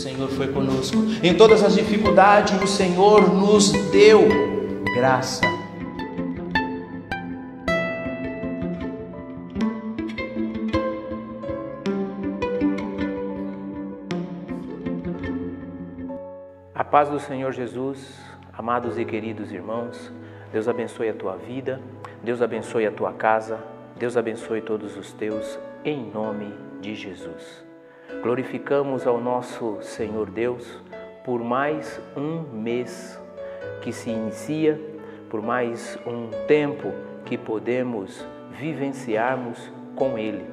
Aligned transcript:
Senhor 0.00 0.28
foi 0.30 0.48
conosco. 0.48 0.96
Em 1.22 1.34
todas 1.34 1.62
as 1.62 1.74
dificuldades, 1.74 2.60
o 2.60 2.66
Senhor 2.66 3.32
nos 3.32 3.70
deu 3.90 4.26
graça. 4.94 5.42
A 16.74 16.84
paz 16.84 17.08
do 17.08 17.20
Senhor 17.20 17.52
Jesus, 17.52 18.18
amados 18.56 18.98
e 18.98 19.04
queridos 19.04 19.52
irmãos, 19.52 20.10
Deus 20.50 20.66
abençoe 20.66 21.10
a 21.10 21.14
tua 21.14 21.36
vida, 21.36 21.80
Deus 22.22 22.40
abençoe 22.40 22.86
a 22.86 22.90
tua 22.90 23.12
casa, 23.12 23.60
Deus 23.96 24.16
abençoe 24.16 24.62
todos 24.62 24.96
os 24.96 25.12
teus, 25.12 25.58
em 25.84 26.10
nome 26.10 26.52
de 26.80 26.94
Jesus. 26.94 27.69
Glorificamos 28.22 29.06
ao 29.06 29.18
nosso 29.18 29.78
Senhor 29.80 30.28
Deus 30.28 30.82
por 31.24 31.42
mais 31.42 32.00
um 32.16 32.42
mês 32.52 33.18
que 33.80 33.92
se 33.92 34.10
inicia, 34.10 34.78
por 35.30 35.40
mais 35.40 35.98
um 36.06 36.28
tempo 36.46 36.92
que 37.24 37.38
podemos 37.38 38.26
vivenciarmos 38.50 39.72
com 39.96 40.18
Ele. 40.18 40.44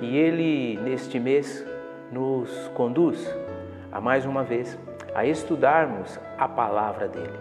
E 0.00 0.16
Ele, 0.16 0.78
neste 0.82 1.18
mês, 1.18 1.66
nos 2.12 2.68
conduz 2.74 3.28
a 3.90 4.00
mais 4.00 4.24
uma 4.24 4.44
vez 4.44 4.78
a 5.14 5.24
estudarmos 5.24 6.18
a 6.38 6.46
palavra 6.46 7.08
dele. 7.08 7.38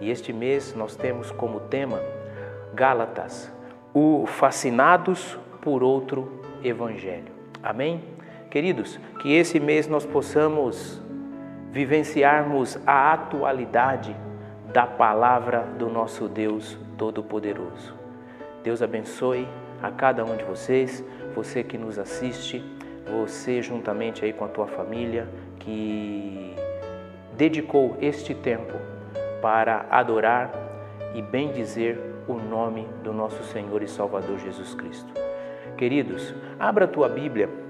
E 0.00 0.10
este 0.10 0.32
mês 0.32 0.74
nós 0.74 0.94
temos 0.94 1.30
como 1.30 1.60
tema 1.60 1.98
Gálatas, 2.74 3.50
o 3.94 4.26
fascinados 4.26 5.38
por 5.62 5.82
outro 5.82 6.42
evangelho. 6.62 7.32
Amém? 7.62 8.17
Queridos, 8.50 8.98
que 9.20 9.34
esse 9.34 9.60
mês 9.60 9.86
nós 9.86 10.06
possamos 10.06 11.02
vivenciarmos 11.70 12.78
a 12.86 13.12
atualidade 13.12 14.16
da 14.72 14.86
palavra 14.86 15.68
do 15.78 15.90
nosso 15.90 16.28
Deus 16.28 16.78
Todo-Poderoso. 16.96 17.94
Deus 18.64 18.80
abençoe 18.80 19.46
a 19.82 19.90
cada 19.90 20.24
um 20.24 20.34
de 20.34 20.44
vocês, 20.44 21.04
você 21.34 21.62
que 21.62 21.76
nos 21.76 21.98
assiste, 21.98 22.64
você 23.06 23.60
juntamente 23.60 24.24
aí 24.24 24.32
com 24.32 24.46
a 24.46 24.48
tua 24.48 24.66
família 24.66 25.28
que 25.58 26.56
dedicou 27.36 27.98
este 28.00 28.34
tempo 28.34 28.74
para 29.42 29.84
adorar 29.90 30.50
e 31.14 31.20
bendizer 31.20 32.00
o 32.26 32.34
nome 32.34 32.88
do 33.04 33.12
nosso 33.12 33.42
Senhor 33.44 33.82
e 33.82 33.88
Salvador 33.88 34.38
Jesus 34.38 34.74
Cristo. 34.74 35.12
Queridos, 35.76 36.34
abra 36.58 36.86
a 36.86 36.88
tua 36.88 37.08
Bíblia 37.10 37.67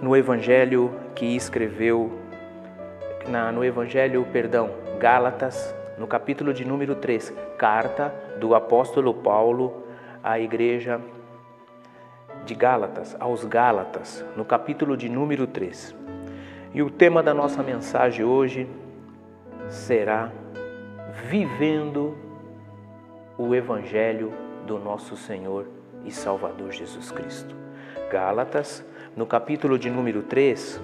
no 0.00 0.16
Evangelho 0.16 0.92
que 1.14 1.24
escreveu, 1.36 2.12
na, 3.28 3.50
no 3.50 3.64
Evangelho, 3.64 4.26
perdão, 4.32 4.70
Gálatas, 4.98 5.74
no 5.98 6.06
capítulo 6.06 6.52
de 6.52 6.64
número 6.64 6.94
3, 6.94 7.32
carta 7.58 8.14
do 8.38 8.54
apóstolo 8.54 9.14
Paulo 9.14 9.84
à 10.22 10.38
igreja 10.38 11.00
de 12.44 12.54
Gálatas, 12.54 13.16
aos 13.18 13.44
Gálatas, 13.44 14.24
no 14.36 14.44
capítulo 14.44 14.96
de 14.96 15.08
número 15.08 15.46
3. 15.46 15.94
E 16.74 16.82
o 16.82 16.90
tema 16.90 17.22
da 17.22 17.32
nossa 17.32 17.62
mensagem 17.62 18.24
hoje 18.24 18.68
será 19.68 20.30
Vivendo 21.28 22.16
o 23.38 23.54
Evangelho 23.54 24.32
do 24.66 24.78
nosso 24.78 25.16
Senhor 25.16 25.66
e 26.04 26.10
Salvador 26.10 26.72
Jesus 26.72 27.10
Cristo. 27.10 27.54
Gálatas, 28.10 28.84
no 29.16 29.24
capítulo 29.24 29.78
de 29.78 29.88
número 29.88 30.22
3, 30.22 30.78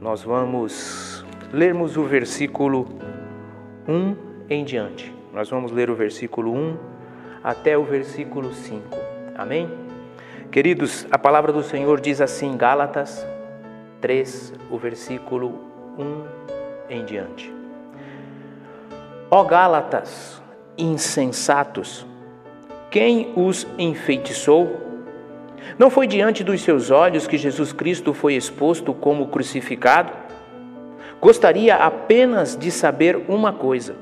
nós 0.00 0.24
vamos 0.24 1.24
lermos 1.52 1.96
o 1.96 2.02
versículo 2.02 2.88
1 3.86 4.16
em 4.50 4.64
diante. 4.64 5.14
Nós 5.32 5.48
vamos 5.48 5.70
ler 5.70 5.88
o 5.88 5.94
versículo 5.94 6.52
1 6.52 6.76
até 7.44 7.78
o 7.78 7.84
versículo 7.84 8.52
5. 8.52 8.82
Amém? 9.36 9.70
Queridos, 10.50 11.06
a 11.12 11.18
palavra 11.18 11.52
do 11.52 11.62
Senhor 11.62 12.00
diz 12.00 12.20
assim, 12.20 12.56
Gálatas 12.56 13.24
3, 14.00 14.52
o 14.68 14.76
versículo 14.76 15.54
1 15.96 16.24
em 16.90 17.04
diante. 17.04 17.54
Ó 19.30 19.44
Gálatas, 19.44 20.42
insensatos, 20.76 22.04
quem 22.90 23.32
os 23.36 23.64
enfeitiçou? 23.78 24.85
Não 25.78 25.90
foi 25.90 26.06
diante 26.06 26.42
dos 26.42 26.62
seus 26.62 26.90
olhos 26.90 27.26
que 27.26 27.36
Jesus 27.36 27.72
Cristo 27.72 28.14
foi 28.14 28.34
exposto 28.34 28.94
como 28.94 29.28
crucificado? 29.28 30.12
Gostaria 31.20 31.76
apenas 31.76 32.56
de 32.56 32.70
saber 32.70 33.16
uma 33.28 33.52
coisa: 33.52 33.96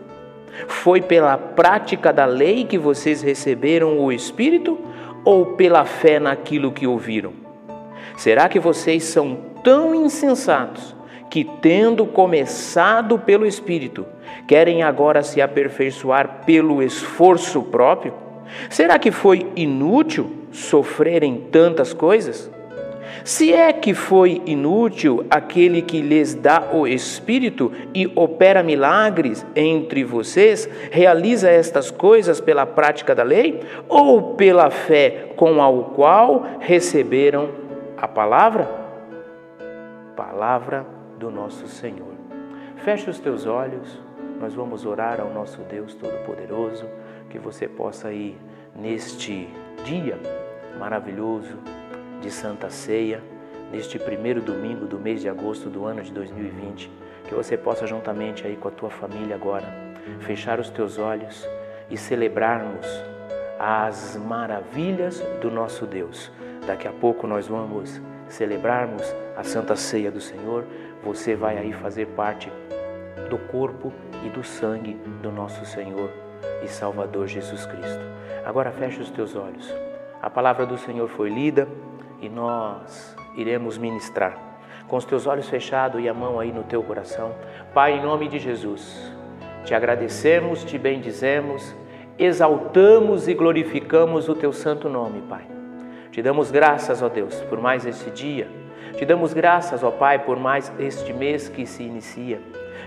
foi 0.68 1.00
pela 1.00 1.36
prática 1.36 2.12
da 2.12 2.24
lei 2.24 2.64
que 2.64 2.78
vocês 2.78 3.22
receberam 3.22 3.98
o 3.98 4.12
Espírito 4.12 4.78
ou 5.24 5.54
pela 5.56 5.84
fé 5.84 6.20
naquilo 6.20 6.72
que 6.72 6.86
ouviram? 6.86 7.32
Será 8.16 8.48
que 8.48 8.60
vocês 8.60 9.04
são 9.04 9.36
tão 9.62 9.94
insensatos 9.94 10.94
que, 11.30 11.44
tendo 11.44 12.06
começado 12.06 13.18
pelo 13.18 13.46
Espírito, 13.46 14.06
querem 14.46 14.82
agora 14.82 15.22
se 15.22 15.40
aperfeiçoar 15.40 16.42
pelo 16.46 16.82
esforço 16.82 17.62
próprio? 17.62 18.14
Será 18.70 18.98
que 18.98 19.10
foi 19.10 19.50
inútil 19.56 20.43
sofrerem 20.54 21.48
tantas 21.50 21.92
coisas? 21.92 22.50
Se 23.24 23.52
é 23.52 23.72
que 23.72 23.94
foi 23.94 24.42
inútil 24.46 25.24
aquele 25.30 25.82
que 25.82 26.00
lhes 26.00 26.34
dá 26.34 26.70
o 26.72 26.86
Espírito 26.86 27.72
e 27.94 28.10
opera 28.14 28.62
milagres 28.62 29.44
entre 29.54 30.04
vocês, 30.04 30.68
realiza 30.90 31.50
estas 31.50 31.90
coisas 31.90 32.40
pela 32.40 32.66
prática 32.66 33.14
da 33.14 33.22
lei 33.22 33.60
ou 33.88 34.34
pela 34.34 34.70
fé 34.70 35.32
com 35.36 35.62
a 35.62 35.84
qual 35.94 36.46
receberam 36.60 37.50
a 37.96 38.06
palavra? 38.06 38.68
Palavra 40.16 40.86
do 41.18 41.30
nosso 41.30 41.66
Senhor. 41.66 42.14
Feche 42.76 43.08
os 43.08 43.18
teus 43.18 43.46
olhos, 43.46 44.00
nós 44.40 44.54
vamos 44.54 44.84
orar 44.84 45.20
ao 45.20 45.30
nosso 45.30 45.60
Deus 45.62 45.94
Todo-Poderoso, 45.94 46.84
que 47.30 47.38
você 47.38 47.66
possa 47.66 48.12
ir 48.12 48.36
neste 48.76 49.48
dia 49.84 50.18
maravilhoso 50.78 51.58
de 52.20 52.30
Santa 52.30 52.70
Ceia, 52.70 53.22
neste 53.70 53.98
primeiro 53.98 54.40
domingo 54.40 54.86
do 54.86 54.98
mês 54.98 55.20
de 55.20 55.28
agosto 55.28 55.68
do 55.68 55.84
ano 55.84 56.02
de 56.02 56.12
2020, 56.12 56.90
que 57.24 57.34
você 57.34 57.56
possa 57.56 57.86
juntamente 57.86 58.46
aí 58.46 58.56
com 58.56 58.68
a 58.68 58.70
tua 58.70 58.90
família 58.90 59.34
agora 59.34 59.66
fechar 60.20 60.60
os 60.60 60.70
teus 60.70 60.98
olhos 60.98 61.46
e 61.90 61.96
celebrarmos 61.96 62.86
as 63.58 64.16
maravilhas 64.16 65.20
do 65.40 65.50
nosso 65.50 65.86
Deus. 65.86 66.30
Daqui 66.66 66.88
a 66.88 66.92
pouco 66.92 67.26
nós 67.26 67.46
vamos 67.46 68.00
celebrarmos 68.28 69.02
a 69.36 69.42
Santa 69.42 69.76
Ceia 69.76 70.10
do 70.10 70.20
Senhor. 70.20 70.64
Você 71.02 71.34
vai 71.34 71.58
aí 71.58 71.72
fazer 71.72 72.06
parte 72.08 72.50
do 73.28 73.38
corpo 73.38 73.92
e 74.24 74.28
do 74.28 74.42
sangue 74.42 74.94
do 75.22 75.30
nosso 75.30 75.64
Senhor 75.64 76.10
e 76.62 76.68
Salvador 76.68 77.26
Jesus 77.26 77.66
Cristo. 77.66 78.04
Agora 78.44 78.70
feche 78.70 79.00
os 79.00 79.10
teus 79.10 79.34
olhos. 79.36 79.83
A 80.24 80.30
palavra 80.30 80.64
do 80.64 80.78
Senhor 80.78 81.06
foi 81.06 81.28
lida 81.28 81.68
e 82.18 82.30
nós 82.30 83.14
iremos 83.36 83.76
ministrar. 83.76 84.34
Com 84.88 84.96
os 84.96 85.04
teus 85.04 85.26
olhos 85.26 85.50
fechados 85.50 86.02
e 86.02 86.08
a 86.08 86.14
mão 86.14 86.40
aí 86.40 86.50
no 86.50 86.62
teu 86.62 86.82
coração. 86.82 87.34
Pai, 87.74 87.98
em 87.98 88.02
nome 88.02 88.26
de 88.26 88.38
Jesus, 88.38 89.12
te 89.66 89.74
agradecemos, 89.74 90.64
te 90.64 90.78
bendizemos, 90.78 91.76
exaltamos 92.18 93.28
e 93.28 93.34
glorificamos 93.34 94.26
o 94.30 94.34
teu 94.34 94.50
santo 94.50 94.88
nome, 94.88 95.20
Pai. 95.28 95.44
Te 96.10 96.22
damos 96.22 96.50
graças, 96.50 97.02
ó 97.02 97.10
Deus, 97.10 97.42
por 97.42 97.60
mais 97.60 97.84
este 97.84 98.10
dia. 98.10 98.48
Te 98.96 99.04
damos 99.04 99.34
graças, 99.34 99.82
ó 99.82 99.90
Pai, 99.90 100.20
por 100.20 100.38
mais 100.38 100.72
este 100.78 101.12
mês 101.12 101.50
que 101.50 101.66
se 101.66 101.82
inicia. 101.82 102.40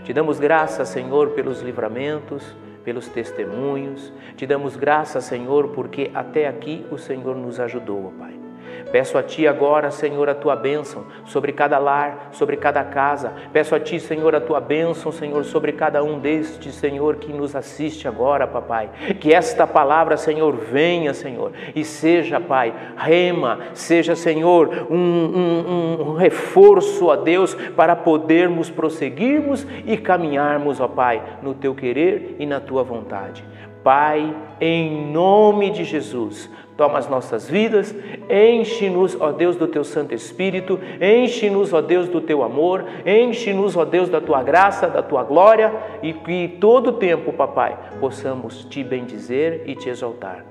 Te 0.03 0.11
damos 0.11 0.39
graças, 0.39 0.89
Senhor, 0.89 1.29
pelos 1.29 1.61
livramentos, 1.61 2.55
pelos 2.87 3.09
testemunhos. 3.09 4.13
Te 4.37 4.47
damos 4.47 4.77
graças, 4.77 5.25
Senhor, 5.25 5.73
porque 5.73 6.09
até 6.13 6.47
aqui 6.47 6.85
o 6.89 6.97
Senhor 6.97 7.35
nos 7.35 7.59
ajudou, 7.59 8.13
Pai. 8.17 8.46
Peço 8.91 9.17
a 9.17 9.23
Ti 9.23 9.47
agora, 9.47 9.91
Senhor, 9.91 10.29
a 10.29 10.35
Tua 10.35 10.55
bênção 10.55 11.05
sobre 11.25 11.51
cada 11.51 11.77
lar, 11.77 12.29
sobre 12.31 12.57
cada 12.57 12.83
casa. 12.83 13.33
Peço 13.51 13.75
a 13.75 13.79
Ti, 13.79 13.99
Senhor, 13.99 14.35
a 14.35 14.41
Tua 14.41 14.59
bênção, 14.59 15.11
Senhor, 15.11 15.43
sobre 15.43 15.71
cada 15.71 16.03
um 16.03 16.19
destes, 16.19 16.75
Senhor, 16.75 17.17
que 17.17 17.31
nos 17.31 17.55
assiste 17.55 18.07
agora, 18.07 18.47
Papai. 18.47 18.89
Que 19.19 19.33
esta 19.33 19.67
palavra, 19.67 20.17
Senhor, 20.17 20.55
venha, 20.55 21.13
Senhor, 21.13 21.51
e 21.75 21.83
seja, 21.83 22.39
Pai, 22.39 22.73
rema, 22.95 23.59
seja, 23.73 24.15
Senhor, 24.15 24.87
um, 24.89 24.97
um, 24.97 26.09
um 26.09 26.13
reforço, 26.13 27.11
a 27.11 27.15
Deus, 27.15 27.53
para 27.75 27.95
podermos 27.95 28.69
prosseguirmos 28.69 29.65
e 29.85 29.97
caminharmos, 29.97 30.79
ó 30.79 30.87
Pai, 30.87 31.21
no 31.41 31.53
Teu 31.53 31.75
querer 31.75 32.35
e 32.39 32.45
na 32.45 32.59
Tua 32.59 32.83
vontade. 32.83 33.43
Pai, 33.87 34.35
em 34.59 35.13
nome 35.13 35.69
de 35.69 35.85
Jesus, 35.85 36.49
toma 36.75 36.99
as 36.99 37.07
nossas 37.07 37.49
vidas, 37.49 37.95
enche-nos, 38.29 39.15
ó 39.17 39.31
Deus, 39.31 39.55
do 39.55 39.65
teu 39.65 39.81
Santo 39.85 40.13
Espírito, 40.13 40.77
enche-nos, 40.99 41.71
ó 41.71 41.79
Deus, 41.79 42.09
do 42.09 42.19
teu 42.19 42.43
amor, 42.43 42.83
enche-nos, 43.05 43.77
ó 43.77 43.85
Deus, 43.85 44.09
da 44.09 44.19
tua 44.19 44.43
graça, 44.43 44.89
da 44.89 45.01
tua 45.01 45.23
glória 45.23 45.73
e 46.03 46.11
que 46.11 46.57
todo 46.59 46.91
tempo, 46.91 47.31
papai, 47.31 47.77
possamos 48.01 48.65
te 48.65 48.83
bendizer 48.83 49.63
e 49.65 49.73
te 49.73 49.87
exaltar. 49.87 50.43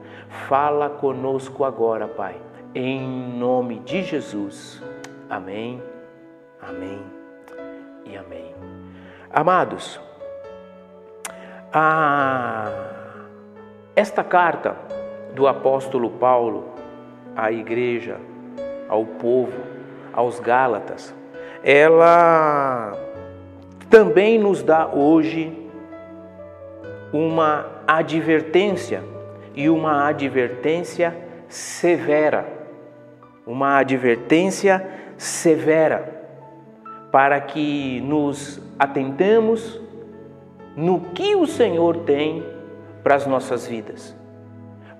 Fala 0.48 0.88
conosco 0.88 1.62
agora, 1.62 2.08
Pai, 2.08 2.36
em 2.74 3.06
nome 3.36 3.80
de 3.80 4.02
Jesus. 4.02 4.82
Amém, 5.28 5.82
amém 6.58 7.02
e 8.06 8.16
amém. 8.16 8.54
Amados, 9.30 10.00
a... 11.70 12.95
esta 13.96 14.22
carta 14.22 14.76
do 15.34 15.48
apóstolo 15.48 16.10
Paulo 16.10 16.66
à 17.34 17.50
igreja, 17.50 18.18
ao 18.86 19.06
povo, 19.06 19.58
aos 20.12 20.38
Gálatas, 20.38 21.14
ela 21.64 22.92
também 23.88 24.38
nos 24.38 24.62
dá 24.62 24.86
hoje 24.86 25.50
uma 27.10 27.66
advertência 27.86 29.02
e 29.54 29.70
uma 29.70 30.06
advertência 30.06 31.16
severa. 31.48 32.46
Uma 33.46 33.78
advertência 33.78 34.86
severa 35.16 36.14
para 37.10 37.40
que 37.40 38.00
nos 38.02 38.60
atentemos 38.78 39.80
no 40.76 41.00
que 41.00 41.34
o 41.34 41.46
Senhor 41.46 41.98
tem 41.98 42.55
para 43.06 43.14
as 43.14 43.24
nossas 43.24 43.68
vidas 43.68 44.16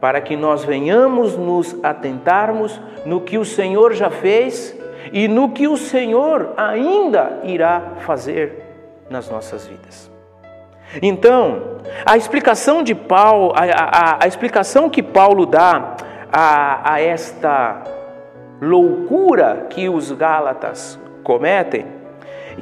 para 0.01 0.21
que 0.21 0.37
nós 0.37 0.65
venhamos 0.65 1.37
nos 1.37 1.77
atentarmos 1.83 2.81
no 3.05 3.21
que 3.21 3.37
o 3.37 3.45
Senhor 3.45 3.95
já 3.95 4.11
fez 4.11 4.79
e 5.13 5.27
no 5.27 5.49
que 5.49 5.67
o 5.67 5.77
Senhor 5.77 6.55
ainda 6.57 7.41
irá 7.43 7.95
fazer 8.07 8.63
nas 9.11 9.29
nossas 9.29 9.67
vidas. 9.67 10.09
Então, 11.03 11.81
a 12.05 12.17
explicação 12.17 12.81
de 12.81 12.95
Paulo, 12.95 13.53
a, 13.57 13.65
a, 13.65 14.25
a 14.25 14.29
explicação 14.29 14.89
que 14.89 15.03
Paulo 15.03 15.45
dá 15.45 15.97
a, 16.33 16.93
a 16.95 17.01
esta 17.01 17.83
loucura 18.63 19.67
que 19.69 19.89
os 19.89 20.13
Gálatas 20.13 20.97
cometem, 21.25 21.85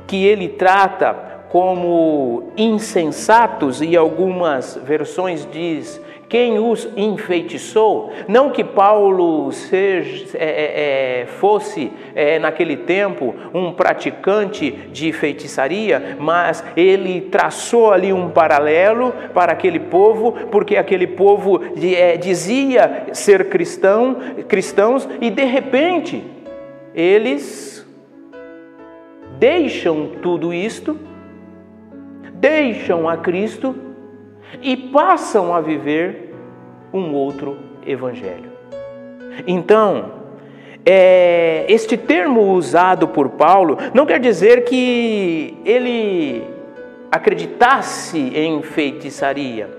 que 0.07 0.25
ele 0.25 0.49
trata 0.49 1.34
como 1.55 2.51
insensatos 2.57 3.81
e 3.81 3.97
algumas 3.97 4.75
versões 4.85 5.47
diz 5.53 6.03
quem 6.29 6.59
os 6.59 6.89
enfeitiçou. 6.97 8.11
Não 8.27 8.51
que 8.51 8.65
Paulo 8.65 9.53
seja, 9.53 10.37
é, 10.37 10.47
é, 10.47 11.21
é, 11.21 11.27
fosse, 11.27 11.93
é, 12.13 12.41
naquele 12.41 12.77
tempo, 12.77 13.37
um 13.55 13.71
praticante 13.71 14.73
de 14.91 15.13
feitiçaria, 15.13 16.17
mas 16.19 16.65
ele 16.77 17.21
traçou 17.21 17.93
ali 17.93 18.13
um 18.13 18.31
paralelo 18.31 19.15
para 19.33 19.53
aquele 19.53 19.79
povo, 19.79 20.33
porque 20.51 20.77
aquele 20.77 21.07
povo 21.07 21.61
é, 21.97 22.17
dizia 22.17 23.07
ser 23.13 23.49
cristão, 23.49 24.17
cristãos 24.49 25.09
e 25.21 25.31
de 25.31 25.45
repente 25.45 26.21
eles 26.93 27.87
deixam 29.39 30.09
tudo 30.21 30.53
isto, 30.53 30.99
deixam 32.45 33.09
a 33.09 33.17
Cristo 33.17 33.75
e 34.61 34.77
passam 34.77 35.55
a 35.55 35.63
viver 35.63 36.35
um 36.93 37.15
outro 37.15 37.57
evangelho. 37.87 38.53
Então, 39.47 40.13
é, 40.85 41.65
este 41.71 41.97
termo 41.97 42.53
usado 42.53 43.09
por 43.09 43.31
Paulo 43.31 43.79
não 43.95 44.05
quer 44.05 44.21
dizer 44.21 44.65
que 44.65 45.57
ele 45.65 46.45
acreditasse 47.11 48.19
em 48.19 48.61
feitiçaria, 48.61 49.71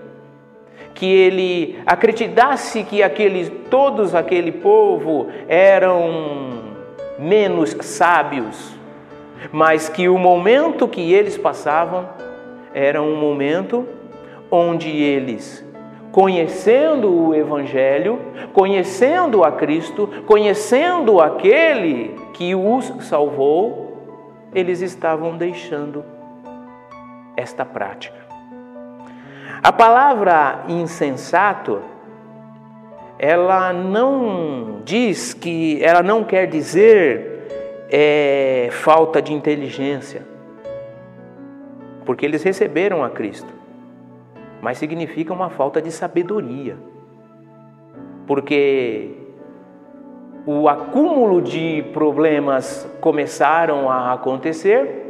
que 0.95 1.05
ele 1.05 1.77
acreditasse 1.85 2.83
que 2.83 3.03
aqueles, 3.03 3.51
todos 3.69 4.15
aquele 4.15 4.51
povo 4.51 5.27
eram 5.47 6.63
menos 7.19 7.77
sábios, 7.81 8.73
mas 9.51 9.87
que 9.87 10.09
o 10.09 10.17
momento 10.17 10.87
que 10.87 11.13
eles 11.13 11.37
passavam 11.37 12.24
era 12.75 13.01
um 13.01 13.15
momento 13.15 13.87
onde 14.51 14.89
eles, 14.89 15.65
conhecendo 16.11 17.09
o 17.09 17.33
Evangelho, 17.33 18.19
conhecendo 18.51 19.45
a 19.45 19.51
Cristo, 19.53 20.09
conhecendo 20.27 21.21
aquele 21.21 22.19
que 22.33 22.53
os 22.53 22.91
salvou, 23.05 24.49
eles 24.53 24.81
estavam 24.81 25.37
deixando 25.37 26.03
esta 27.37 27.63
prática. 27.63 28.17
A 29.63 29.71
palavra 29.71 30.65
insensato, 30.67 31.79
ela 33.17 33.71
não 33.71 34.81
diz 34.83 35.33
que, 35.33 35.81
ela 35.81 36.03
não 36.03 36.25
quer 36.25 36.45
dizer 36.45 37.47
é, 37.89 38.67
falta 38.69 39.21
de 39.21 39.31
inteligência, 39.31 40.34
porque 42.05 42.25
eles 42.25 42.43
receberam 42.43 43.03
a 43.03 43.09
Cristo 43.09 43.65
mas 44.65 44.79
significa 44.79 45.31
uma 45.31 45.51
falta 45.51 45.79
de 45.79 45.91
sabedoria. 45.91 46.75
Porque 48.25 49.11
o 50.43 50.67
acúmulo 50.67 51.39
de 51.39 51.85
problemas 51.93 52.89
começaram 52.99 53.91
a 53.91 54.13
acontecer, 54.13 55.03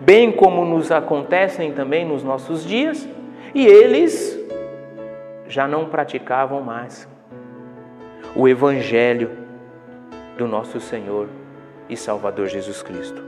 bem 0.00 0.30
como 0.30 0.62
nos 0.62 0.92
acontecem 0.92 1.72
também 1.72 2.04
nos 2.04 2.22
nossos 2.22 2.62
dias, 2.62 3.08
e 3.54 3.66
eles 3.66 4.38
já 5.46 5.66
não 5.66 5.86
praticavam 5.86 6.60
mais 6.60 7.08
o 8.36 8.46
Evangelho 8.46 9.30
do 10.36 10.46
nosso 10.46 10.80
Senhor 10.80 11.28
e 11.88 11.96
Salvador 11.96 12.46
Jesus 12.46 12.82
Cristo. 12.82 13.27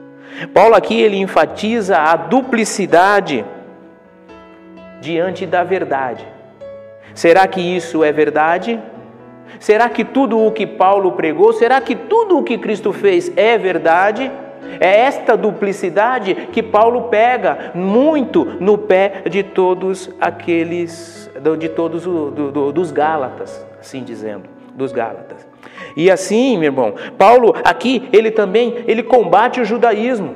Paulo 0.52 0.74
aqui 0.74 1.00
ele 1.00 1.16
enfatiza 1.16 1.98
a 1.98 2.16
duplicidade 2.16 3.44
diante 5.00 5.46
da 5.46 5.64
verdade. 5.64 6.26
Será 7.14 7.46
que 7.46 7.60
isso 7.60 8.04
é 8.04 8.12
verdade? 8.12 8.80
Será 9.58 9.88
que 9.88 10.04
tudo 10.04 10.38
o 10.38 10.52
que 10.52 10.66
Paulo 10.66 11.12
pregou, 11.12 11.52
será 11.52 11.80
que 11.80 11.94
tudo 11.94 12.38
o 12.38 12.42
que 12.42 12.56
Cristo 12.56 12.92
fez 12.92 13.32
é 13.36 13.58
verdade? 13.58 14.30
É 14.78 15.00
esta 15.00 15.36
duplicidade 15.36 16.34
que 16.52 16.62
Paulo 16.62 17.04
pega 17.04 17.72
muito 17.74 18.44
no 18.60 18.78
pé 18.78 19.22
de 19.28 19.42
todos 19.42 20.10
aqueles, 20.20 21.30
de 21.58 21.68
todos 21.68 22.04
do, 22.04 22.30
do, 22.30 22.72
dos 22.72 22.92
Gálatas, 22.92 23.66
assim 23.80 24.04
dizendo, 24.04 24.44
dos 24.74 24.92
Gálatas. 24.92 25.49
E 25.96 26.10
assim, 26.10 26.56
meu 26.56 26.66
irmão, 26.66 26.94
Paulo 27.18 27.54
aqui 27.64 28.08
ele 28.12 28.30
também 28.30 28.84
ele 28.86 29.02
combate 29.02 29.60
o 29.60 29.64
judaísmo 29.64 30.34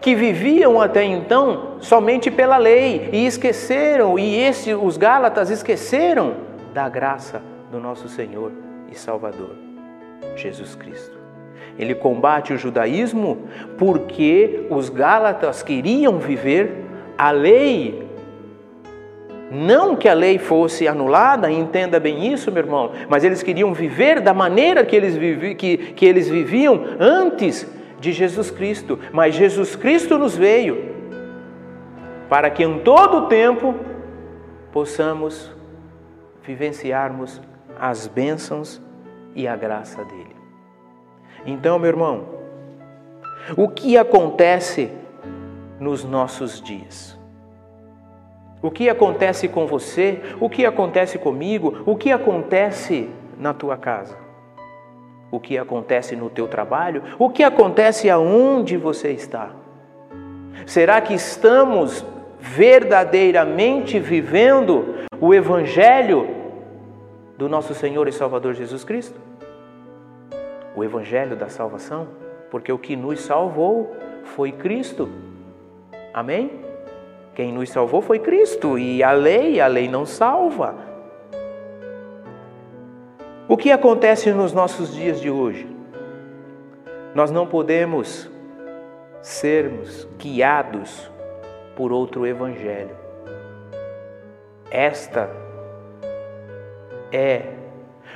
que 0.00 0.14
viviam 0.14 0.80
até 0.80 1.04
então 1.04 1.76
somente 1.80 2.30
pela 2.30 2.56
lei 2.56 3.10
e 3.12 3.26
esqueceram, 3.26 4.18
e 4.18 4.36
esse, 4.36 4.72
os 4.74 4.96
Gálatas 4.96 5.50
esqueceram 5.50 6.34
da 6.72 6.88
graça 6.88 7.42
do 7.70 7.80
nosso 7.80 8.08
Senhor 8.08 8.52
e 8.90 8.94
Salvador, 8.94 9.56
Jesus 10.36 10.74
Cristo. 10.74 11.18
Ele 11.78 11.94
combate 11.94 12.52
o 12.52 12.58
judaísmo 12.58 13.48
porque 13.76 14.66
os 14.70 14.88
Gálatas 14.88 15.62
queriam 15.62 16.18
viver 16.18 16.84
a 17.16 17.30
lei. 17.30 18.07
Não 19.50 19.96
que 19.96 20.08
a 20.08 20.14
lei 20.14 20.38
fosse 20.38 20.86
anulada, 20.86 21.50
entenda 21.50 21.98
bem 21.98 22.32
isso, 22.32 22.52
meu 22.52 22.62
irmão, 22.62 22.92
mas 23.08 23.24
eles 23.24 23.42
queriam 23.42 23.72
viver 23.72 24.20
da 24.20 24.34
maneira 24.34 24.84
que 24.84 24.94
eles, 24.94 25.16
vivi, 25.16 25.54
que, 25.54 25.76
que 25.76 26.04
eles 26.04 26.28
viviam 26.28 26.84
antes 27.00 27.66
de 27.98 28.12
Jesus 28.12 28.50
Cristo, 28.50 28.98
mas 29.12 29.34
Jesus 29.34 29.74
Cristo 29.74 30.18
nos 30.18 30.36
veio 30.36 30.96
para 32.28 32.50
que 32.50 32.62
em 32.62 32.78
todo 32.80 33.18
o 33.18 33.26
tempo 33.26 33.74
possamos 34.70 35.50
vivenciarmos 36.42 37.40
as 37.80 38.06
bênçãos 38.06 38.82
e 39.34 39.48
a 39.48 39.56
graça 39.56 40.04
dele. 40.04 40.36
Então, 41.46 41.78
meu 41.78 41.88
irmão, 41.88 42.26
o 43.56 43.68
que 43.68 43.96
acontece 43.96 44.90
nos 45.80 46.04
nossos 46.04 46.60
dias? 46.60 47.17
O 48.60 48.70
que 48.70 48.88
acontece 48.88 49.48
com 49.48 49.66
você? 49.66 50.20
O 50.40 50.48
que 50.48 50.66
acontece 50.66 51.18
comigo? 51.18 51.82
O 51.86 51.96
que 51.96 52.10
acontece 52.10 53.08
na 53.38 53.54
tua 53.54 53.76
casa? 53.76 54.28
o 55.30 55.38
que 55.38 55.58
acontece 55.58 56.16
no 56.16 56.30
teu 56.30 56.48
trabalho, 56.48 57.02
o 57.18 57.30
que 57.30 57.42
acontece 57.42 58.08
aonde 58.08 58.76
você 58.76 59.10
está. 59.10 59.50
Será 60.66 61.00
que 61.00 61.14
estamos 61.14 62.04
verdadeiramente 62.40 63.98
vivendo 63.98 65.06
o 65.20 65.34
Evangelho 65.34 66.28
do 67.36 67.48
nosso 67.48 67.74
Senhor 67.74 68.08
e 68.08 68.12
Salvador 68.12 68.54
Jesus 68.54 68.84
Cristo? 68.84 69.20
O 70.74 70.82
Evangelho 70.82 71.36
da 71.36 71.48
salvação? 71.48 72.08
Porque 72.50 72.72
o 72.72 72.78
que 72.78 72.96
nos 72.96 73.20
salvou 73.20 73.94
foi 74.24 74.52
Cristo. 74.52 75.08
Amém? 76.14 76.67
Quem 77.38 77.52
nos 77.52 77.70
salvou 77.70 78.02
foi 78.02 78.18
Cristo 78.18 78.76
e 78.76 79.00
a 79.00 79.12
lei, 79.12 79.60
a 79.60 79.68
lei 79.68 79.86
não 79.86 80.04
salva. 80.04 80.74
O 83.46 83.56
que 83.56 83.70
acontece 83.70 84.32
nos 84.32 84.52
nossos 84.52 84.92
dias 84.92 85.20
de 85.20 85.30
hoje? 85.30 85.64
Nós 87.14 87.30
não 87.30 87.46
podemos 87.46 88.28
sermos 89.22 90.08
guiados 90.18 91.08
por 91.76 91.92
outro 91.92 92.26
evangelho. 92.26 92.96
Esta 94.68 95.30
é 97.12 97.52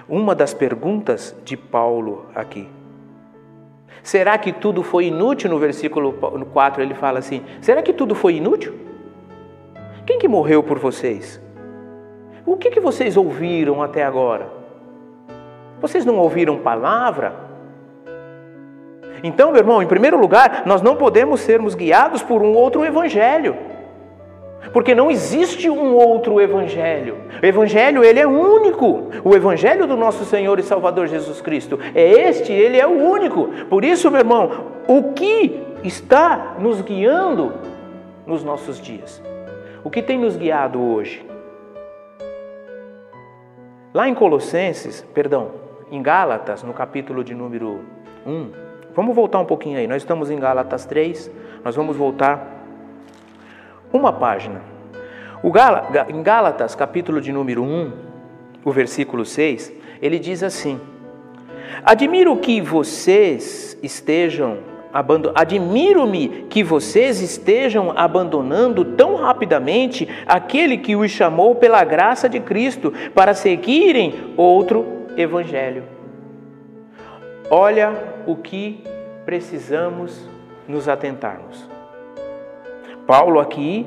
uma 0.09 0.35
das 0.35 0.53
perguntas 0.53 1.33
de 1.45 1.57
Paulo 1.57 2.27
aqui. 2.35 2.69
Será 4.03 4.37
que 4.37 4.53
tudo 4.53 4.83
foi 4.83 5.05
inútil? 5.05 5.49
No 5.49 5.61
versículo 5.61 6.13
4 6.13 6.83
ele 6.83 6.95
fala 6.95 7.21
assim: 7.21 7.45
será 7.61 7.83
que 7.83 7.93
tudo 7.93 8.17
foi 8.17 8.35
inútil? 8.35 8.91
Quem 10.13 10.19
que 10.19 10.29
morreu 10.29 10.63
por 10.63 10.79
vocês? 10.79 11.41
O 12.45 12.55
que, 12.55 12.71
que 12.71 12.81
vocês 12.81 13.17
ouviram 13.17 13.83
até 13.83 14.05
agora? 14.05 14.47
Vocês 15.81 16.05
não 16.05 16.19
ouviram 16.19 16.59
palavra? 16.59 17.35
Então, 19.25 19.53
meu 19.53 19.61
irmão, 19.61 19.83
em 19.83 19.87
primeiro 19.87 20.21
lugar, 20.21 20.65
nós 20.67 20.83
não 20.83 20.97
podemos 20.97 21.41
sermos 21.41 21.75
guiados 21.75 22.23
por 22.23 22.43
um 22.43 22.53
outro 22.53 22.85
evangelho. 22.85 23.57
Porque 24.71 24.95
não 24.95 25.11
existe 25.11 25.71
um 25.71 25.95
outro 25.95 26.39
evangelho. 26.43 27.17
O 27.43 27.47
evangelho 27.47 28.05
ele 28.05 28.21
é 28.21 28.27
único. 28.27 29.09
O 29.25 29.35
evangelho 29.35 29.87
do 29.87 29.97
nosso 29.97 30.27
Senhor 30.27 30.59
e 30.59 30.63
Salvador 30.63 31.07
Jesus 31.07 31.41
Cristo 31.41 31.79
é 31.95 32.29
este, 32.29 32.53
ele 32.53 32.79
é 32.79 32.87
o 32.87 33.03
único. 33.03 33.49
Por 33.71 33.83
isso, 33.83 34.11
meu 34.11 34.21
irmão, 34.21 34.51
o 34.87 35.15
que 35.15 35.63
está 35.83 36.57
nos 36.59 36.83
guiando 36.83 37.55
nos 38.27 38.45
nossos 38.45 38.79
dias? 38.79 39.32
O 39.85 39.91
que 39.91 40.01
tem 40.01 40.17
nos 40.17 40.37
guiado 40.37 40.81
hoje? 40.81 41.27
Lá 43.93 44.09
em 44.09 44.15
Colossenses, 44.15 45.03
perdão, 45.13 45.51
em 45.91 46.01
Gálatas, 46.01 46.63
no 46.63 46.73
capítulo 46.73 47.25
de 47.25 47.35
número 47.35 47.81
1, 48.25 48.51
vamos 48.95 49.15
voltar 49.15 49.41
um 49.41 49.45
pouquinho 49.45 49.79
aí. 49.79 49.89
Nós 49.89 50.03
estamos 50.03 50.31
em 50.31 50.39
Gálatas 50.39 50.87
3, 50.87 51.31
nós 51.65 51.75
vamos 51.75 51.97
voltar 51.97 52.65
uma 53.93 54.13
página. 54.13 54.63
em 56.09 56.23
Gálatas, 56.23 56.77
capítulo 56.77 57.21
de 57.21 57.33
número 57.33 57.65
1, 57.65 57.93
o 58.65 58.71
versículo 58.71 59.25
6, 59.25 59.73
ele 60.01 60.21
diz 60.21 60.45
assim: 60.45 60.81
Admiro 61.85 62.37
que 62.37 62.61
vocês 62.61 63.77
estejam 63.83 64.59
Admiro-me 65.35 66.47
que 66.51 66.63
vocês 66.63 67.21
estejam 67.21 67.93
abandonando 67.97 68.85
tão 68.85 69.17
rapidamente 69.17 70.09
aquele 70.27 70.77
que 70.77 70.95
os 70.95 71.11
chamou 71.11 71.55
pela 71.55 71.83
graça 71.83 72.29
de 72.29 72.41
Cristo 72.41 72.93
para 73.15 73.33
seguirem 73.33 74.35
outro 74.37 75.07
evangelho. 75.17 75.85
Olha 77.51 77.93
o 78.27 78.37
que 78.37 78.83
precisamos 79.25 80.29
nos 80.69 80.89
atentarmos. 80.89 81.69
Paulo 83.07 83.41
aqui, 83.41 83.87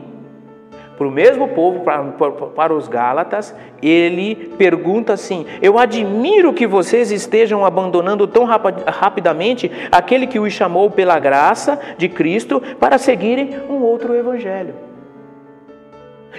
para 0.97 1.07
o 1.07 1.11
mesmo 1.11 1.49
povo, 1.49 1.81
para, 1.81 2.03
para 2.31 2.73
os 2.73 2.87
Gálatas, 2.87 3.53
ele 3.81 4.35
pergunta 4.57 5.13
assim: 5.13 5.45
Eu 5.61 5.77
admiro 5.77 6.53
que 6.53 6.65
vocês 6.65 7.11
estejam 7.11 7.65
abandonando 7.65 8.27
tão 8.27 8.45
rapidamente 8.45 9.71
aquele 9.91 10.25
que 10.25 10.39
os 10.39 10.53
chamou 10.53 10.89
pela 10.89 11.19
graça 11.19 11.79
de 11.97 12.07
Cristo 12.07 12.61
para 12.79 12.97
seguirem 12.97 13.59
um 13.69 13.81
outro 13.81 14.15
evangelho. 14.15 14.73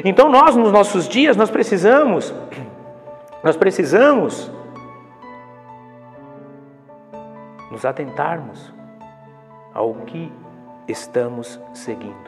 Então 0.05 0.29
nós, 0.31 0.57
nos 0.57 0.73
nossos 0.73 1.09
dias, 1.09 1.37
nós 1.37 1.51
precisamos, 1.51 2.35
nós 3.43 3.57
precisamos 3.57 4.51
nos 7.71 7.85
atentarmos 7.85 8.73
ao 9.75 9.93
que 10.07 10.33
estamos 10.89 11.61
seguindo. 11.75 12.26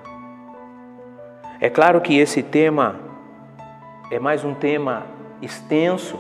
É 1.61 1.69
claro 1.69 2.01
que 2.01 2.17
esse 2.17 2.41
tema 2.41 2.97
é 4.13 4.19
mais 4.21 4.45
um 4.45 4.55
tema 4.55 5.07
extenso, 5.43 6.19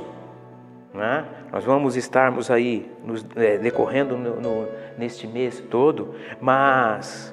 né? 0.92 1.24
nós 1.52 1.64
vamos 1.64 1.96
estarmos 1.96 2.50
aí 2.50 2.90
nos, 3.04 3.24
é, 3.36 3.56
decorrendo 3.56 4.16
no, 4.16 4.40
no, 4.40 4.68
neste 4.98 5.28
mês 5.28 5.62
todo, 5.70 6.16
mas 6.40 7.32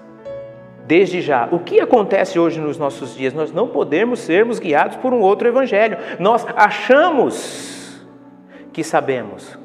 desde 0.86 1.20
já, 1.20 1.50
o 1.52 1.60
que 1.60 1.80
acontece 1.80 2.38
hoje 2.38 2.60
nos 2.60 2.78
nossos 2.78 3.16
dias? 3.16 3.34
Nós 3.34 3.52
não 3.52 3.70
podemos 3.70 4.20
sermos 4.20 4.60
guiados 4.60 4.98
por 4.98 5.12
um 5.12 5.20
outro 5.20 5.48
evangelho. 5.48 5.98
Nós 6.20 6.46
achamos 6.56 8.06
que 8.72 8.84
sabemos. 8.84 9.58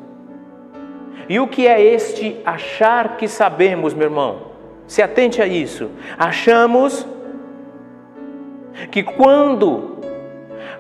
E 1.29 1.39
o 1.39 1.47
que 1.47 1.67
é 1.67 1.81
este 1.81 2.41
achar 2.45 3.19
que 3.19 3.29
sabemos, 3.29 3.93
meu 3.93 4.07
irmão? 4.07 4.51
Se 4.87 5.03
atente 5.03 5.43
a 5.43 5.47
isso. 5.47 5.91
Achamos 6.19 7.07
que 8.91 9.03
quando 9.03 9.99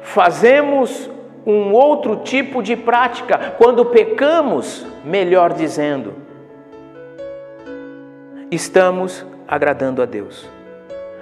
fazemos 0.02 1.11
um 1.45 1.73
outro 1.73 2.16
tipo 2.16 2.62
de 2.62 2.76
prática, 2.76 3.54
quando 3.59 3.85
pecamos, 3.87 4.87
melhor 5.04 5.52
dizendo, 5.52 6.14
estamos 8.50 9.25
agradando 9.47 10.02
a 10.02 10.07
Deus. 10.07 10.49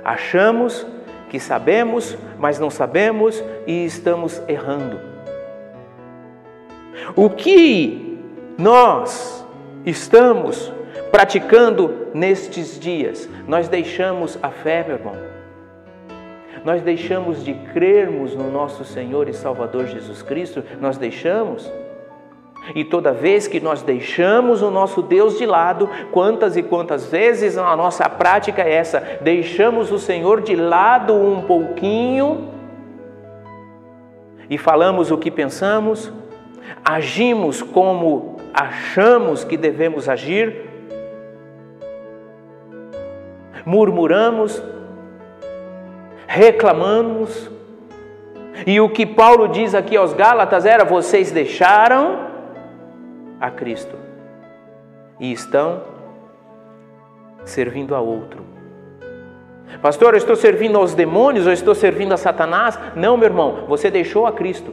Achamos 0.05 0.87
que 1.29 1.39
sabemos, 1.39 2.17
mas 2.39 2.59
não 2.59 2.71
sabemos 2.71 3.43
e 3.67 3.85
estamos 3.85 4.43
errando. 4.49 4.99
O 7.15 7.31
que 7.31 8.19
nós 8.57 9.47
estamos 9.85 10.73
praticando 11.11 12.09
nestes 12.13 12.79
dias? 12.79 13.29
Nós 13.47 13.69
deixamos 13.69 14.39
a 14.43 14.51
fé, 14.51 14.85
meu 14.87 14.97
irmão 14.97 15.38
nós 16.65 16.83
deixamos 16.83 17.45
de 17.45 17.55
crermos 17.73 18.35
no 18.35 18.51
nosso 18.51 18.85
Senhor 18.85 19.29
e 19.29 19.35
Salvador 19.35 19.87
Jesus 19.87 20.23
Cristo? 20.23 20.63
Nós 20.81 20.97
deixamos? 20.97 21.71
E 22.75 22.85
toda 22.85 23.13
vez 23.13 23.47
que 23.47 23.61
nós 23.61 23.83
deixamos 23.83 24.61
o 24.61 24.71
nosso 24.71 25.01
Deus 25.01 25.39
de 25.39 25.47
lado, 25.47 25.89
quantas 26.13 26.57
e 26.57 26.63
quantas 26.63 27.07
vezes 27.07 27.57
a 27.57 27.75
nossa 27.75 28.09
prática 28.09 28.63
é 28.63 28.75
essa? 28.75 29.01
Deixamos 29.23 29.91
o 29.91 29.99
Senhor 29.99 30.43
de 30.43 30.55
lado 30.55 31.15
um 31.15 31.43
pouquinho 31.43 32.49
e 34.51 34.59
falamos 34.59 35.11
o 35.11 35.19
que 35.19 35.31
pensamos, 35.31 36.13
agimos 36.85 37.63
como 37.63 38.37
achamos 38.53 39.45
que 39.45 39.57
devemos 39.57 40.09
agir, 40.09 40.69
murmuramos, 43.65 44.63
reclamamos. 46.29 47.51
E 48.67 48.81
o 48.81 48.91
que 48.91 49.07
Paulo 49.07 49.49
diz 49.49 49.75
aqui 49.75 49.97
aos 49.97 50.13
Gálatas 50.13 50.67
era: 50.67 50.85
vocês 50.85 51.33
deixaram 51.33 52.29
a 53.41 53.51
Cristo 53.51 53.97
e 55.19 55.33
estão 55.33 55.83
servindo 57.45 57.95
a 57.95 58.01
outro. 58.01 58.45
Pastor, 59.81 60.15
eu 60.15 60.19
estou 60.19 60.37
servindo 60.37 60.77
aos 60.77 60.95
demônios 60.95 61.47
ou 61.47 61.53
estou 61.53 61.75
servindo 61.75 62.13
a 62.13 62.17
Satanás? 62.17 62.79
Não, 62.95 63.17
meu 63.17 63.29
irmão, 63.29 63.65
você 63.69 63.91
deixou 63.91 64.27
a 64.27 64.33
Cristo. 64.33 64.73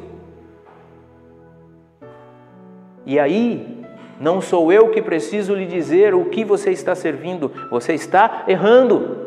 E 3.05 3.19
aí, 3.19 3.85
não 4.19 4.41
sou 4.41 4.71
eu 4.71 4.89
que 4.89 5.01
preciso 5.01 5.53
lhe 5.53 5.67
dizer 5.67 6.15
o 6.15 6.25
que 6.25 6.43
você 6.43 6.71
está 6.71 6.95
servindo, 6.95 7.51
você 7.69 7.93
está 7.93 8.45
errando 8.47 9.24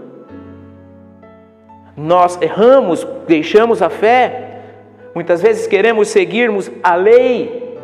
nós 1.98 2.40
erramos, 2.40 3.04
deixamos 3.26 3.82
a 3.82 3.90
fé, 3.90 4.60
muitas 5.12 5.42
vezes 5.42 5.66
queremos 5.66 6.08
seguirmos 6.08 6.70
a 6.80 6.94
lei. 6.94 7.76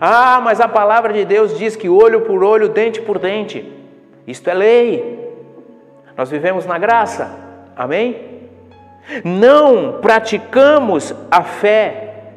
Ah, 0.00 0.40
mas 0.40 0.60
a 0.60 0.68
palavra 0.68 1.12
de 1.12 1.24
Deus 1.24 1.58
diz 1.58 1.74
que 1.74 1.88
olho 1.88 2.20
por 2.20 2.44
olho, 2.44 2.68
dente 2.68 3.02
por 3.02 3.18
dente. 3.18 3.72
Isto 4.24 4.50
é 4.50 4.54
lei. 4.54 5.34
Nós 6.16 6.30
vivemos 6.30 6.64
na 6.64 6.78
graça. 6.78 7.36
Amém? 7.74 8.48
Não 9.24 10.00
praticamos 10.00 11.12
a 11.28 11.42
fé. 11.42 12.34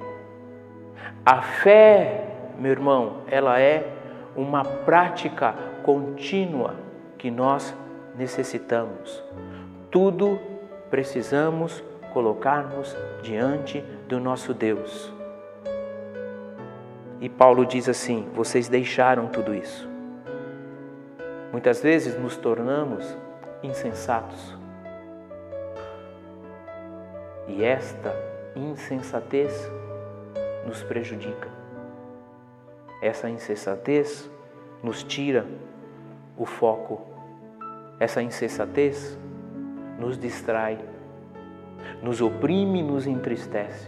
A 1.24 1.42
fé, 1.42 2.24
meu 2.58 2.72
irmão, 2.72 3.18
ela 3.30 3.60
é 3.60 3.86
uma 4.36 4.64
prática 4.64 5.54
contínua 5.84 6.74
que 7.18 7.30
nós 7.30 7.76
necessitamos. 8.18 9.24
Tudo 9.92 10.49
precisamos 10.90 11.84
colocar-nos 12.14 12.96
diante 13.22 13.82
do 14.08 14.20
nosso 14.20 14.54
Deus. 14.54 15.14
E 17.22 17.28
Paulo 17.28 17.66
diz 17.66 17.90
assim: 17.90 18.28
vocês 18.34 18.68
deixaram 18.68 19.28
tudo 19.28 19.54
isso. 19.54 19.88
Muitas 21.52 21.82
vezes 21.82 22.18
nos 22.18 22.38
tornamos 22.38 23.18
insensatos. 23.64 24.58
E 27.48 27.64
esta 27.64 28.16
insensatez 28.56 29.70
nos 30.66 30.84
prejudica. 30.84 31.50
Essa 33.02 33.30
insensatez 33.30 34.30
nos 34.84 35.04
tira 35.04 35.46
o 36.38 36.46
foco. 36.46 37.02
Essa 38.00 38.22
insensatez 38.22 39.18
nos 40.00 40.18
distrai, 40.18 40.80
nos 42.02 42.22
oprime, 42.22 42.82
nos 42.82 43.06
entristece. 43.06 43.88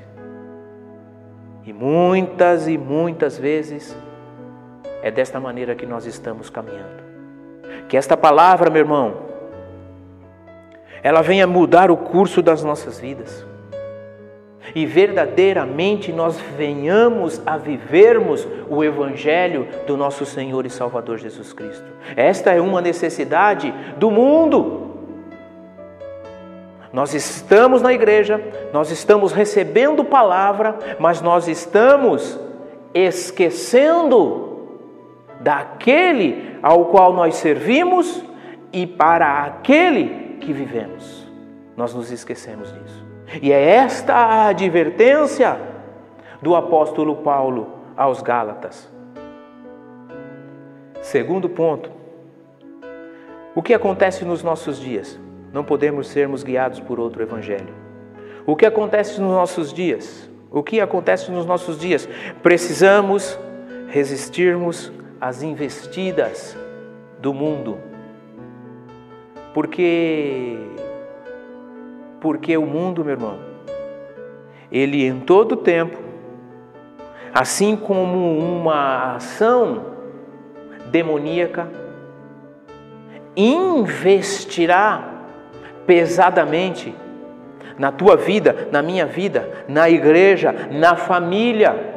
E 1.66 1.72
muitas 1.72 2.68
e 2.68 2.78
muitas 2.78 3.38
vezes 3.38 3.96
é 5.02 5.10
desta 5.10 5.40
maneira 5.40 5.76
que 5.76 5.86
nós 5.86 6.06
estamos 6.06 6.50
caminhando. 6.50 7.02
Que 7.88 7.96
esta 7.96 8.18
palavra, 8.18 8.70
meu 8.70 8.82
irmão, 8.82 9.18
ela 11.04 11.22
venha 11.22 11.48
mudar 11.48 11.90
o 11.90 11.98
curso 11.98 12.42
das 12.42 12.64
nossas 12.64 13.00
vidas. 13.00 13.46
E 14.74 14.86
verdadeiramente 14.86 16.12
nós 16.12 16.40
venhamos 16.56 17.42
a 17.46 17.58
vivermos 17.58 18.48
o 18.70 18.84
Evangelho 18.84 19.68
do 19.86 19.98
nosso 19.98 20.26
Senhor 20.26 20.66
e 20.66 20.70
Salvador 20.70 21.18
Jesus 21.18 21.52
Cristo. 21.52 21.86
Esta 22.16 22.52
é 22.52 22.62
uma 22.62 22.82
necessidade 22.82 23.74
do 23.98 24.10
mundo. 24.10 24.81
Nós 26.94 27.14
estamos 27.14 27.82
na 27.82 27.94
igreja, 27.94 28.42
nós 28.74 28.92
estamos 28.92 29.32
recebendo 29.32 30.04
palavra, 30.04 30.78
mas 31.00 31.22
nós 31.22 31.48
estamos 31.48 32.40
esquecendo 32.94 34.68
daquele 35.40 36.58
ao 36.62 36.86
qual 36.86 37.14
nós 37.14 37.36
servimos 37.36 38.24
e 38.74 38.86
para 38.86 39.44
aquele 39.44 40.38
que 40.42 40.52
vivemos. 40.52 41.28
Nós 41.78 41.94
nos 41.94 42.12
esquecemos 42.12 42.74
disso. 42.74 43.06
E 43.42 43.52
é 43.54 43.62
esta 43.62 44.14
a 44.14 44.48
advertência 44.48 45.58
do 46.42 46.56
apóstolo 46.56 47.18
Paulo 47.18 47.80
aos 47.96 48.22
Gálatas. 48.22 48.92
Segundo 51.02 51.48
ponto, 51.48 51.90
o 53.56 53.62
que 53.62 53.74
acontece 53.74 54.26
nos 54.26 54.44
nossos 54.44 54.80
dias? 54.80 55.20
Não 55.54 55.64
podemos 55.64 56.08
sermos 56.08 56.44
guiados 56.44 56.80
por 56.80 57.00
outro 57.00 57.22
evangelho. 57.22 57.74
O 58.46 58.56
que 58.56 58.66
acontece 58.66 59.20
nos 59.20 59.32
nossos 59.32 59.74
dias? 59.74 60.30
O 60.50 60.64
que 60.64 60.80
acontece 60.80 61.32
nos 61.32 61.46
nossos 61.46 61.80
dias? 61.80 62.08
Precisamos 62.42 63.38
resistirmos 63.88 64.92
às 65.20 65.44
investidas 65.44 66.58
do 67.20 67.34
mundo. 67.34 67.78
Porque 69.54 70.58
porque 72.20 72.56
o 72.56 72.66
mundo, 72.66 73.04
meu 73.04 73.14
irmão, 73.14 73.40
ele 74.72 75.06
em 75.06 75.20
todo 75.20 75.56
tempo, 75.56 75.98
assim 77.34 77.76
como 77.76 78.38
uma 78.38 79.16
ação 79.16 79.86
demoníaca, 80.92 81.68
investirá 83.36 85.11
pesadamente 85.86 86.96
na 87.78 87.92
tua 87.92 88.16
vida, 88.16 88.70
na 88.72 88.82
minha 88.82 89.06
vida, 89.06 89.66
na 89.68 89.90
igreja, 89.90 90.54
na 90.72 90.96
família. 90.96 91.92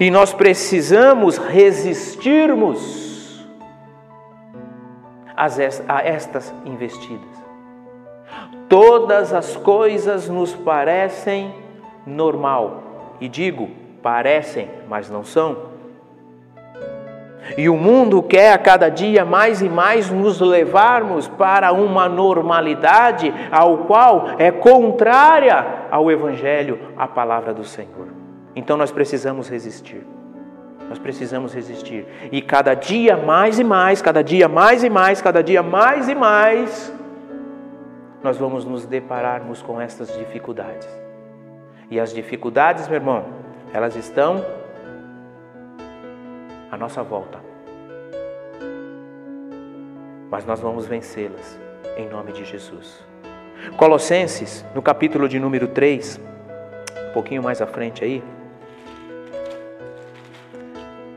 E 0.00 0.10
nós 0.10 0.32
precisamos 0.32 1.38
resistirmos 1.38 3.44
a 5.36 6.02
estas 6.02 6.52
investidas. 6.64 7.44
Todas 8.68 9.32
as 9.32 9.56
coisas 9.56 10.28
nos 10.28 10.54
parecem 10.54 11.54
normal, 12.06 13.16
e 13.20 13.28
digo 13.28 13.70
parecem, 14.02 14.68
mas 14.88 15.08
não 15.08 15.24
são. 15.24 15.73
E 17.56 17.68
o 17.68 17.76
mundo 17.76 18.22
quer 18.22 18.52
a 18.52 18.58
cada 18.58 18.88
dia 18.88 19.24
mais 19.24 19.60
e 19.60 19.68
mais 19.68 20.10
nos 20.10 20.40
levarmos 20.40 21.28
para 21.28 21.72
uma 21.72 22.08
normalidade 22.08 23.32
ao 23.50 23.78
qual 23.78 24.30
é 24.38 24.50
contrária 24.50 25.86
ao 25.90 26.10
Evangelho, 26.10 26.78
à 26.96 27.06
palavra 27.06 27.52
do 27.52 27.64
Senhor. 27.64 28.08
Então 28.56 28.76
nós 28.76 28.90
precisamos 28.90 29.48
resistir. 29.48 30.06
Nós 30.88 30.98
precisamos 30.98 31.54
resistir. 31.54 32.06
E 32.30 32.42
cada 32.42 32.74
dia 32.74 33.16
mais 33.16 33.58
e 33.58 33.64
mais, 33.64 34.02
cada 34.02 34.22
dia 34.22 34.48
mais 34.48 34.84
e 34.84 34.90
mais, 34.90 35.20
cada 35.20 35.42
dia 35.42 35.62
mais 35.62 36.08
e 36.08 36.14
mais, 36.14 36.92
nós 38.22 38.38
vamos 38.38 38.64
nos 38.64 38.86
depararmos 38.86 39.62
com 39.62 39.80
estas 39.80 40.16
dificuldades. 40.16 40.88
E 41.90 42.00
as 42.00 42.12
dificuldades, 42.12 42.88
meu 42.88 42.96
irmão, 42.96 43.24
elas 43.72 43.96
estão 43.96 44.44
à 46.74 46.76
nossa 46.76 47.02
volta. 47.02 47.38
Mas 50.28 50.44
nós 50.44 50.60
vamos 50.60 50.86
vencê-las 50.86 51.58
em 51.96 52.08
nome 52.08 52.32
de 52.32 52.44
Jesus. 52.44 53.00
Colossenses, 53.76 54.64
no 54.74 54.82
capítulo 54.82 55.28
de 55.28 55.38
número 55.38 55.68
3, 55.68 56.20
um 57.08 57.12
pouquinho 57.12 57.42
mais 57.42 57.62
à 57.62 57.66
frente 57.66 58.02
aí. 58.02 58.22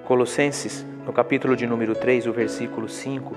Colossenses, 0.05 0.85
no 1.03 1.11
capítulo 1.11 1.55
de 1.55 1.65
número 1.65 1.95
3, 1.95 2.27
o 2.27 2.31
versículo 2.31 2.87
5, 2.87 3.35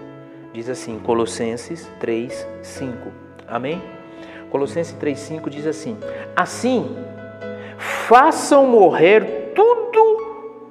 diz 0.53 0.69
assim: 0.69 0.99
Colossenses 1.01 1.91
3, 1.99 2.47
5. 2.63 3.11
Amém? 3.49 3.83
Colossenses 4.51 4.93
3, 4.93 5.19
5 5.19 5.49
diz 5.49 5.67
assim: 5.67 5.97
Assim, 6.37 6.97
façam 7.79 8.67
morrer 8.67 9.53
tudo 9.55 10.20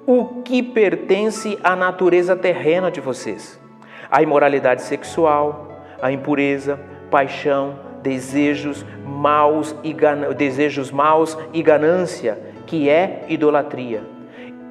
o 0.09 0.41
que 0.41 0.63
pertence 0.63 1.59
à 1.63 1.75
natureza 1.75 2.35
terrena 2.35 2.89
de 2.89 2.99
vocês: 2.99 3.59
a 4.09 4.23
imoralidade 4.23 4.81
sexual, 4.81 5.83
a 6.01 6.11
impureza, 6.11 6.79
paixão, 7.11 7.79
desejos 8.01 8.83
maus 9.05 9.75
e 9.83 9.95
desejos 10.33 10.89
maus 10.89 11.37
e 11.53 11.61
ganância, 11.61 12.39
que 12.65 12.89
é 12.89 13.25
idolatria. 13.29 14.01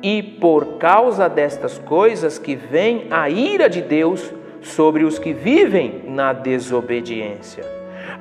E 0.02 0.24
por 0.24 0.78
causa 0.78 1.28
destas 1.28 1.78
coisas 1.78 2.36
que 2.36 2.56
vem 2.56 3.06
a 3.08 3.30
ira 3.30 3.68
de 3.68 3.80
Deus 3.80 4.32
sobre 4.60 5.04
os 5.04 5.20
que 5.20 5.32
vivem 5.32 6.02
na 6.08 6.32
desobediência, 6.32 7.64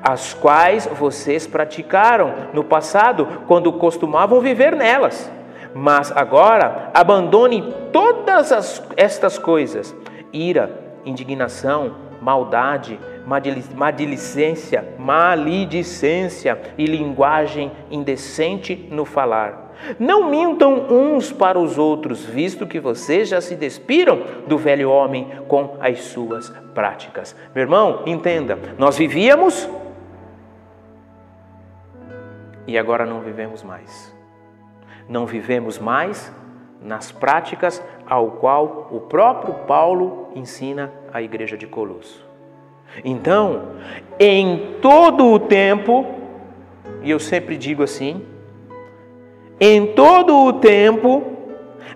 as 0.04 0.34
quais 0.34 0.86
vocês 0.86 1.48
praticaram 1.48 2.32
no 2.52 2.62
passado 2.62 3.26
quando 3.48 3.72
costumavam 3.72 4.40
viver 4.40 4.76
nelas 4.76 5.37
mas 5.74 6.12
agora 6.12 6.90
abandone 6.94 7.74
todas 7.92 8.52
as, 8.52 8.82
estas 8.96 9.38
coisas: 9.38 9.94
ira, 10.32 10.70
indignação, 11.04 11.94
maldade, 12.20 12.98
maledicência, 13.74 14.84
maledicência 14.98 16.60
e 16.76 16.86
linguagem 16.86 17.70
indecente 17.90 18.88
no 18.90 19.04
falar. 19.04 19.68
Não 19.98 20.28
mintam 20.28 20.86
uns 20.90 21.30
para 21.30 21.58
os 21.58 21.78
outros, 21.78 22.24
visto 22.24 22.66
que 22.66 22.80
vocês 22.80 23.28
já 23.28 23.40
se 23.40 23.54
despiram 23.54 24.24
do 24.46 24.58
velho 24.58 24.90
homem 24.90 25.28
com 25.46 25.76
as 25.80 26.00
suas 26.00 26.50
práticas. 26.74 27.36
Meu 27.54 27.62
irmão, 27.62 28.02
entenda, 28.04 28.58
nós 28.76 28.98
vivíamos 28.98 29.68
e 32.66 32.76
agora 32.76 33.06
não 33.06 33.20
vivemos 33.20 33.62
mais 33.62 34.17
não 35.08 35.26
vivemos 35.26 35.78
mais 35.78 36.32
nas 36.82 37.10
práticas 37.10 37.82
ao 38.06 38.32
qual 38.32 38.88
o 38.90 39.00
próprio 39.00 39.54
Paulo 39.66 40.28
ensina 40.34 40.92
à 41.12 41.20
igreja 41.20 41.56
de 41.56 41.66
Colosso. 41.66 42.24
Então, 43.04 43.72
em 44.18 44.76
todo 44.80 45.26
o 45.26 45.38
tempo, 45.38 46.06
e 47.02 47.10
eu 47.10 47.18
sempre 47.18 47.56
digo 47.56 47.82
assim, 47.82 48.24
em 49.60 49.88
todo 49.94 50.36
o 50.44 50.52
tempo, 50.54 51.24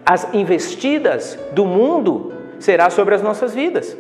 as 0.05 0.33
investidas 0.35 1.39
do 1.53 1.65
mundo 1.65 2.33
será 2.59 2.91
sobre 2.91 3.15
as 3.15 3.23
nossas 3.23 3.55
vidas. 3.55 3.97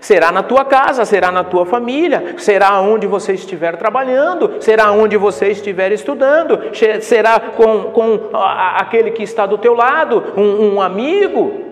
Será 0.00 0.30
na 0.30 0.42
tua 0.42 0.64
casa, 0.64 1.04
será 1.04 1.32
na 1.32 1.42
tua 1.42 1.64
família, 1.64 2.34
será 2.38 2.80
onde 2.80 3.06
você 3.06 3.32
estiver 3.32 3.76
trabalhando, 3.76 4.56
será 4.60 4.92
onde 4.92 5.16
você 5.16 5.48
estiver 5.48 5.90
estudando, 5.92 6.60
será 7.00 7.40
com, 7.40 7.84
com 7.84 8.30
aquele 8.34 9.10
que 9.10 9.22
está 9.22 9.46
do 9.46 9.58
teu 9.58 9.74
lado, 9.74 10.34
um, 10.36 10.74
um 10.74 10.82
amigo. 10.82 11.64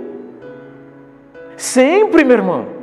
Sempre, 1.57 2.24
meu 2.24 2.37
irmão. 2.38 2.73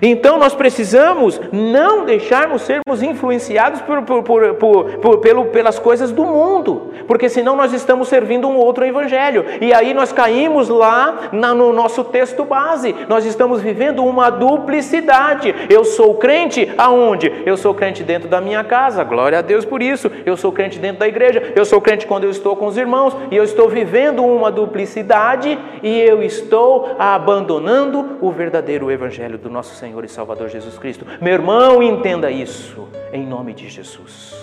Então 0.00 0.38
nós 0.38 0.54
precisamos 0.54 1.40
não 1.52 2.04
deixarmos 2.04 2.62
sermos 2.62 3.02
influenciados 3.02 3.80
por, 3.80 4.02
por, 4.02 4.54
por, 4.54 5.18
pelo, 5.18 5.46
pelas 5.46 5.78
coisas 5.78 6.12
do 6.12 6.24
mundo, 6.24 6.92
porque 7.06 7.28
senão 7.28 7.56
nós 7.56 7.72
estamos 7.72 8.08
servindo 8.08 8.48
um 8.48 8.56
outro 8.56 8.84
evangelho. 8.84 9.44
E 9.60 9.72
aí 9.72 9.92
nós 9.94 10.12
caímos 10.12 10.68
lá 10.68 11.30
na, 11.32 11.54
no 11.54 11.72
nosso 11.72 12.04
texto 12.04 12.44
base. 12.44 12.94
Nós 13.08 13.24
estamos 13.24 13.60
vivendo 13.60 14.04
uma 14.04 14.30
duplicidade. 14.30 15.54
Eu 15.68 15.84
sou 15.84 16.14
crente 16.14 16.72
aonde? 16.76 17.42
Eu 17.44 17.56
sou 17.56 17.74
crente 17.74 18.02
dentro 18.02 18.28
da 18.28 18.40
minha 18.40 18.62
casa. 18.62 19.04
Glória 19.04 19.38
a 19.38 19.42
Deus 19.42 19.64
por 19.64 19.82
isso. 19.82 20.10
Eu 20.24 20.36
sou 20.36 20.52
crente 20.52 20.78
dentro 20.78 21.00
da 21.00 21.08
igreja. 21.08 21.52
Eu 21.56 21.64
sou 21.64 21.80
crente 21.80 22.06
quando 22.06 22.24
eu 22.24 22.30
estou 22.30 22.56
com 22.56 22.66
os 22.66 22.76
irmãos 22.76 23.16
e 23.30 23.36
eu 23.36 23.44
estou 23.44 23.68
vivendo 23.68 24.24
uma 24.24 24.50
duplicidade 24.50 25.58
e 25.82 26.00
eu 26.00 26.22
estou 26.22 26.96
abandonando 26.98 28.18
o 28.20 28.30
verdadeiro 28.30 28.90
evangelho 28.90 29.38
do 29.38 29.50
nosso 29.50 29.74
Senhor 29.74 29.87
e 30.04 30.08
Salvador 30.08 30.48
Jesus 30.48 30.78
Cristo. 30.78 31.06
Meu 31.20 31.32
irmão, 31.32 31.82
entenda 31.82 32.30
isso 32.30 32.88
em 33.12 33.26
nome 33.26 33.54
de 33.54 33.68
Jesus. 33.68 34.34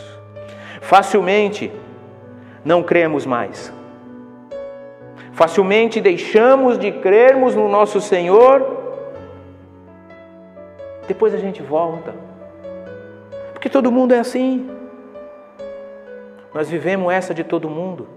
Facilmente 0.81 1.71
não 2.63 2.83
cremos 2.83 3.25
mais. 3.25 3.73
Facilmente 5.33 5.99
deixamos 5.99 6.77
de 6.77 6.91
crermos 6.91 7.55
no 7.55 7.67
nosso 7.67 7.99
Senhor. 7.99 8.65
Depois 11.07 11.33
a 11.33 11.37
gente 11.37 11.61
volta. 11.61 12.15
Porque 13.53 13.69
todo 13.69 13.91
mundo 13.91 14.13
é 14.13 14.19
assim. 14.19 14.69
Nós 16.53 16.69
vivemos 16.69 17.11
essa 17.11 17.33
de 17.33 17.43
todo 17.43 17.69
mundo. 17.69 18.07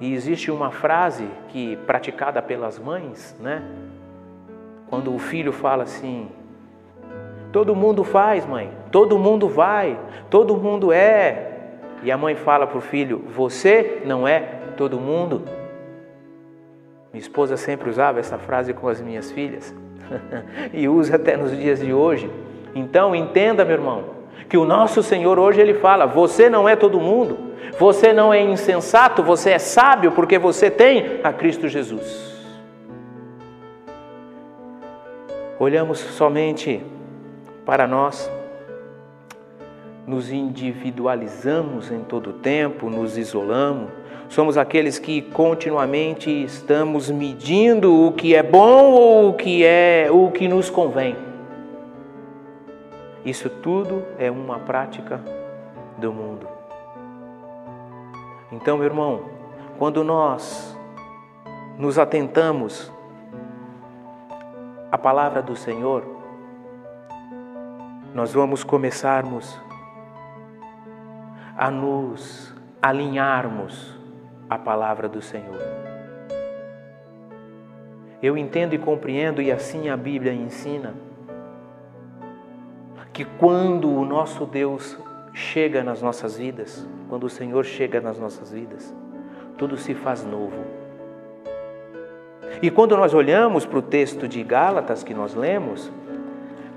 E 0.00 0.12
existe 0.12 0.50
uma 0.50 0.70
frase 0.70 1.26
que 1.48 1.76
praticada 1.78 2.40
pelas 2.40 2.78
mães, 2.78 3.36
né? 3.40 3.62
Quando 4.88 5.14
o 5.14 5.18
filho 5.18 5.52
fala 5.52 5.84
assim: 5.84 6.28
Todo 7.52 7.74
mundo 7.74 8.04
faz, 8.04 8.46
mãe. 8.46 8.70
Todo 8.90 9.18
mundo 9.18 9.48
vai. 9.48 9.98
Todo 10.28 10.56
mundo 10.56 10.92
é. 10.92 11.52
E 12.02 12.12
a 12.12 12.16
mãe 12.16 12.34
fala 12.34 12.66
para 12.66 12.78
o 12.78 12.80
filho: 12.80 13.24
Você 13.34 14.02
não 14.04 14.26
é 14.26 14.40
todo 14.76 14.98
mundo. 14.98 15.42
Minha 17.12 17.20
esposa 17.20 17.56
sempre 17.56 17.88
usava 17.88 18.20
essa 18.20 18.38
frase 18.38 18.74
com 18.74 18.88
as 18.88 19.00
minhas 19.00 19.32
filhas 19.32 19.74
e 20.72 20.88
usa 20.88 21.16
até 21.16 21.36
nos 21.36 21.56
dias 21.56 21.80
de 21.80 21.92
hoje. 21.92 22.30
Então 22.74 23.14
entenda, 23.14 23.64
meu 23.64 23.74
irmão, 23.74 24.04
que 24.48 24.58
o 24.58 24.64
nosso 24.64 25.02
Senhor 25.02 25.38
hoje 25.38 25.60
ele 25.60 25.74
fala: 25.74 26.06
Você 26.06 26.48
não 26.48 26.68
é 26.68 26.76
todo 26.76 27.00
mundo. 27.00 27.48
Você 27.78 28.12
não 28.12 28.32
é 28.32 28.42
insensato, 28.42 29.22
você 29.22 29.50
é 29.50 29.58
sábio 29.58 30.12
porque 30.12 30.38
você 30.38 30.70
tem 30.70 31.20
a 31.22 31.32
Cristo 31.32 31.68
Jesus. 31.68 32.37
Olhamos 35.58 35.98
somente 35.98 36.82
para 37.66 37.86
nós, 37.86 38.30
nos 40.06 40.30
individualizamos 40.30 41.90
em 41.90 42.00
todo 42.00 42.30
o 42.30 42.32
tempo, 42.32 42.88
nos 42.88 43.18
isolamos, 43.18 43.90
somos 44.28 44.56
aqueles 44.56 44.98
que 44.98 45.20
continuamente 45.20 46.30
estamos 46.30 47.10
medindo 47.10 48.06
o 48.06 48.12
que 48.12 48.34
é 48.34 48.42
bom 48.42 48.92
ou 48.92 49.30
o 49.30 49.34
que 49.34 49.64
é 49.64 50.08
o 50.10 50.30
que 50.30 50.48
nos 50.48 50.70
convém. 50.70 51.16
Isso 53.24 53.50
tudo 53.50 54.04
é 54.18 54.30
uma 54.30 54.58
prática 54.60 55.20
do 55.98 56.12
mundo. 56.12 56.48
Então, 58.50 58.78
meu 58.78 58.86
irmão, 58.86 59.22
quando 59.78 60.02
nós 60.02 60.74
nos 61.76 61.98
atentamos 61.98 62.90
a 64.90 64.96
palavra 64.96 65.42
do 65.42 65.54
Senhor, 65.54 66.04
nós 68.14 68.32
vamos 68.32 68.64
começarmos 68.64 69.60
a 71.56 71.70
nos 71.70 72.54
alinharmos 72.80 73.98
à 74.48 74.58
palavra 74.58 75.08
do 75.08 75.20
Senhor. 75.20 75.60
Eu 78.22 78.36
entendo 78.36 78.74
e 78.74 78.78
compreendo, 78.78 79.42
e 79.42 79.52
assim 79.52 79.88
a 79.90 79.96
Bíblia 79.96 80.32
ensina, 80.32 80.94
que 83.12 83.24
quando 83.24 83.90
o 83.90 84.04
nosso 84.04 84.46
Deus 84.46 84.96
chega 85.34 85.82
nas 85.82 86.00
nossas 86.00 86.38
vidas, 86.38 86.86
quando 87.08 87.24
o 87.24 87.28
Senhor 87.28 87.64
chega 87.64 88.00
nas 88.00 88.18
nossas 88.18 88.52
vidas, 88.52 88.94
tudo 89.56 89.76
se 89.76 89.94
faz 89.94 90.24
novo. 90.24 90.77
E 92.62 92.70
quando 92.70 92.96
nós 92.96 93.14
olhamos 93.14 93.64
para 93.64 93.78
o 93.78 93.82
texto 93.82 94.26
de 94.26 94.42
Gálatas 94.42 95.02
que 95.02 95.14
nós 95.14 95.34
lemos, 95.34 95.90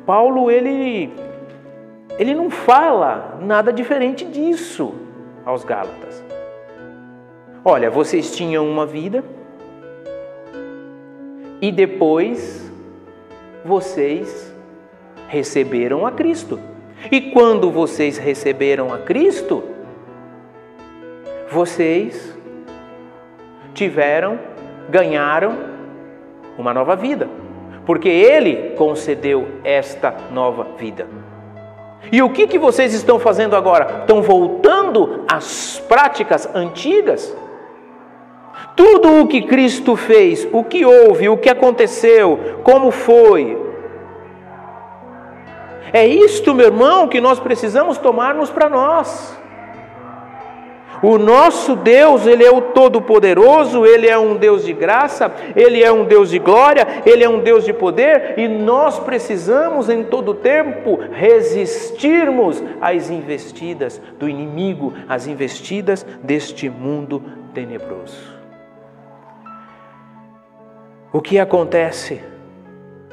Paulo 0.06 0.52
ele 0.52 1.12
ele 2.20 2.36
não 2.36 2.50
fala 2.50 3.40
nada 3.42 3.72
diferente 3.72 4.26
disso 4.26 4.94
aos 5.46 5.64
Gálatas. 5.64 6.24
Olha, 7.64 7.90
vocês 7.90 8.36
tinham 8.36 8.68
uma 8.68 8.86
vida 8.86 9.24
e 11.62 11.72
depois 11.72 12.72
vocês 13.64 14.54
receberam 15.28 16.06
a 16.06 16.12
Cristo. 16.12 16.60
E 17.12 17.32
quando 17.32 17.72
vocês 17.72 18.18
receberam 18.18 18.94
a 18.94 19.00
Cristo, 19.00 19.64
vocês 21.50 22.38
tiveram, 23.74 24.40
ganharam 24.90 25.58
uma 26.58 26.74
nova 26.74 26.96
vida, 26.96 27.28
porque 27.86 28.10
Ele 28.10 28.76
concedeu 28.76 29.48
esta 29.64 30.14
nova 30.32 30.68
vida. 30.78 31.08
E 32.12 32.22
o 32.22 32.30
que, 32.30 32.48
que 32.48 32.58
vocês 32.58 32.94
estão 32.94 33.20
fazendo 33.20 33.56
agora? 33.56 34.00
Estão 34.02 34.22
voltando 34.22 35.24
às 35.32 35.80
práticas 35.88 36.50
antigas? 36.56 37.36
Tudo 38.76 39.22
o 39.22 39.28
que 39.28 39.42
Cristo 39.42 39.96
fez, 39.96 40.48
o 40.52 40.64
que 40.64 40.86
houve, 40.86 41.30
o 41.30 41.38
que 41.38 41.50
aconteceu, 41.50 42.60
como 42.64 42.90
foi. 42.90 43.58
É 45.94 46.06
isto, 46.08 46.54
meu 46.54 46.68
irmão, 46.68 47.08
que 47.08 47.20
nós 47.20 47.40
precisamos 47.40 47.98
tomarmos 47.98 48.50
para 48.50 48.70
nós. 48.70 49.38
O 51.02 51.18
nosso 51.18 51.76
Deus, 51.76 52.28
Ele 52.28 52.44
é 52.44 52.52
o 52.52 52.62
Todo-Poderoso, 52.62 53.86
Ele 53.86 54.08
é 54.08 54.18
um 54.18 54.36
Deus 54.36 54.64
de 54.64 54.72
graça, 54.72 55.34
Ele 55.56 55.84
é 55.84 55.92
um 55.92 56.06
Deus 56.06 56.30
de 56.30 56.38
glória, 56.38 56.88
Ele 57.06 57.24
é 57.24 57.30
um 57.30 57.40
Deus 57.40 57.66
de 57.66 57.74
poder 57.74 58.38
e 58.38 58.48
nós 58.48 59.00
precisamos 59.00 59.90
em 59.90 60.04
todo 60.04 60.34
tempo 60.34 61.00
resistirmos 61.12 62.64
às 62.80 63.10
investidas 63.10 64.00
do 64.20 64.30
inimigo, 64.30 64.94
às 65.10 65.26
investidas 65.26 66.06
deste 66.22 66.70
mundo 66.70 67.24
tenebroso. 67.54 68.40
O 71.12 71.20
que 71.20 71.40
acontece 71.40 72.22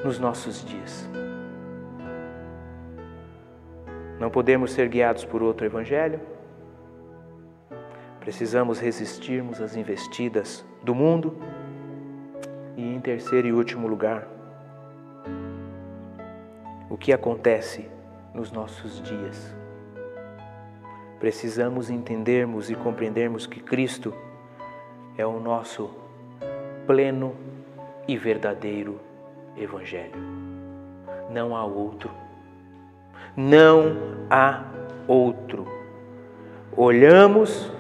nos 0.05 0.18
nossos 0.18 0.64
dias? 0.64 1.09
Não 4.20 4.31
podemos 4.31 4.72
ser 4.72 4.88
guiados 4.88 5.24
por 5.24 5.42
outro 5.42 5.64
evangelho? 5.64 6.20
Precisamos 8.20 8.78
resistirmos 8.78 9.61
às 9.61 9.76
investidas 9.76 10.64
do 10.83 10.94
mundo. 10.94 11.37
E 12.76 12.83
em 12.83 13.00
terceiro 13.00 13.48
e 13.48 13.52
último 13.52 13.88
lugar, 13.88 14.26
o 16.88 16.96
que 16.96 17.12
acontece 17.12 17.88
nos 18.33 18.52
nossos 18.52 19.02
dias? 19.02 19.54
Precisamos 21.18 21.90
entendermos 21.90 22.70
e 22.70 22.74
compreendermos 22.76 23.46
que 23.46 23.61
Cristo 23.61 24.14
é 25.16 25.26
o 25.26 25.40
nosso 25.40 25.90
pleno 26.87 27.35
e 28.07 28.16
verdadeiro 28.16 29.00
Evangelho. 29.57 30.16
Não 31.31 31.57
há 31.57 31.64
outro. 31.64 32.11
Não 33.37 33.96
há 34.31 34.64
outro. 35.09 35.66
Olhamos 36.76 37.72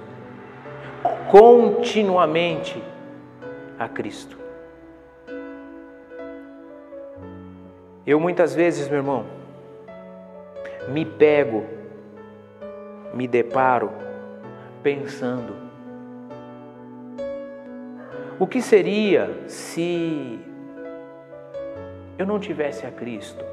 continuamente 1.28 2.82
a 3.78 3.86
Cristo. 3.86 4.38
Eu 8.06 8.18
muitas 8.18 8.54
vezes, 8.54 8.88
meu 8.88 8.98
irmão, 8.98 9.26
me 10.88 11.04
pego, 11.04 11.66
me 13.12 13.28
deparo 13.28 13.92
pensando: 14.82 15.54
o 18.38 18.46
que 18.46 18.62
seria 18.62 19.30
se 19.46 20.40
eu 22.16 22.24
não 22.24 22.40
tivesse 22.40 22.86
a 22.86 22.90
Cristo? 22.90 23.44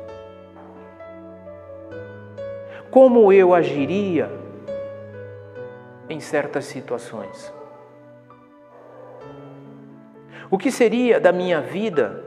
Como 2.89 3.33
eu 3.33 3.53
agiria 3.53 4.31
em 6.07 6.21
certas 6.21 6.63
situações? 6.63 7.53
O 10.49 10.57
que 10.57 10.71
seria 10.71 11.19
da 11.19 11.31
minha 11.31 11.61
vida 11.61 12.23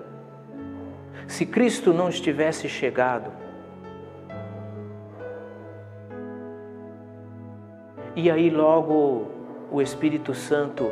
Se 1.27 1.45
Cristo 1.45 1.93
não 1.93 2.09
estivesse 2.09 2.69
chegado, 2.71 3.31
e 8.17 8.31
aí 8.31 8.51
logo 8.51 9.29
o 9.71 9.81
Espírito 9.83 10.35
Santo, 10.35 10.91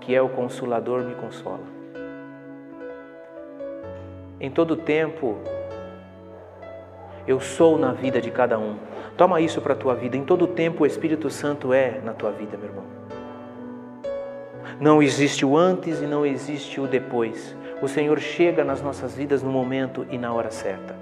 que 0.00 0.14
é 0.14 0.22
o 0.22 0.28
Consolador, 0.28 1.02
me 1.02 1.14
consola. 1.16 1.60
Em 4.40 4.50
todo 4.50 4.76
tempo, 4.76 5.36
eu 7.26 7.40
sou 7.40 7.78
na 7.78 7.92
vida 7.92 8.20
de 8.20 8.30
cada 8.30 8.58
um. 8.58 8.76
Toma 9.16 9.40
isso 9.40 9.60
para 9.60 9.72
a 9.72 9.76
tua 9.76 9.94
vida. 9.94 10.16
Em 10.16 10.24
todo 10.24 10.46
tempo, 10.46 10.84
o 10.84 10.86
Espírito 10.86 11.28
Santo 11.28 11.72
é 11.72 12.00
na 12.04 12.12
tua 12.12 12.30
vida, 12.30 12.56
meu 12.56 12.68
irmão. 12.68 12.84
Não 14.78 15.02
existe 15.02 15.44
o 15.44 15.56
antes 15.56 16.02
e 16.02 16.06
não 16.06 16.26
existe 16.26 16.80
o 16.80 16.86
depois. 16.86 17.56
O 17.80 17.88
Senhor 17.88 18.18
chega 18.18 18.62
nas 18.62 18.82
nossas 18.82 19.14
vidas 19.16 19.42
no 19.42 19.50
momento 19.50 20.06
e 20.10 20.18
na 20.18 20.32
hora 20.32 20.50
certa. 20.50 20.94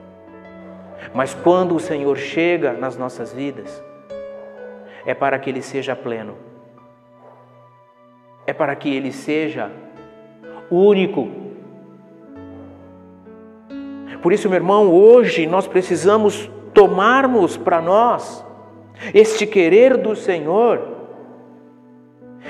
Mas 1.12 1.34
quando 1.34 1.74
o 1.74 1.80
Senhor 1.80 2.16
chega 2.16 2.72
nas 2.72 2.96
nossas 2.96 3.32
vidas, 3.32 3.82
é 5.04 5.12
para 5.12 5.38
que 5.38 5.50
Ele 5.50 5.60
seja 5.60 5.94
pleno, 5.96 6.36
é 8.46 8.52
para 8.52 8.74
que 8.76 8.94
Ele 8.94 9.12
seja 9.12 9.70
único. 10.70 11.28
Por 14.22 14.32
isso, 14.32 14.48
meu 14.48 14.56
irmão, 14.56 14.90
hoje 14.90 15.46
nós 15.46 15.66
precisamos 15.66 16.50
tomarmos 16.72 17.56
para 17.56 17.82
nós 17.82 18.44
este 19.12 19.46
querer 19.46 19.96
do 19.96 20.16
Senhor 20.16 20.93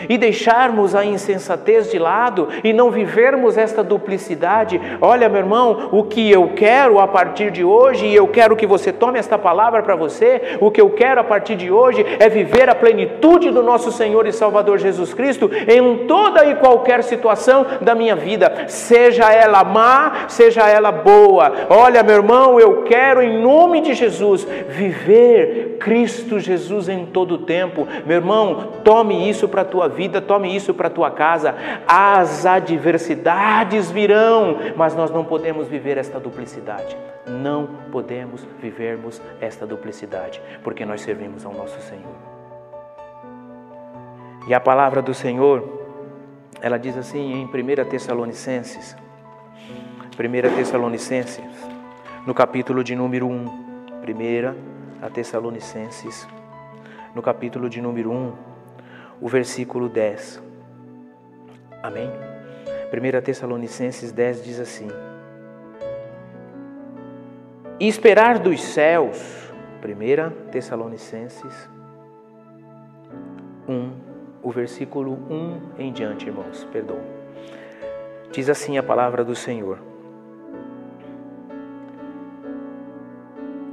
e 0.08 0.18
deixarmos 0.18 0.94
a 0.94 1.04
insensatez 1.04 1.90
de 1.90 1.98
lado 1.98 2.48
e 2.62 2.72
não 2.72 2.90
vivermos 2.90 3.56
esta 3.56 3.82
duplicidade. 3.82 4.80
Olha, 5.00 5.28
meu 5.28 5.40
irmão, 5.40 5.88
o 5.92 6.04
que 6.04 6.30
eu 6.30 6.52
quero 6.54 6.98
a 6.98 7.06
partir 7.06 7.50
de 7.50 7.64
hoje, 7.64 8.06
e 8.06 8.14
eu 8.14 8.28
quero 8.28 8.56
que 8.56 8.66
você 8.66 8.92
tome 8.92 9.18
esta 9.18 9.38
palavra 9.38 9.82
para 9.82 9.96
você, 9.96 10.58
o 10.60 10.70
que 10.70 10.80
eu 10.80 10.90
quero 10.90 11.20
a 11.20 11.24
partir 11.24 11.56
de 11.56 11.70
hoje 11.70 12.04
é 12.18 12.28
viver 12.28 12.68
a 12.68 12.74
plenitude 12.74 13.50
do 13.50 13.62
nosso 13.62 13.90
Senhor 13.92 14.26
e 14.26 14.32
Salvador 14.32 14.78
Jesus 14.78 15.14
Cristo 15.14 15.50
em 15.68 16.06
toda 16.06 16.44
e 16.44 16.56
qualquer 16.56 17.02
situação 17.02 17.66
da 17.80 17.94
minha 17.94 18.16
vida, 18.16 18.64
seja 18.68 19.32
ela 19.32 19.64
má, 19.64 20.26
seja 20.28 20.68
ela 20.68 20.90
boa. 20.90 21.52
Olha, 21.68 22.02
meu 22.02 22.16
irmão, 22.16 22.58
eu 22.58 22.82
quero 22.82 23.22
em 23.22 23.40
nome 23.40 23.80
de 23.80 23.94
Jesus 23.94 24.46
viver 24.68 25.73
Cristo 25.84 26.40
Jesus 26.40 26.88
em 26.88 27.04
todo 27.04 27.34
o 27.34 27.38
tempo. 27.38 27.86
Meu 28.06 28.16
irmão, 28.16 28.72
tome 28.82 29.28
isso 29.28 29.46
para 29.46 29.60
a 29.60 29.66
tua 29.66 29.86
vida, 29.86 30.18
tome 30.18 30.56
isso 30.56 30.72
para 30.72 30.88
a 30.88 30.90
tua 30.90 31.10
casa. 31.10 31.54
As 31.86 32.46
adversidades 32.46 33.90
virão, 33.90 34.56
mas 34.76 34.96
nós 34.96 35.10
não 35.10 35.26
podemos 35.26 35.68
viver 35.68 35.98
esta 35.98 36.18
duplicidade. 36.18 36.96
Não 37.26 37.68
podemos 37.92 38.48
vivermos 38.62 39.20
esta 39.42 39.66
duplicidade, 39.66 40.40
porque 40.62 40.86
nós 40.86 41.02
servimos 41.02 41.44
ao 41.44 41.52
nosso 41.52 41.78
Senhor. 41.82 42.16
E 44.48 44.54
a 44.54 44.60
palavra 44.60 45.02
do 45.02 45.12
Senhor, 45.12 45.82
ela 46.62 46.78
diz 46.78 46.96
assim 46.96 47.34
em 47.34 47.44
1 47.44 47.84
Tessalonicenses, 47.90 48.96
1 50.18 50.56
Tessalonicenses, 50.56 51.44
no 52.26 52.32
capítulo 52.32 52.82
de 52.82 52.96
número 52.96 53.26
1, 53.26 53.44
1 54.02 54.74
Tessalonicenses, 55.10 56.26
no 57.14 57.22
capítulo 57.22 57.68
de 57.68 57.80
número 57.80 58.10
1, 58.10 58.32
o 59.20 59.28
versículo 59.28 59.88
10. 59.88 60.42
Amém? 61.82 62.10
1 62.92 63.22
Tessalonicenses 63.22 64.12
10 64.12 64.44
diz 64.44 64.60
assim: 64.60 64.88
E 67.78 67.88
esperar 67.88 68.38
dos 68.38 68.62
céus, 68.62 69.52
1 69.82 70.50
Tessalonicenses 70.50 71.68
1, 73.68 73.92
o 74.42 74.50
versículo 74.50 75.12
1 75.30 75.60
em 75.78 75.92
diante, 75.92 76.26
irmãos, 76.26 76.64
perdão. 76.72 76.98
Diz 78.30 78.48
assim 78.48 78.78
a 78.78 78.82
palavra 78.82 79.24
do 79.24 79.34
Senhor. 79.34 79.93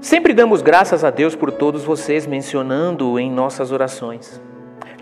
Sempre 0.01 0.33
damos 0.33 0.61
graças 0.61 1.03
a 1.03 1.09
Deus 1.09 1.35
por 1.35 1.51
todos 1.51 1.83
vocês, 1.83 2.25
mencionando 2.27 3.17
em 3.19 3.31
nossas 3.31 3.71
orações 3.71 4.41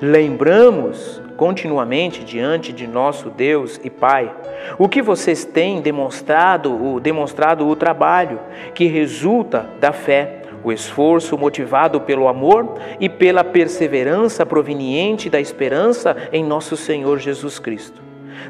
lembramos 0.02 1.22
continuamente 1.36 2.24
diante 2.24 2.72
de 2.72 2.88
nosso 2.88 3.30
Deus 3.30 3.80
e 3.84 3.90
Pai 3.90 4.34
o 4.78 4.88
que 4.88 5.02
vocês 5.02 5.44
têm 5.46 5.82
demonstrado, 5.82 6.72
o 6.72 7.00
demonstrado 7.00 7.68
o 7.68 7.76
trabalho 7.76 8.40
que 8.74 8.86
resulta 8.86 9.70
da 9.80 9.92
fé, 9.92 10.44
o 10.64 10.72
esforço 10.72 11.38
motivado 11.38 12.02
pelo 12.02 12.28
amor 12.28 12.76
e 13.00 13.10
pela 13.10 13.44
perseverança 13.44 14.46
proveniente 14.46 15.30
da 15.30 15.40
esperança 15.40 16.16
em 16.32 16.44
nosso 16.44 16.78
Senhor 16.78 17.18
Jesus 17.18 17.58
Cristo. 17.60 18.02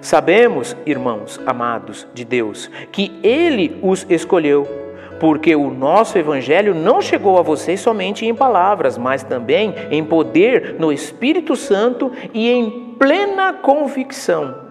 Sabemos, 0.02 0.76
irmãos 0.86 1.40
amados 1.46 2.08
de 2.14 2.26
Deus, 2.26 2.70
que 2.92 3.20
Ele 3.24 3.80
os 3.82 4.06
escolheu 4.10 4.89
porque 5.20 5.56
o 5.56 5.70
nosso 5.70 6.18
evangelho 6.18 6.74
não 6.74 7.02
chegou 7.02 7.38
a 7.38 7.42
vocês 7.42 7.80
somente 7.80 8.26
em 8.26 8.34
palavras, 8.34 8.98
mas 8.98 9.24
também 9.24 9.76
em 9.92 10.04
poder 10.04 10.76
no 10.80 10.92
Espírito 10.92 11.56
Santo 11.56 12.12
e 12.34 12.50
em 12.50 12.96
plena 12.98 13.54
convicção. 13.54 14.70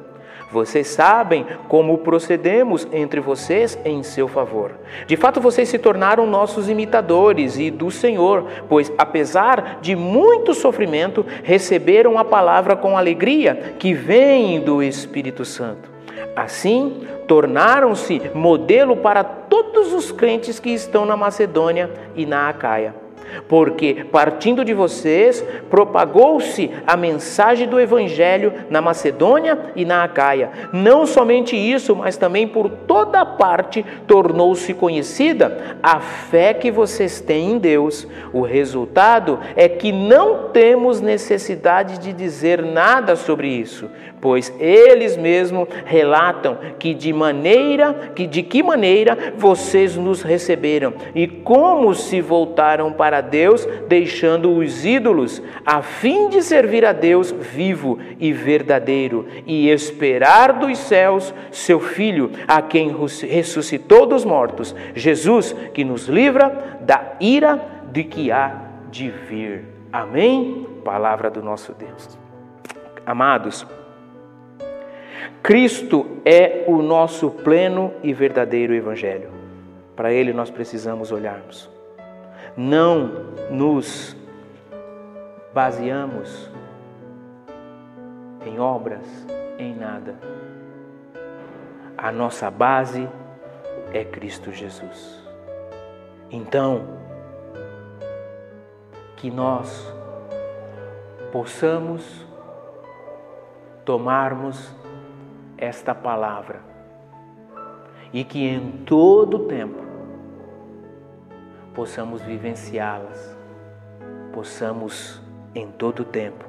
Vocês 0.51 0.87
sabem 0.87 1.45
como 1.69 1.99
procedemos 1.99 2.89
entre 2.91 3.21
vocês 3.21 3.79
em 3.85 4.03
seu 4.03 4.27
favor. 4.27 4.73
De 5.07 5.15
fato, 5.15 5.43
vocês 5.43 5.69
se 5.69 5.79
tornaram 5.79 6.27
nossos 6.27 6.71
imitadores 6.71 7.59
e 7.59 7.71
do 7.71 7.91
Senhor, 7.91 8.47
pois, 8.67 8.91
apesar 8.97 9.79
de 9.83 9.95
muito 9.95 10.55
sofrimento, 10.55 11.25
receberam 11.43 12.19
a 12.19 12.25
palavra 12.25 12.75
com 12.75 12.97
alegria 12.97 13.75
que 13.79 13.93
vem 13.93 14.61
do 14.61 14.83
Espírito 14.83 15.45
Santo. 15.45 15.98
Assim, 16.43 17.03
tornaram-se 17.27 18.23
modelo 18.35 18.97
para 18.97 19.25
todos 19.25 19.93
os 19.93 20.13
crentes 20.13 20.61
que 20.61 20.71
estão 20.71 21.05
na 21.05 21.17
Macedônia 21.17 21.91
e 22.15 22.25
na 22.25 22.49
Acaia. 22.49 22.95
Porque, 23.47 24.07
partindo 24.11 24.65
de 24.65 24.75
vocês, 24.75 25.45
propagou-se 25.71 26.71
a 26.87 26.97
mensagem 26.97 27.69
do 27.69 27.79
Evangelho 27.79 28.53
na 28.71 28.81
Macedônia 28.81 29.59
e 29.77 29.85
na 29.85 30.05
Acaia. 30.05 30.51
Não 30.73 31.07
somente 31.07 31.57
isso, 31.57 31.95
mas 31.95 32.17
também 32.17 32.47
por 32.47 32.69
toda 32.69 33.25
parte 33.25 33.85
tornou-se 34.07 34.73
conhecida 34.75 35.77
a 35.83 36.01
fé 36.01 36.55
que 36.55 36.71
vocês 36.71 37.21
têm 37.21 37.53
em 37.53 37.59
Deus. 37.59 38.07
O 38.33 38.43
resultado 38.43 39.39
é 39.57 39.69
que 39.69 39.93
não 39.93 40.49
temos 40.49 41.01
necessidade 41.01 41.99
de 41.99 42.13
dizer 42.13 42.63
nada 42.63 43.17
sobre 43.17 43.49
isso, 43.49 43.89
pois 44.21 44.53
eles 44.59 45.17
mesmos 45.17 45.69
relatam 45.85 46.59
que 46.79 46.95
de 46.95 47.13
maneira 47.13 48.13
que 48.15 48.27
de 48.27 48.43
que 48.43 48.63
maneira 48.63 49.35
vocês 49.37 49.97
nos 49.97 50.23
receberam 50.23 50.95
e 51.15 51.27
como 51.27 51.95
se 51.95 52.21
voltaram 52.21 52.93
para 52.93 53.21
Deus, 53.21 53.67
deixando 53.89 54.57
os 54.57 54.85
ídolos, 54.85 55.43
a 55.65 55.83
fim 55.83 56.29
de 56.29 56.43
servir 56.43 56.85
a 56.85 56.93
Deus 56.93 57.33
vivo 57.33 57.99
e 58.19 58.33
verdadeiro 58.33 59.27
e 59.47 59.69
esperar 59.69 60.53
dos 60.55 60.79
céus 60.79 61.35
seu 61.51 61.81
filho, 61.81 62.31
a 62.47 62.63
quem 62.63 62.95
ressuscitou 63.29 64.07
dos 64.07 64.25
mortos, 64.25 64.75
Jesus, 64.95 65.55
que 65.73 65.85
nos 65.85 66.07
livra 66.07 66.79
da 66.81 67.17
ira 67.21 67.61
de 67.91 68.05
que 68.05 68.31
há 68.31 68.63
de 68.91 69.11
vir. 69.11 69.65
Amém? 69.93 70.67
Palavra 70.85 71.31
do 71.31 71.43
nosso 71.43 71.73
Deus. 71.73 72.19
Amados, 73.05 73.67
Cristo 75.43 76.19
é 76.25 76.65
o 76.67 76.83
nosso 76.83 77.31
pleno 77.31 77.93
e 78.03 78.13
verdadeiro 78.13 78.75
Evangelho. 78.75 79.31
Para 79.97 80.13
Ele 80.13 80.33
nós 80.33 80.51
precisamos 80.51 81.11
olharmos. 81.13 81.71
Não 82.57 83.27
nos 83.51 84.17
baseamos 85.53 86.51
em 88.47 88.59
obras, 88.59 89.07
em 89.59 89.75
nada. 89.75 90.15
A 91.97 92.13
nossa 92.13 92.51
base 92.51 93.09
é 93.93 94.05
Cristo 94.05 94.53
Jesus. 94.53 95.23
Então, 96.31 96.99
que 99.17 99.31
nós 99.31 99.93
possamos 101.33 102.27
tomarmos 103.85 104.73
esta 105.59 105.95
palavra 105.95 106.61
e 108.13 108.25
que 108.25 108.47
em 108.47 108.85
todo 108.87 109.41
tempo 109.41 109.83
possamos 111.75 112.23
vivenciá-las, 112.23 113.37
possamos 114.33 115.21
em 115.55 115.71
todo 115.73 116.05
tempo 116.05 116.45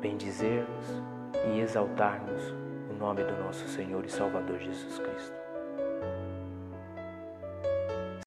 bendizermos 0.00 1.02
e 1.46 1.60
exaltarmos 1.60 2.54
o 2.90 2.94
nome 2.98 3.22
do 3.22 3.44
nosso 3.44 3.68
Senhor 3.68 4.04
e 4.04 4.10
Salvador 4.10 4.58
Jesus 4.58 4.98
Cristo. 4.98 5.34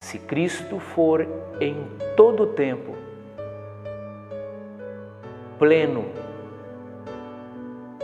Se 0.02 0.18
Cristo 0.18 0.78
for 0.78 1.26
em 1.60 1.86
todo 2.16 2.46
tempo 2.46 2.96
pleno 5.58 6.06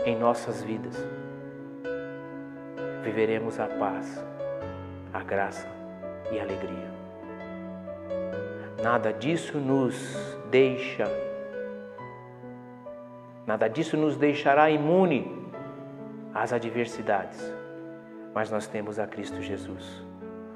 em 0.05 0.15
nossas 0.15 0.61
vidas, 0.61 1.03
viveremos 3.15 3.61
a 3.61 3.67
paz, 3.67 4.21
a 5.13 5.23
graça 5.23 5.65
e 6.29 6.37
a 6.37 6.43
alegria. 6.43 6.91
Nada 8.83 9.13
disso 9.13 9.57
nos 9.57 9.95
deixa, 10.51 11.05
nada 13.47 13.69
disso 13.69 13.95
nos 13.95 14.17
deixará 14.17 14.69
imune 14.69 15.49
às 16.33 16.51
adversidades, 16.51 17.41
mas 18.33 18.51
nós 18.51 18.67
temos 18.67 18.99
a 18.99 19.07
Cristo 19.07 19.41
Jesus, 19.41 20.03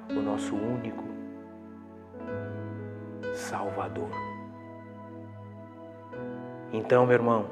o 0.09 0.21
nosso 0.21 0.53
único 0.53 1.05
Salvador. 3.35 4.11
Então, 6.73 7.05
meu 7.05 7.13
irmão, 7.13 7.45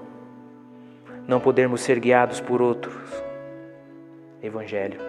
não 1.25 1.39
podemos 1.39 1.79
ser 1.79 1.97
guiados 1.97 2.41
por 2.41 2.61
outros. 2.61 3.26
Evangelho. 4.41 4.99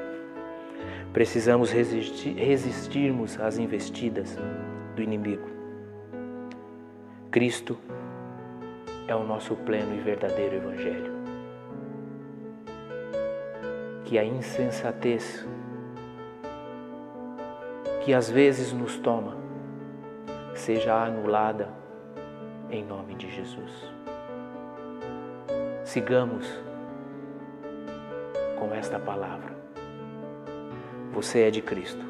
Precisamos 1.13 1.71
resistir, 1.71 2.35
resistirmos 2.35 3.39
às 3.41 3.59
investidas 3.59 4.39
do 4.95 5.03
inimigo. 5.03 5.49
Cristo 7.31 7.79
é 9.07 9.15
o 9.15 9.25
nosso 9.25 9.55
pleno 9.57 9.95
e 9.95 10.01
verdadeiro 10.01 10.57
Evangelho. 10.57 11.13
Que 14.05 14.19
a 14.19 14.25
insensatez 14.25 15.47
que 18.05 18.15
às 18.15 18.31
vezes 18.31 18.73
nos 18.73 18.97
toma 18.99 19.37
seja 20.55 21.05
anulada 21.05 21.69
em 22.71 22.85
nome 22.85 23.15
de 23.15 23.31
Jesus. 23.31 23.93
Sigamos 25.85 26.47
com 28.59 28.75
esta 28.75 28.99
palavra. 28.99 29.57
Você 31.13 31.43
é 31.43 31.51
de 31.51 31.63
Cristo. 31.63 32.05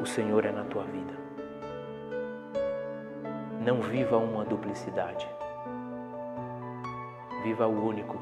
O 0.00 0.06
Senhor 0.06 0.44
é 0.46 0.50
na 0.50 0.64
tua 0.64 0.84
vida. 0.84 1.12
Não 3.64 3.82
viva 3.82 4.16
uma 4.16 4.44
duplicidade. 4.44 5.28
Viva 7.44 7.66
o 7.66 7.86
único 7.86 8.18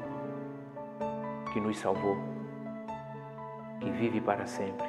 que 1.53 1.59
nos 1.59 1.77
salvou, 1.77 2.17
que 3.79 3.89
vive 3.91 4.19
para 4.19 4.45
sempre, 4.45 4.87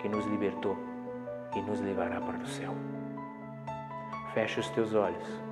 que 0.00 0.08
nos 0.08 0.26
libertou 0.26 0.76
e 1.56 1.62
nos 1.62 1.80
levará 1.80 2.20
para 2.20 2.38
o 2.38 2.46
céu. 2.46 2.74
Feche 4.32 4.60
os 4.60 4.68
teus 4.70 4.94
olhos, 4.94 5.42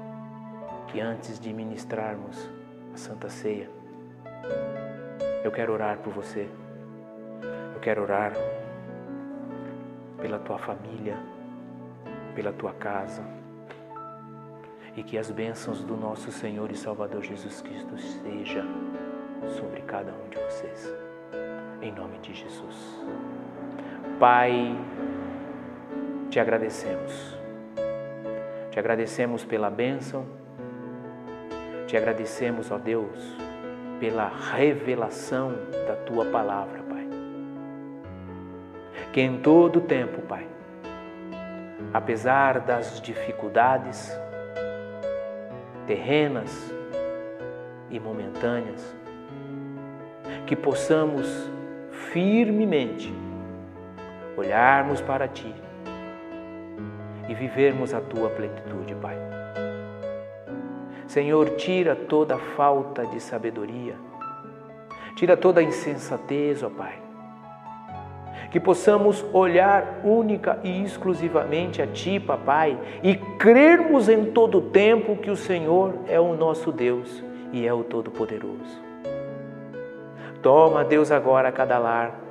que 0.88 1.00
antes 1.00 1.38
de 1.38 1.52
ministrarmos 1.52 2.50
a 2.92 2.96
Santa 2.96 3.28
Ceia, 3.28 3.81
eu 5.44 5.50
quero 5.50 5.72
orar 5.72 5.98
por 5.98 6.12
você. 6.12 6.48
Eu 7.74 7.80
quero 7.80 8.02
orar 8.02 8.32
pela 10.20 10.38
tua 10.38 10.58
família, 10.58 11.16
pela 12.34 12.52
tua 12.52 12.72
casa. 12.72 13.22
E 14.96 15.02
que 15.02 15.18
as 15.18 15.30
bênçãos 15.30 15.82
do 15.82 15.96
nosso 15.96 16.30
Senhor 16.30 16.70
e 16.70 16.76
Salvador 16.76 17.22
Jesus 17.22 17.60
Cristo 17.60 17.98
seja 17.98 18.64
sobre 19.58 19.80
cada 19.82 20.12
um 20.12 20.28
de 20.28 20.38
vocês. 20.38 20.92
Em 21.80 21.90
nome 21.90 22.18
de 22.18 22.32
Jesus. 22.32 23.02
Pai, 24.20 24.76
te 26.30 26.38
agradecemos. 26.38 27.36
Te 28.70 28.78
agradecemos 28.78 29.44
pela 29.44 29.70
bênção. 29.70 30.24
Te 31.86 31.96
agradecemos, 31.96 32.70
ó 32.70 32.78
Deus, 32.78 33.36
pela 34.02 34.26
revelação 34.26 35.52
da 35.86 35.94
tua 35.94 36.24
palavra, 36.24 36.82
Pai. 36.90 37.06
Que 39.12 39.20
em 39.20 39.38
todo 39.38 39.80
tempo, 39.80 40.20
Pai, 40.22 40.44
apesar 41.94 42.58
das 42.62 43.00
dificuldades 43.00 44.12
terrenas 45.86 46.74
e 47.90 48.00
momentâneas, 48.00 48.92
que 50.48 50.56
possamos 50.56 51.48
firmemente 52.10 53.14
olharmos 54.36 55.00
para 55.00 55.28
Ti 55.28 55.54
e 57.28 57.34
vivermos 57.36 57.94
a 57.94 58.00
Tua 58.00 58.30
plenitude, 58.30 58.96
Pai. 58.96 59.41
Senhor, 61.12 61.50
tira 61.56 61.94
toda 61.94 62.38
falta 62.38 63.04
de 63.04 63.20
sabedoria, 63.20 63.96
tira 65.14 65.36
toda 65.36 65.62
insensatez, 65.62 66.62
ó 66.62 66.70
Pai. 66.70 66.94
Que 68.50 68.58
possamos 68.58 69.22
olhar 69.30 70.00
única 70.04 70.58
e 70.64 70.82
exclusivamente 70.82 71.82
a 71.82 71.86
Ti, 71.86 72.18
Papai, 72.18 72.78
e 73.02 73.14
crermos 73.14 74.08
em 74.08 74.32
todo 74.32 74.56
o 74.56 74.62
tempo 74.62 75.14
que 75.18 75.30
o 75.30 75.36
Senhor 75.36 75.92
é 76.08 76.18
o 76.18 76.34
nosso 76.34 76.72
Deus 76.72 77.22
e 77.52 77.66
é 77.66 77.74
o 77.74 77.84
Todo-Poderoso. 77.84 78.82
Toma, 80.40 80.82
Deus, 80.82 81.10
agora 81.10 81.52
cada 81.52 81.78
lar, 81.78 82.21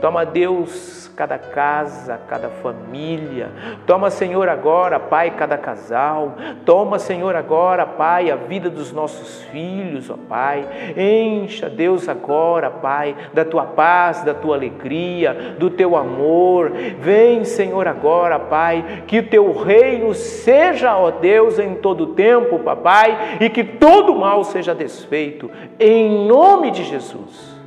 toma, 0.00 0.24
Deus, 0.24 1.10
cada 1.18 1.36
casa, 1.36 2.20
cada 2.28 2.48
família. 2.48 3.50
Toma, 3.84 4.08
Senhor, 4.08 4.48
agora, 4.48 5.00
Pai, 5.00 5.32
cada 5.32 5.58
casal. 5.58 6.36
Toma, 6.64 6.96
Senhor, 7.00 7.34
agora, 7.34 7.84
Pai, 7.84 8.30
a 8.30 8.36
vida 8.36 8.70
dos 8.70 8.92
nossos 8.92 9.42
filhos, 9.50 10.08
ó 10.08 10.16
Pai. 10.28 10.64
Encha, 10.96 11.68
Deus, 11.68 12.08
agora, 12.08 12.70
Pai, 12.70 13.16
da 13.34 13.44
tua 13.44 13.64
paz, 13.64 14.22
da 14.22 14.32
tua 14.32 14.54
alegria, 14.54 15.56
do 15.58 15.68
teu 15.70 15.96
amor. 15.96 16.70
Vem, 17.00 17.42
Senhor, 17.42 17.88
agora, 17.88 18.38
Pai, 18.38 19.02
que 19.08 19.18
o 19.18 19.26
teu 19.26 19.52
reino 19.52 20.14
seja, 20.14 20.96
ó 20.96 21.10
Deus, 21.10 21.58
em 21.58 21.74
todo 21.74 22.04
o 22.04 22.14
tempo, 22.14 22.60
Papai, 22.60 23.38
e 23.40 23.50
que 23.50 23.64
todo 23.64 24.14
mal 24.14 24.44
seja 24.44 24.72
desfeito, 24.72 25.50
em 25.80 26.28
nome 26.28 26.70
de 26.70 26.84
Jesus. 26.84 27.58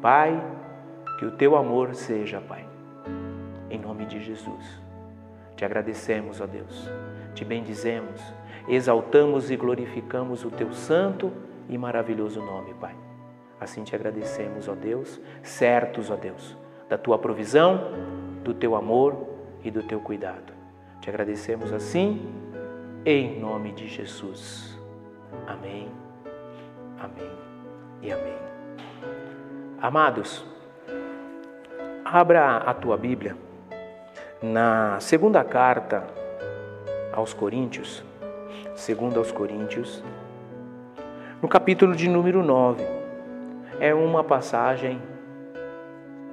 Pai, 0.00 0.51
que 1.22 1.26
o 1.26 1.30
teu 1.30 1.54
amor 1.54 1.94
seja, 1.94 2.40
Pai, 2.40 2.66
em 3.70 3.78
nome 3.78 4.06
de 4.06 4.20
Jesus. 4.20 4.82
Te 5.54 5.64
agradecemos, 5.64 6.40
ó 6.40 6.48
Deus, 6.48 6.90
te 7.32 7.44
bendizemos, 7.44 8.20
exaltamos 8.66 9.48
e 9.48 9.56
glorificamos 9.56 10.44
o 10.44 10.50
teu 10.50 10.72
santo 10.72 11.32
e 11.68 11.78
maravilhoso 11.78 12.44
nome, 12.44 12.74
Pai. 12.74 12.96
Assim 13.60 13.84
te 13.84 13.94
agradecemos, 13.94 14.66
ó 14.66 14.74
Deus, 14.74 15.20
certos, 15.44 16.10
ó 16.10 16.16
Deus, 16.16 16.56
da 16.88 16.98
tua 16.98 17.16
provisão, 17.16 17.92
do 18.42 18.52
teu 18.52 18.74
amor 18.74 19.14
e 19.62 19.70
do 19.70 19.84
teu 19.84 20.00
cuidado. 20.00 20.52
Te 21.00 21.08
agradecemos 21.08 21.72
assim, 21.72 22.20
em 23.06 23.38
nome 23.38 23.70
de 23.70 23.86
Jesus. 23.86 24.76
Amém, 25.46 25.88
amém 26.98 27.30
e 28.02 28.10
amém. 28.10 28.38
Amados, 29.80 30.50
abra 32.12 32.58
a 32.58 32.74
tua 32.74 32.98
Bíblia 32.98 33.34
na 34.42 35.00
segunda 35.00 35.42
carta 35.42 36.04
aos 37.10 37.32
Coríntios, 37.32 38.04
segunda 38.74 39.16
aos 39.16 39.32
Coríntios, 39.32 40.04
no 41.40 41.48
capítulo 41.48 41.96
de 41.96 42.10
número 42.10 42.42
9. 42.42 42.84
É 43.80 43.94
uma 43.94 44.22
passagem 44.22 45.00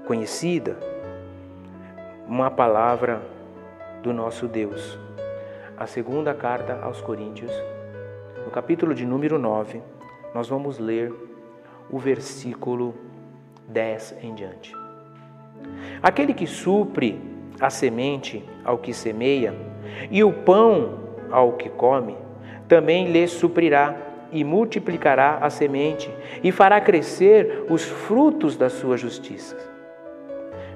conhecida, 0.06 0.78
uma 2.28 2.52
palavra 2.52 3.22
do 4.04 4.12
nosso 4.12 4.50
Deus. 4.50 5.00
A 5.78 5.88
segunda 5.88 6.34
carta 6.34 6.78
aos 6.82 7.00
Coríntios, 7.00 7.54
no 8.44 8.52
capítulo 8.52 8.94
de 8.94 9.06
número 9.06 9.40
9, 9.40 9.82
nós 10.36 10.50
vamos 10.50 10.78
ler 10.78 11.14
o 11.90 11.98
versículo 11.98 12.94
10 13.70 14.18
em 14.22 14.36
diante. 14.36 14.89
Aquele 16.02 16.34
que 16.34 16.48
supre 16.48 17.20
a 17.60 17.70
semente 17.70 18.44
ao 18.64 18.78
que 18.78 18.94
semeia, 18.94 19.54
e 20.10 20.24
o 20.24 20.32
pão 20.32 21.00
ao 21.32 21.54
que 21.54 21.70
come, 21.70 22.16
também 22.68 23.12
lhe 23.12 23.28
suprirá 23.28 23.96
e 24.32 24.44
multiplicará 24.44 25.40
a 25.42 25.50
semente 25.50 26.10
e 26.44 26.52
fará 26.52 26.80
crescer 26.80 27.66
os 27.70 27.84
frutos 27.84 28.56
da 28.56 28.70
sua 28.70 28.96
justiça. 28.96 29.58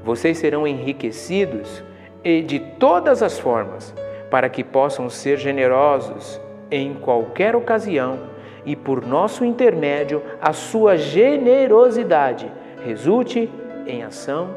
Vocês 0.04 0.38
serão 0.38 0.68
enriquecidos 0.68 1.84
de 2.24 2.60
todas 2.80 3.22
as 3.22 3.40
formas, 3.40 3.94
para 4.30 4.50
que 4.50 4.64
possam 4.64 5.10
ser 5.10 5.38
generosos 5.38 6.42
em 6.72 6.96
qualquer 6.96 7.56
ocasião 7.56 8.20
e 8.66 8.76
por 8.76 9.06
nosso 9.06 9.46
intermédio 9.46 10.24
a 10.42 10.54
sua 10.54 10.98
generosidade 10.98 12.52
resulte 12.84 13.50
em 13.86 14.04
ação 14.04 14.56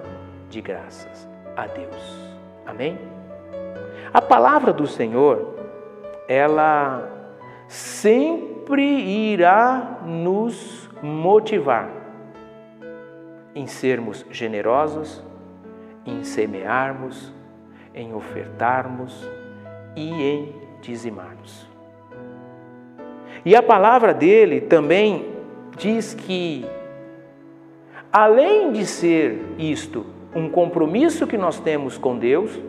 de 0.48 0.60
graças 0.60 1.28
a 1.56 1.66
Deus. 1.66 2.36
Amém? 2.66 2.98
A 4.12 4.20
palavra 4.22 4.72
do 4.72 4.86
Senhor, 4.86 5.54
ela 6.28 7.10
sempre 7.68 8.82
irá 9.32 10.00
nos 10.04 10.88
motivar 11.02 11.90
em 13.54 13.66
sermos 13.66 14.24
generosos, 14.30 15.22
em 16.04 16.22
semearmos, 16.22 17.32
em 17.94 18.14
ofertarmos 18.14 19.28
e 19.96 20.10
em 20.10 20.54
dizimarmos. 20.80 21.66
E 23.44 23.54
a 23.54 23.62
palavra 23.62 24.12
dele 24.12 24.60
também 24.60 25.34
diz 25.76 26.14
que, 26.14 26.66
além 28.12 28.72
de 28.72 28.84
ser 28.84 29.40
isto 29.58 30.15
um 30.36 30.50
compromisso 30.50 31.26
que 31.26 31.38
nós 31.38 31.58
temos 31.58 31.96
com 31.96 32.18
Deus, 32.18 32.60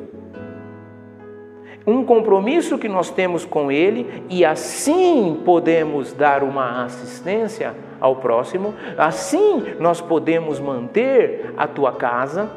um 1.85 2.03
compromisso 2.03 2.77
que 2.77 2.87
nós 2.87 3.09
temos 3.09 3.43
com 3.43 3.69
Ele 3.69 4.23
e 4.29 4.45
assim 4.45 5.41
podemos 5.43 6.13
dar 6.13 6.43
uma 6.43 6.85
assistência 6.85 7.75
ao 7.99 8.15
próximo, 8.15 8.73
assim 8.97 9.75
nós 9.79 9.99
podemos 9.99 10.61
manter 10.61 11.53
a 11.57 11.67
tua 11.67 11.91
casa. 11.91 12.49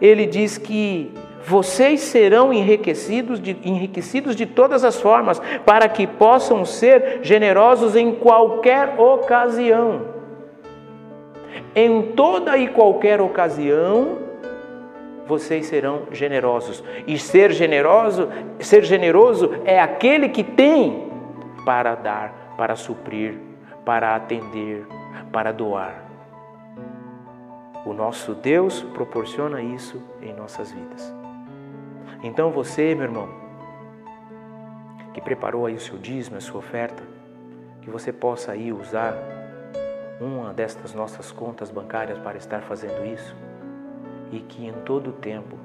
Ele 0.00 0.26
diz 0.26 0.58
que 0.58 1.12
vocês 1.44 2.00
serão 2.00 2.52
enriquecidos 2.52 3.40
de, 3.40 3.56
enriquecidos 3.64 4.34
de 4.34 4.46
todas 4.46 4.84
as 4.84 5.00
formas, 5.00 5.40
para 5.64 5.88
que 5.88 6.06
possam 6.06 6.64
ser 6.64 7.20
generosos 7.22 7.94
em 7.94 8.12
qualquer 8.12 8.98
ocasião. 8.98 10.17
Em 11.74 12.12
toda 12.12 12.56
e 12.56 12.68
qualquer 12.68 13.20
ocasião, 13.20 14.18
vocês 15.26 15.66
serão 15.66 16.04
generosos. 16.10 16.82
E 17.06 17.18
ser 17.18 17.52
generoso, 17.52 18.28
ser 18.58 18.84
generoso 18.84 19.50
é 19.64 19.80
aquele 19.80 20.30
que 20.30 20.42
tem 20.42 21.08
para 21.64 21.94
dar, 21.94 22.54
para 22.56 22.74
suprir, 22.74 23.38
para 23.84 24.16
atender, 24.16 24.86
para 25.30 25.52
doar. 25.52 26.04
O 27.84 27.92
nosso 27.92 28.34
Deus 28.34 28.82
proporciona 28.94 29.62
isso 29.62 30.02
em 30.20 30.32
nossas 30.32 30.72
vidas. 30.72 31.14
Então 32.22 32.50
você, 32.50 32.94
meu 32.94 33.04
irmão, 33.04 33.28
que 35.14 35.20
preparou 35.20 35.66
aí 35.66 35.74
o 35.74 35.80
seu 35.80 35.96
dízimo, 35.98 36.36
a 36.36 36.40
sua 36.40 36.58
oferta, 36.58 37.02
que 37.82 37.90
você 37.90 38.12
possa 38.12 38.52
aí 38.52 38.72
usar 38.72 39.14
uma 40.20 40.52
destas 40.52 40.92
nossas 40.94 41.30
contas 41.30 41.70
bancárias 41.70 42.18
para 42.18 42.36
estar 42.36 42.62
fazendo 42.62 43.04
isso 43.06 43.36
e 44.32 44.40
que 44.40 44.66
em 44.66 44.72
todo 44.84 45.10
o 45.10 45.12
tempo 45.12 45.56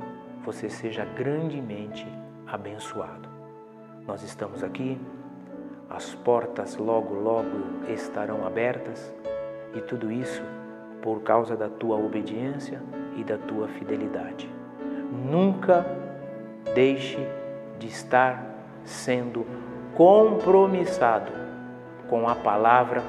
você 0.43 0.69
seja 0.69 1.05
grandemente 1.05 2.07
abençoado. 2.45 3.27
Nós 4.05 4.21
estamos 4.21 4.63
aqui, 4.63 4.99
as 5.89 6.13
portas 6.13 6.77
logo, 6.77 7.13
logo 7.13 7.89
estarão 7.89 8.45
abertas 8.45 9.13
e 9.73 9.81
tudo 9.81 10.11
isso 10.11 10.43
por 11.01 11.21
causa 11.21 11.55
da 11.55 11.69
tua 11.69 11.97
obediência 11.97 12.81
e 13.17 13.23
da 13.23 13.37
tua 13.37 13.67
fidelidade. 13.67 14.49
Nunca 15.29 15.85
deixe 16.73 17.17
de 17.79 17.87
estar 17.87 18.43
sendo 18.85 19.45
compromissado 19.95 21.31
com 22.09 22.27
a 22.27 22.35
palavra 22.35 23.03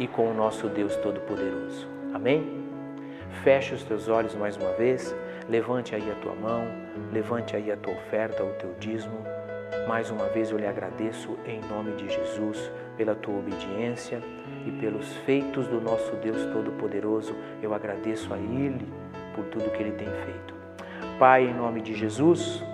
e 0.00 0.08
com 0.08 0.30
o 0.30 0.34
nosso 0.34 0.66
Deus 0.66 0.96
Todo-Poderoso. 0.96 1.86
Amém? 2.14 2.64
Feche 3.44 3.74
os 3.74 3.84
teus 3.84 4.08
olhos 4.08 4.34
mais 4.34 4.56
uma 4.56 4.72
vez, 4.72 5.14
levante 5.46 5.94
aí 5.94 6.10
a 6.10 6.14
tua 6.14 6.34
mão, 6.34 6.66
levante 7.12 7.54
aí 7.54 7.70
a 7.70 7.76
tua 7.76 7.92
oferta, 7.92 8.42
o 8.42 8.54
teu 8.54 8.74
dízimo. 8.80 9.22
Mais 9.86 10.10
uma 10.10 10.24
vez 10.24 10.50
eu 10.50 10.56
lhe 10.56 10.66
agradeço 10.66 11.38
em 11.44 11.60
nome 11.68 11.92
de 11.92 12.08
Jesus 12.08 12.72
pela 12.96 13.14
tua 13.14 13.38
obediência 13.38 14.22
e 14.66 14.70
pelos 14.72 15.14
feitos 15.26 15.66
do 15.68 15.82
nosso 15.82 16.16
Deus 16.16 16.46
Todo-Poderoso. 16.46 17.36
Eu 17.62 17.74
agradeço 17.74 18.32
a 18.32 18.38
Ele 18.38 18.88
por 19.34 19.44
tudo 19.46 19.70
que 19.70 19.82
Ele 19.82 19.92
tem 19.92 20.08
feito. 20.08 20.54
Pai, 21.18 21.44
em 21.44 21.54
nome 21.54 21.82
de 21.82 21.94
Jesus, 21.94 22.64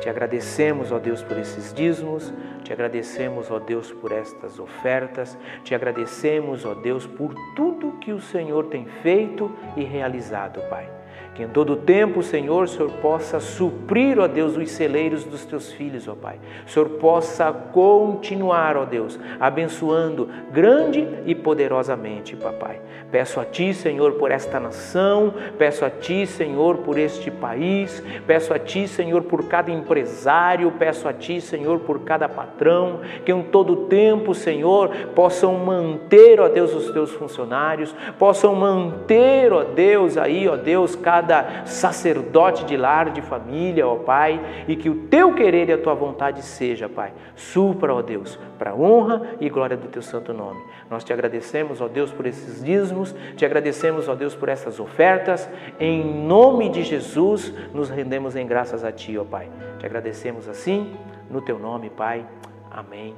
te 0.00 0.08
agradecemos, 0.08 0.90
ó 0.90 0.98
Deus, 0.98 1.22
por 1.22 1.38
esses 1.38 1.72
dízimos, 1.72 2.32
te 2.64 2.72
agradecemos, 2.72 3.50
ó 3.50 3.58
Deus, 3.58 3.92
por 3.92 4.12
estas 4.12 4.58
ofertas, 4.58 5.38
te 5.64 5.74
agradecemos, 5.74 6.64
ó 6.64 6.74
Deus, 6.74 7.06
por 7.06 7.34
tudo 7.54 7.98
que 8.00 8.12
o 8.12 8.20
Senhor 8.20 8.66
tem 8.66 8.86
feito 9.02 9.50
e 9.76 9.84
realizado, 9.84 10.60
Pai. 10.68 10.97
Que 11.34 11.44
em 11.44 11.48
todo 11.48 11.76
tempo, 11.76 12.20
Senhor, 12.20 12.64
o 12.64 12.68
Senhor 12.68 12.90
possa 13.00 13.38
suprir, 13.38 14.18
ó 14.18 14.26
Deus, 14.26 14.56
os 14.56 14.70
celeiros 14.72 15.22
dos 15.22 15.44
teus 15.44 15.70
filhos, 15.72 16.08
ó 16.08 16.14
Pai. 16.16 16.40
O 16.66 16.68
Senhor 16.68 16.88
possa 16.88 17.52
continuar, 17.52 18.76
ó 18.76 18.84
Deus, 18.84 19.18
abençoando 19.38 20.28
grande 20.50 21.06
e 21.26 21.36
poderosamente, 21.36 22.34
Papai. 22.34 22.80
Peço 23.10 23.40
a 23.40 23.44
Ti, 23.44 23.72
Senhor, 23.72 24.14
por 24.14 24.30
esta 24.30 24.60
nação, 24.60 25.32
peço 25.56 25.84
a 25.84 25.88
Ti, 25.88 26.26
Senhor, 26.26 26.78
por 26.78 26.98
este 26.98 27.30
país, 27.30 28.02
peço 28.26 28.52
a 28.52 28.58
Ti, 28.58 28.86
Senhor, 28.86 29.22
por 29.22 29.48
cada 29.48 29.70
empresário, 29.70 30.72
peço 30.72 31.08
a 31.08 31.12
Ti, 31.12 31.40
Senhor, 31.40 31.78
por 31.80 32.00
cada 32.00 32.28
patrão, 32.28 33.00
que 33.24 33.32
em 33.32 33.42
todo 33.44 33.86
tempo, 33.86 34.34
Senhor, 34.34 34.90
possam 35.14 35.54
manter, 35.54 36.38
ó 36.40 36.48
Deus, 36.48 36.74
os 36.74 36.90
teus 36.90 37.12
funcionários, 37.12 37.94
possam 38.18 38.54
manter, 38.54 39.52
ó 39.52 39.62
Deus, 39.62 40.18
aí, 40.18 40.46
ó 40.46 40.56
Deus, 40.56 40.94
cada 41.08 41.64
sacerdote 41.64 42.66
de 42.66 42.76
lar, 42.76 43.08
de 43.08 43.22
família, 43.22 43.86
ó 43.88 43.96
Pai, 43.96 44.38
e 44.68 44.76
que 44.76 44.90
o 44.90 45.06
teu 45.06 45.34
querer 45.34 45.70
e 45.70 45.72
a 45.72 45.78
tua 45.78 45.94
vontade 45.94 46.42
seja, 46.42 46.86
Pai. 46.86 47.14
Supra, 47.34 47.94
ó 47.94 48.02
Deus, 48.02 48.38
para 48.58 48.74
honra 48.74 49.22
e 49.40 49.48
glória 49.48 49.74
do 49.74 49.88
teu 49.88 50.02
santo 50.02 50.34
nome. 50.34 50.60
Nós 50.90 51.02
te 51.02 51.10
agradecemos, 51.10 51.80
ó 51.80 51.88
Deus, 51.88 52.12
por 52.12 52.26
esses 52.26 52.62
dízimos, 52.62 53.16
te 53.36 53.46
agradecemos, 53.46 54.06
ó 54.06 54.14
Deus, 54.14 54.34
por 54.34 54.50
essas 54.50 54.78
ofertas. 54.78 55.48
Em 55.80 56.04
nome 56.04 56.68
de 56.68 56.82
Jesus, 56.82 57.54
nos 57.72 57.88
rendemos 57.88 58.36
em 58.36 58.46
graças 58.46 58.84
a 58.84 58.92
ti, 58.92 59.16
ó 59.16 59.24
Pai. 59.24 59.48
Te 59.78 59.86
agradecemos 59.86 60.46
assim, 60.46 60.94
no 61.30 61.40
teu 61.40 61.58
nome, 61.58 61.88
Pai. 61.88 62.22
Amém, 62.70 63.14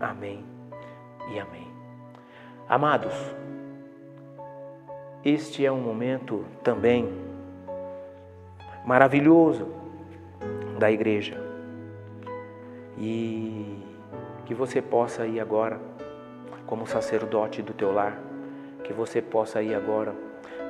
amém 0.00 0.44
e 1.32 1.38
amém. 1.38 1.68
Amados, 2.68 3.14
este 5.24 5.64
é 5.64 5.72
um 5.72 5.80
momento 5.80 6.44
também 6.62 7.08
maravilhoso 8.84 9.66
da 10.78 10.90
igreja. 10.90 11.42
E 12.98 13.82
que 14.44 14.54
você 14.54 14.82
possa 14.82 15.26
ir 15.26 15.40
agora, 15.40 15.80
como 16.66 16.86
sacerdote 16.86 17.62
do 17.62 17.72
teu 17.72 17.90
lar, 17.90 18.18
que 18.84 18.92
você 18.92 19.22
possa 19.22 19.62
ir 19.62 19.74
agora 19.74 20.14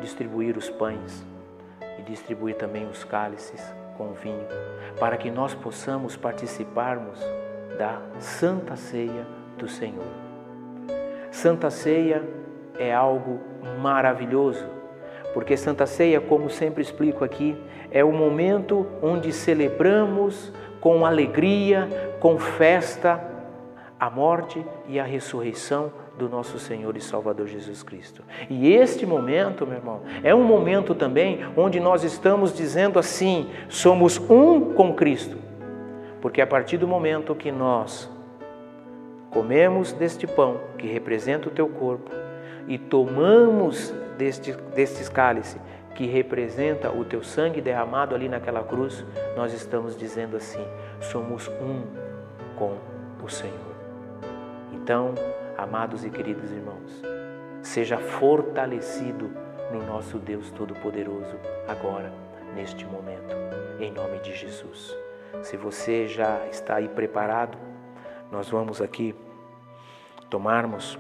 distribuir 0.01 0.57
os 0.57 0.71
pães 0.71 1.25
e 1.99 2.03
distribuir 2.03 2.55
também 2.55 2.87
os 2.89 3.03
cálices 3.03 3.61
com 3.97 4.13
vinho, 4.13 4.47
para 5.01 5.17
que 5.17 5.31
nós 5.31 5.53
possamos 5.53 6.17
participarmos 6.17 7.19
da 7.77 8.01
Santa 8.21 8.77
Ceia 8.77 9.27
do 9.59 9.69
Senhor. 9.69 10.07
Santa 11.33 11.71
Ceia 11.71 12.44
é 12.79 12.93
algo 12.93 13.41
maravilhoso, 13.81 14.65
porque 15.33 15.57
Santa 15.57 15.87
Ceia, 15.87 16.21
como 16.21 16.49
sempre 16.49 16.83
explico 16.83 17.25
aqui, 17.25 17.57
é 17.91 18.05
o 18.05 18.13
momento 18.13 18.87
onde 19.03 19.33
celebramos 19.33 20.53
com 20.81 21.07
alegria, 21.07 21.89
com 22.21 22.39
festa, 22.39 23.23
a 23.99 24.11
morte 24.11 24.65
e 24.87 24.99
a 25.01 25.05
ressurreição 25.05 25.93
do 26.19 26.29
nosso 26.29 26.59
Senhor 26.59 26.97
e 26.97 27.01
Salvador 27.01 27.47
Jesus 27.47 27.83
Cristo. 27.83 28.23
E 28.49 28.73
este 28.73 29.07
momento, 29.07 29.67
meu 29.67 29.79
irmão, 29.79 30.03
é 30.23 30.35
um 30.35 30.45
momento 30.45 30.95
também 30.95 31.41
onde 31.57 31.81
nós 31.81 32.05
estamos 32.05 32.55
dizendo 32.55 32.99
assim: 32.99 33.51
somos 33.69 34.19
um 34.19 34.75
com 34.75 34.95
Cristo. 34.95 35.39
Porque 36.21 36.41
a 36.41 36.47
partir 36.47 36.79
do 36.79 36.89
momento 36.89 37.35
que 37.35 37.51
nós 37.51 38.11
comemos 39.31 39.93
deste 39.93 40.27
pão, 40.27 40.61
que 40.79 40.87
representa 40.87 41.49
o 41.49 41.53
teu 41.53 41.69
corpo, 41.69 42.11
e 42.67 42.79
tomamos 42.79 43.93
deste, 44.17 44.53
destes 44.53 45.09
cálice 45.09 45.59
que 45.95 46.07
representa 46.07 46.91
o 46.91 47.05
teu 47.05 47.23
sangue 47.23 47.61
derramado 47.61 48.15
ali 48.15 48.29
naquela 48.29 48.63
cruz, 48.65 49.05
nós 49.37 49.53
estamos 49.53 49.97
dizendo 49.97 50.37
assim: 50.37 50.65
somos 51.01 51.49
um 51.49 51.83
com 52.57 52.77
o 53.23 53.29
Senhor. 53.29 53.75
Então, 54.73 55.15
amados 55.57 56.05
e 56.05 56.11
queridos 56.11 56.51
irmãos, 56.51 57.03
seja 57.63 57.97
fortalecido 57.97 59.31
no 59.73 59.85
nosso 59.87 60.19
Deus 60.19 60.51
Todo-Poderoso 60.51 61.37
agora, 61.67 62.13
neste 62.55 62.85
momento, 62.85 63.35
em 63.81 63.93
nome 63.93 64.19
de 64.19 64.35
Jesus. 64.35 64.95
Se 65.43 65.57
você 65.57 66.07
já 66.07 66.47
está 66.47 66.77
aí 66.77 66.89
preparado, 66.89 67.57
nós 68.31 68.49
vamos 68.49 68.81
aqui 68.81 69.15
tomarmos 70.29 70.99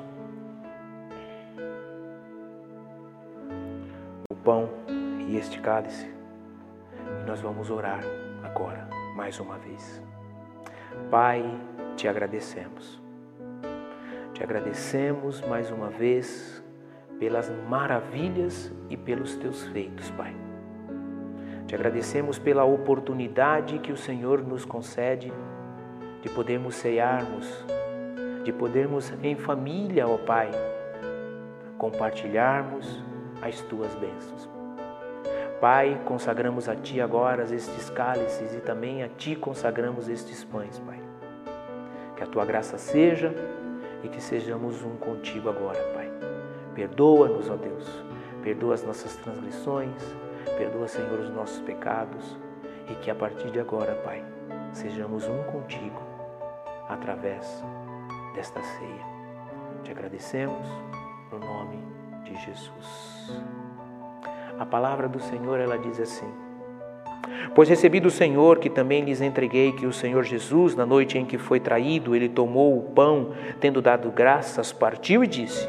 e 5.34 5.36
este 5.36 5.60
cálice 5.60 6.08
Nós 7.26 7.40
vamos 7.40 7.68
orar 7.68 8.00
agora, 8.44 8.88
mais 9.16 9.40
uma 9.40 9.58
vez. 9.58 10.00
Pai, 11.10 11.42
te 11.96 12.06
agradecemos. 12.06 13.02
Te 14.32 14.44
agradecemos 14.44 15.40
mais 15.42 15.70
uma 15.72 15.88
vez 15.88 16.62
pelas 17.18 17.50
maravilhas 17.68 18.72
e 18.88 18.96
pelos 18.96 19.34
teus 19.36 19.64
feitos, 19.68 20.08
Pai. 20.12 20.34
Te 21.66 21.74
agradecemos 21.74 22.38
pela 22.38 22.64
oportunidade 22.64 23.80
que 23.80 23.90
o 23.90 23.96
Senhor 23.96 24.40
nos 24.40 24.64
concede 24.64 25.32
de 26.22 26.28
podermos 26.28 26.76
cearmos, 26.76 27.64
de 28.44 28.52
podermos 28.52 29.12
em 29.22 29.34
família, 29.34 30.06
ó 30.06 30.16
Pai, 30.16 30.50
compartilharmos 31.76 33.02
as 33.42 33.60
tuas 33.62 33.94
bênçãos. 33.96 34.53
Pai, 35.64 35.98
consagramos 36.04 36.68
a 36.68 36.76
Ti 36.76 37.00
agora 37.00 37.44
estes 37.44 37.88
cálices 37.88 38.54
e 38.54 38.60
também 38.60 39.02
a 39.02 39.08
Ti 39.08 39.34
consagramos 39.34 40.10
estes 40.10 40.44
pães, 40.44 40.78
Pai. 40.80 41.00
Que 42.14 42.22
a 42.22 42.26
Tua 42.26 42.44
graça 42.44 42.76
seja 42.76 43.34
e 44.02 44.08
que 44.10 44.20
sejamos 44.20 44.82
um 44.82 44.94
contigo 44.96 45.48
agora, 45.48 45.82
Pai. 45.94 46.12
Perdoa-nos, 46.74 47.48
ó 47.48 47.56
Deus. 47.56 48.04
Perdoa 48.42 48.74
as 48.74 48.84
nossas 48.84 49.16
transgressões, 49.16 50.02
perdoa, 50.58 50.86
Senhor, 50.86 51.18
os 51.18 51.30
nossos 51.30 51.62
pecados 51.62 52.36
e 52.90 52.94
que 52.96 53.10
a 53.10 53.14
partir 53.14 53.50
de 53.50 53.58
agora, 53.58 53.94
Pai, 54.04 54.22
sejamos 54.74 55.26
um 55.26 55.44
contigo 55.44 56.02
através 56.90 57.64
desta 58.34 58.62
ceia. 58.62 59.06
Te 59.82 59.92
agradecemos 59.92 60.68
no 61.32 61.38
nome 61.38 61.82
de 62.22 62.36
Jesus. 62.36 63.32
A 64.58 64.64
palavra 64.64 65.08
do 65.08 65.20
Senhor, 65.20 65.58
ela 65.58 65.76
diz 65.76 65.98
assim: 66.00 66.26
Pois 67.54 67.68
recebi 67.68 68.00
do 68.00 68.10
Senhor 68.10 68.58
que 68.58 68.70
também 68.70 69.04
lhes 69.04 69.20
entreguei 69.20 69.72
que 69.72 69.86
o 69.86 69.92
Senhor 69.92 70.22
Jesus, 70.22 70.74
na 70.76 70.86
noite 70.86 71.18
em 71.18 71.24
que 71.24 71.38
foi 71.38 71.58
traído, 71.58 72.14
ele 72.14 72.28
tomou 72.28 72.78
o 72.78 72.82
pão, 72.82 73.32
tendo 73.60 73.82
dado 73.82 74.10
graças, 74.10 74.72
partiu 74.72 75.24
e 75.24 75.26
disse: 75.26 75.68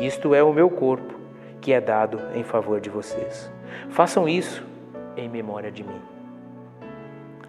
Isto 0.00 0.34
é 0.34 0.42
o 0.42 0.52
meu 0.52 0.70
corpo, 0.70 1.14
que 1.60 1.72
é 1.72 1.80
dado 1.80 2.20
em 2.34 2.42
favor 2.42 2.80
de 2.80 2.90
vocês. 2.90 3.50
Façam 3.90 4.28
isso 4.28 4.64
em 5.16 5.28
memória 5.28 5.70
de 5.70 5.82
mim. 5.82 6.00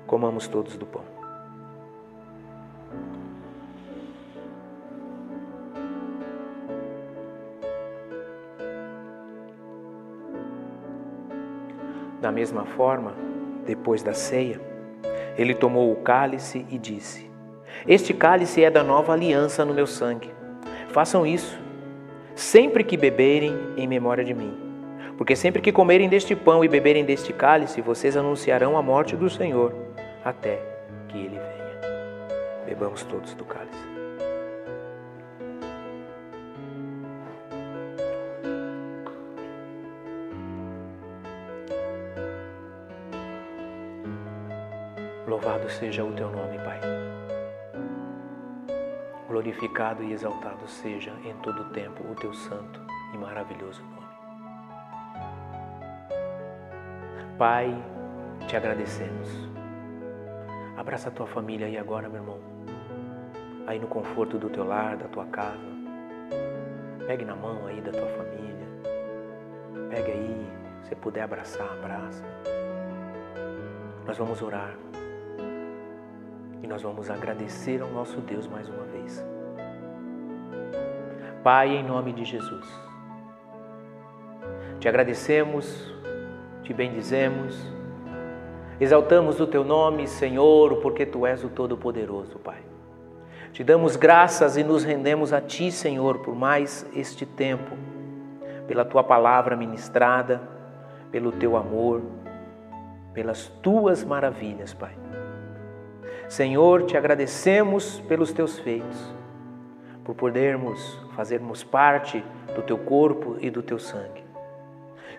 Comamos 0.05 0.47
todos 0.47 0.77
do 0.77 0.85
pão. 0.85 1.14
Da 12.25 12.31
mesma 12.31 12.65
forma, 12.65 13.13
depois 13.67 14.01
da 14.01 14.11
ceia, 14.11 14.59
ele 15.37 15.53
tomou 15.53 15.91
o 15.91 15.97
cálice 15.97 16.65
e 16.71 16.79
disse: 16.79 17.29
Este 17.87 18.15
cálice 18.15 18.63
é 18.63 18.71
da 18.71 18.83
nova 18.83 19.13
aliança 19.13 19.63
no 19.63 19.75
meu 19.75 19.85
sangue. 19.85 20.33
Façam 20.87 21.23
isso 21.23 21.55
sempre 22.33 22.83
que 22.83 22.97
beberem 22.97 23.55
em 23.77 23.87
memória 23.87 24.23
de 24.23 24.33
mim. 24.33 24.57
Porque 25.19 25.35
sempre 25.35 25.61
que 25.61 25.71
comerem 25.71 26.09
deste 26.09 26.35
pão 26.35 26.65
e 26.65 26.67
beberem 26.67 27.05
deste 27.05 27.31
cálice, 27.31 27.79
vocês 27.79 28.17
anunciarão 28.17 28.75
a 28.75 28.81
morte 28.81 29.15
do 29.15 29.29
Senhor 29.29 29.75
até 30.23 30.59
que 31.07 31.19
ele 31.19 31.37
venha. 31.37 32.65
Bebamos 32.65 33.03
todos 33.03 33.35
do 33.35 33.45
cálice. 33.45 33.94
Louvado 45.45 45.69
seja 45.69 46.03
o 46.03 46.11
teu 46.11 46.31
nome, 46.31 46.57
Pai. 46.57 46.79
Glorificado 49.27 50.01
e 50.01 50.11
exaltado 50.11 50.67
seja 50.67 51.11
em 51.23 51.35
todo 51.35 51.61
o 51.61 51.69
tempo 51.69 52.03
o 52.03 52.15
teu 52.15 52.33
santo 52.33 52.81
e 53.13 53.17
maravilhoso 53.19 53.83
nome. 53.83 54.07
Pai, 57.37 57.77
te 58.47 58.57
agradecemos. 58.57 59.29
Abraça 60.75 61.09
a 61.09 61.11
tua 61.11 61.27
família 61.27 61.67
aí 61.67 61.77
agora, 61.77 62.09
meu 62.09 62.21
irmão. 62.21 62.39
Aí 63.67 63.77
no 63.77 63.85
conforto 63.85 64.39
do 64.39 64.49
teu 64.49 64.63
lar, 64.63 64.97
da 64.97 65.07
tua 65.07 65.27
casa. 65.27 65.59
Pegue 67.05 67.23
na 67.23 67.35
mão 67.35 67.67
aí 67.67 67.81
da 67.81 67.91
tua 67.91 68.07
família. 68.07 68.67
Pegue 69.91 70.11
aí, 70.11 70.51
se 70.81 70.95
puder 70.95 71.21
abraçar, 71.21 71.71
abraça. 71.71 72.23
Nós 74.07 74.17
vamos 74.17 74.41
orar. 74.41 74.75
E 76.65 76.67
nós 76.67 76.81
vamos 76.81 77.11
agradecer 77.11 77.79
ao 77.79 77.89
nosso 77.91 78.19
Deus 78.21 78.47
mais 78.47 78.67
uma 78.67 78.85
vez. 78.85 79.23
Pai, 81.43 81.75
em 81.75 81.83
nome 81.83 82.11
de 82.11 82.25
Jesus, 82.25 82.67
te 84.79 84.89
agradecemos, 84.89 85.93
te 86.63 86.73
bendizemos, 86.73 87.55
exaltamos 88.79 89.39
o 89.39 89.45
teu 89.45 89.63
nome, 89.63 90.07
Senhor, 90.07 90.77
porque 90.77 91.05
tu 91.05 91.27
és 91.27 91.43
o 91.43 91.49
Todo-Poderoso, 91.49 92.39
Pai. 92.39 92.63
Te 93.53 93.63
damos 93.63 93.95
graças 93.95 94.57
e 94.57 94.63
nos 94.63 94.83
rendemos 94.83 95.33
a 95.33 95.39
ti, 95.39 95.71
Senhor, 95.71 96.17
por 96.23 96.33
mais 96.33 96.83
este 96.95 97.27
tempo, 97.27 97.77
pela 98.67 98.83
tua 98.83 99.03
palavra 99.03 99.55
ministrada, 99.55 100.41
pelo 101.11 101.31
teu 101.31 101.57
amor, 101.57 102.01
pelas 103.13 103.49
tuas 103.61 104.03
maravilhas, 104.03 104.73
Pai. 104.73 105.05
Senhor, 106.27 106.83
te 106.83 106.97
agradecemos 106.97 108.01
pelos 108.07 108.31
teus 108.33 108.59
feitos, 108.59 109.13
por 110.03 110.15
podermos 110.15 110.99
fazermos 111.15 111.63
parte 111.63 112.23
do 112.55 112.61
teu 112.61 112.77
corpo 112.77 113.37
e 113.39 113.49
do 113.49 113.61
teu 113.61 113.79
sangue. 113.79 114.23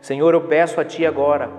Senhor, 0.01 0.35
eu 0.35 0.43
peço 0.43 0.81
a 0.81 0.85
ti 0.85 1.07
agora, 1.07 1.51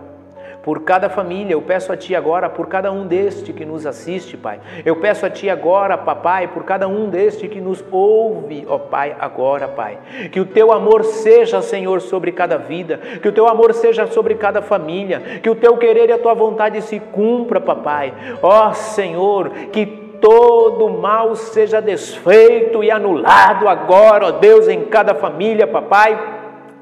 por 0.67 0.81
cada 0.81 1.07
família, 1.07 1.53
eu 1.53 1.61
peço 1.61 1.93
a 1.93 1.95
Ti 1.95 2.13
agora 2.13 2.49
por 2.49 2.67
cada 2.67 2.91
um 2.91 3.07
deste 3.07 3.53
que 3.53 3.63
nos 3.63 3.85
assiste, 3.85 4.35
Pai. 4.35 4.59
Eu 4.83 4.97
peço 4.97 5.25
a 5.25 5.29
Ti 5.29 5.49
agora, 5.49 5.97
Papai, 5.97 6.49
por 6.49 6.65
cada 6.65 6.89
um 6.89 7.07
deste 7.07 7.47
que 7.47 7.61
nos 7.61 7.81
ouve, 7.89 8.65
ó 8.67 8.77
Pai, 8.77 9.15
agora, 9.17 9.69
Pai. 9.69 9.97
Que 10.29 10.41
o 10.41 10.45
Teu 10.45 10.73
amor 10.73 11.05
seja, 11.05 11.61
Senhor, 11.61 12.01
sobre 12.01 12.33
cada 12.33 12.57
vida, 12.57 12.97
que 13.21 13.29
o 13.29 13.31
Teu 13.31 13.47
amor 13.47 13.73
seja 13.73 14.07
sobre 14.07 14.35
cada 14.35 14.61
família, 14.61 15.39
que 15.41 15.49
o 15.49 15.55
Teu 15.55 15.77
querer 15.77 16.09
e 16.09 16.11
a 16.11 16.17
Tua 16.17 16.33
vontade 16.33 16.81
se 16.81 16.99
cumpra, 16.99 17.61
Papai. 17.61 18.13
Ó 18.41 18.73
Senhor, 18.73 19.49
que 19.71 19.85
todo 20.19 20.89
mal 20.89 21.33
seja 21.37 21.81
desfeito 21.81 22.83
e 22.83 22.91
anulado 22.91 23.69
agora, 23.69 24.25
ó 24.25 24.31
Deus, 24.31 24.67
em 24.67 24.83
cada 24.83 25.15
família, 25.15 25.65
Papai 25.65 26.36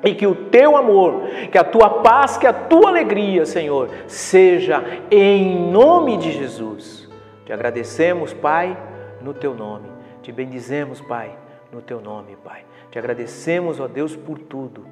e 0.06 0.14
que 0.14 0.28
o 0.28 0.36
teu 0.36 0.78
amor, 0.78 1.24
que 1.52 1.58
a 1.58 1.64
tua 1.64 2.02
paz, 2.02 2.38
que 2.38 2.46
a 2.46 2.54
tua 2.54 2.90
alegria, 2.90 3.46
Senhor, 3.46 3.90
seja 4.08 4.84
em 5.10 5.72
nome 5.72 6.18
de 6.18 6.32
Jesus. 6.32 7.10
Te 7.44 7.52
agradecemos, 7.52 8.32
Pai, 8.32 8.78
no 9.22 9.34
teu 9.34 9.56
nome. 9.56 9.90
Te 10.22 10.32
bendizemos, 10.32 11.02
Pai, 11.02 11.36
no 11.72 11.82
teu 11.82 12.00
nome, 12.00 12.38
Pai. 12.44 12.64
Te 12.92 13.00
agradecemos, 13.00 13.80
ó 13.80 13.88
Deus, 13.88 14.16
por 14.16 14.38
tudo, 14.38 14.86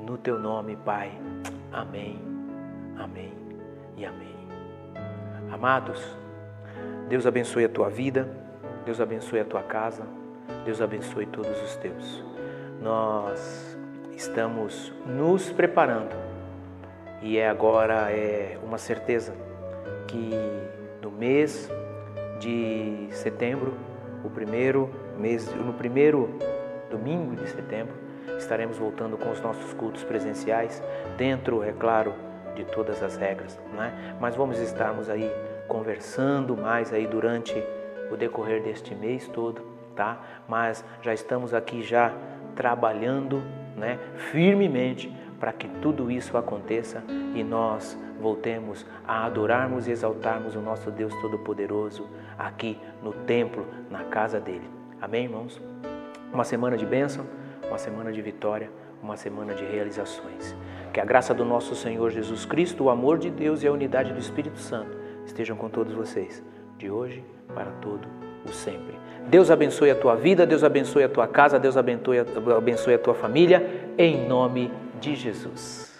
no 0.00 0.16
teu 0.16 0.38
nome, 0.38 0.76
Pai. 0.76 1.12
Amém, 1.70 2.18
amém 2.98 3.32
e 3.98 4.04
amém. 4.04 4.34
Amados, 5.52 6.16
Deus 7.08 7.26
abençoe 7.26 7.64
a 7.64 7.68
tua 7.68 7.90
vida, 7.90 8.28
Deus 8.84 9.00
abençoe 9.00 9.40
a 9.40 9.44
tua 9.44 9.62
casa, 9.62 10.02
Deus 10.64 10.80
abençoe 10.80 11.26
todos 11.26 11.62
os 11.62 11.76
teus. 11.76 12.24
Nós 12.82 13.73
estamos 14.16 14.92
nos 15.06 15.50
preparando 15.50 16.14
e 17.22 17.38
é 17.38 17.48
agora 17.48 18.10
é 18.10 18.58
uma 18.62 18.78
certeza 18.78 19.34
que 20.06 20.30
no 21.02 21.10
mês 21.10 21.70
de 22.38 23.08
setembro, 23.12 23.74
o 24.22 24.30
primeiro 24.30 24.90
mês, 25.18 25.52
no 25.54 25.72
primeiro 25.72 26.38
domingo 26.90 27.34
de 27.34 27.48
setembro, 27.48 27.94
estaremos 28.36 28.76
voltando 28.76 29.16
com 29.16 29.30
os 29.30 29.40
nossos 29.40 29.72
cultos 29.72 30.04
presenciais, 30.04 30.82
dentro, 31.16 31.62
é 31.62 31.72
claro, 31.72 32.12
de 32.54 32.64
todas 32.64 33.02
as 33.02 33.16
regras, 33.16 33.58
não 33.72 33.82
é? 33.82 33.92
Mas 34.20 34.36
vamos 34.36 34.58
estarmos 34.58 35.08
aí 35.08 35.30
conversando 35.66 36.56
mais 36.56 36.92
aí 36.92 37.06
durante 37.06 37.54
o 38.10 38.16
decorrer 38.16 38.62
deste 38.62 38.94
mês 38.94 39.26
todo, 39.28 39.62
tá? 39.96 40.20
Mas 40.46 40.84
já 41.02 41.12
estamos 41.12 41.54
aqui 41.54 41.82
já 41.82 42.12
trabalhando 42.54 43.42
né, 43.76 43.98
firmemente 44.30 45.12
para 45.38 45.52
que 45.52 45.68
tudo 45.80 46.10
isso 46.10 46.36
aconteça 46.36 47.02
e 47.34 47.42
nós 47.42 47.98
voltemos 48.20 48.86
a 49.06 49.26
adorarmos 49.26 49.86
e 49.86 49.90
exaltarmos 49.90 50.56
o 50.56 50.60
nosso 50.60 50.90
Deus 50.90 51.14
Todo-Poderoso 51.20 52.08
aqui 52.38 52.78
no 53.02 53.12
templo, 53.12 53.66
na 53.90 54.04
casa 54.04 54.40
dele. 54.40 54.68
Amém, 55.00 55.24
irmãos? 55.24 55.60
Uma 56.32 56.44
semana 56.44 56.76
de 56.76 56.86
bênção, 56.86 57.26
uma 57.68 57.78
semana 57.78 58.10
de 58.10 58.22
vitória, 58.22 58.70
uma 59.02 59.16
semana 59.16 59.54
de 59.54 59.64
realizações. 59.64 60.56
Que 60.92 61.00
a 61.00 61.04
graça 61.04 61.34
do 61.34 61.44
nosso 61.44 61.74
Senhor 61.74 62.10
Jesus 62.10 62.46
Cristo, 62.46 62.84
o 62.84 62.90
amor 62.90 63.18
de 63.18 63.30
Deus 63.30 63.62
e 63.62 63.66
a 63.66 63.72
unidade 63.72 64.12
do 64.12 64.18
Espírito 64.18 64.58
Santo 64.58 64.96
estejam 65.26 65.56
com 65.56 65.68
todos 65.68 65.92
vocês, 65.92 66.42
de 66.78 66.90
hoje 66.90 67.22
para 67.54 67.70
todo 67.82 68.23
o 68.48 68.52
sempre. 68.52 68.98
Deus 69.28 69.50
abençoe 69.50 69.90
a 69.90 69.94
tua 69.94 70.14
vida, 70.14 70.46
Deus 70.46 70.62
abençoe 70.62 71.04
a 71.04 71.08
tua 71.08 71.26
casa, 71.26 71.58
Deus 71.58 71.76
abençoe 71.76 72.18
a, 72.18 72.56
abençoe 72.56 72.94
a 72.94 72.98
tua 72.98 73.14
família, 73.14 73.92
em 73.96 74.28
nome 74.28 74.70
de 75.00 75.14
Jesus. 75.14 75.92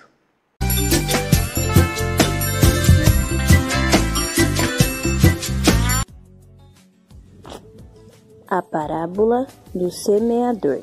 A 8.47 8.63
parábola 8.63 9.47
do 9.75 9.91
semeador. 9.91 10.83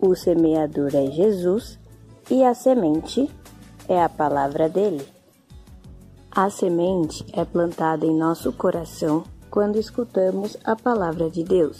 O 0.00 0.16
semeador 0.16 0.90
é 0.94 1.06
Jesus 1.12 1.78
e 2.28 2.42
a 2.42 2.54
semente 2.54 3.30
é 3.88 4.02
a 4.02 4.08
palavra 4.08 4.68
dele. 4.68 5.06
A 6.34 6.48
semente 6.50 7.24
é 7.34 7.44
plantada 7.44 8.06
em 8.06 8.16
nosso 8.16 8.52
coração 8.52 9.22
quando 9.52 9.78
escutamos 9.78 10.56
a 10.64 10.74
palavra 10.74 11.28
de 11.28 11.44
Deus, 11.44 11.78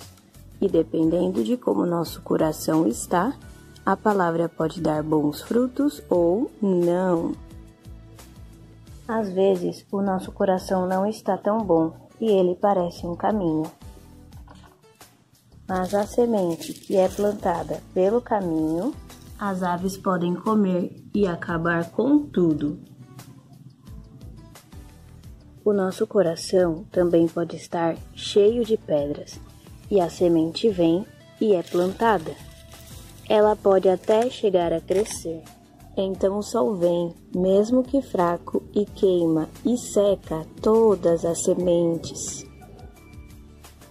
e 0.61 0.69
dependendo 0.69 1.43
de 1.43 1.57
como 1.57 1.87
nosso 1.87 2.21
coração 2.21 2.87
está, 2.87 3.33
a 3.85 3.97
palavra 3.97 4.47
pode 4.47 4.79
dar 4.79 5.03
bons 5.03 5.41
frutos 5.41 6.03
ou 6.11 6.51
não. 6.61 7.33
Às 9.09 9.33
vezes, 9.33 9.87
o 9.91 10.03
nosso 10.03 10.31
coração 10.31 10.87
não 10.87 11.07
está 11.07 11.39
tão 11.39 11.65
bom 11.65 11.95
e 12.21 12.27
ele 12.27 12.55
parece 12.55 13.07
um 13.07 13.17
caminho. 13.17 13.65
Mas 15.67 15.95
a 15.95 16.07
semente 16.07 16.75
que 16.75 16.99
é 16.99 17.09
plantada 17.09 17.83
pelo 17.95 18.21
caminho, 18.21 18.95
as 19.39 19.63
aves 19.63 19.97
podem 19.97 20.35
comer 20.35 21.03
e 21.15 21.27
acabar 21.27 21.91
com 21.91 22.19
tudo. 22.19 22.79
O 25.65 25.73
nosso 25.73 26.09
coração 26.09 26.85
também 26.91 27.29
pode 27.29 27.55
estar 27.55 27.97
cheio 28.15 28.65
de 28.65 28.77
pedras, 28.77 29.39
e 29.89 30.01
a 30.01 30.11
semente 30.11 30.69
vem 30.69 31.07
e 31.41 31.55
é 31.55 31.63
plantada. 31.63 32.33
Ela 33.29 33.55
pode 33.55 33.89
até 33.89 34.29
chegar 34.29 34.73
a 34.73 34.81
crescer. 34.81 35.43
Então 35.97 36.39
o 36.39 36.43
sol 36.43 36.75
vem, 36.75 37.15
mesmo 37.33 37.85
que 37.85 38.03
fraco, 38.03 38.63
e 38.75 38.85
queima 38.85 39.49
e 39.65 39.79
seca 39.79 40.45
todas 40.61 41.25
as 41.25 41.45
sementes. 41.45 42.45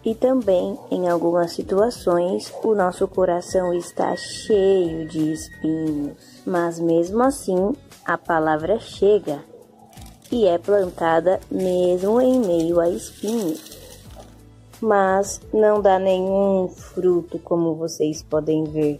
E 0.03 0.15
também, 0.15 0.77
em 0.89 1.07
algumas 1.07 1.51
situações, 1.51 2.51
o 2.63 2.73
nosso 2.73 3.07
coração 3.07 3.71
está 3.73 4.15
cheio 4.15 5.07
de 5.07 5.31
espinhos. 5.31 6.41
Mas 6.45 6.79
mesmo 6.79 7.21
assim, 7.21 7.71
a 8.03 8.17
palavra 8.17 8.79
chega 8.79 9.50
e 10.31 10.45
é 10.45 10.57
plantada 10.57 11.39
mesmo 11.51 12.21
em 12.21 12.39
meio 12.39 12.79
a 12.79 12.89
espinhos. 12.89 13.77
Mas 14.79 15.41
não 15.53 15.81
dá 15.81 15.99
nenhum 15.99 16.67
fruto, 16.69 17.37
como 17.39 17.75
vocês 17.75 18.23
podem 18.23 18.63
ver, 18.63 18.99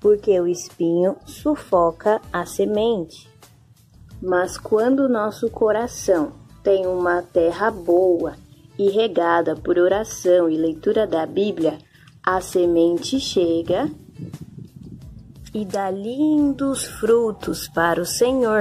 porque 0.00 0.38
o 0.38 0.46
espinho 0.46 1.16
sufoca 1.24 2.20
a 2.32 2.44
semente. 2.44 3.30
Mas 4.20 4.58
quando 4.58 5.08
nosso 5.08 5.48
coração 5.48 6.32
tem 6.62 6.86
uma 6.86 7.22
terra 7.22 7.70
boa 7.70 8.34
e 8.78 8.90
regada 8.90 9.56
por 9.56 9.78
oração 9.78 10.48
e 10.50 10.56
leitura 10.56 11.06
da 11.06 11.24
Bíblia, 11.24 11.78
a 12.24 12.40
semente 12.40 13.18
chega 13.18 13.90
e 15.54 15.64
dá 15.64 15.90
lindos 15.90 16.84
frutos 16.84 17.68
para 17.68 18.00
o 18.00 18.06
Senhor. 18.06 18.60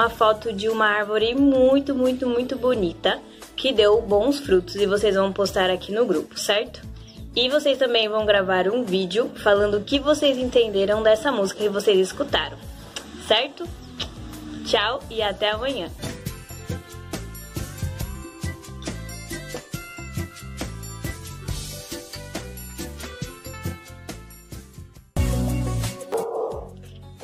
Uma 0.00 0.08
foto 0.08 0.50
de 0.50 0.66
uma 0.70 0.86
árvore 0.86 1.34
muito, 1.34 1.94
muito, 1.94 2.26
muito 2.26 2.56
bonita 2.56 3.20
que 3.54 3.70
deu 3.70 4.00
bons 4.00 4.38
frutos 4.38 4.76
e 4.76 4.86
vocês 4.86 5.14
vão 5.14 5.30
postar 5.30 5.68
aqui 5.68 5.92
no 5.92 6.06
grupo, 6.06 6.40
certo? 6.40 6.80
E 7.36 7.50
vocês 7.50 7.76
também 7.76 8.08
vão 8.08 8.24
gravar 8.24 8.66
um 8.68 8.82
vídeo 8.82 9.30
falando 9.36 9.76
o 9.76 9.84
que 9.84 9.98
vocês 9.98 10.38
entenderam 10.38 11.02
dessa 11.02 11.30
música 11.30 11.62
que 11.62 11.68
vocês 11.68 11.98
escutaram, 11.98 12.56
certo? 13.28 13.68
Tchau 14.64 15.00
e 15.10 15.20
até 15.20 15.50
amanhã! 15.50 15.90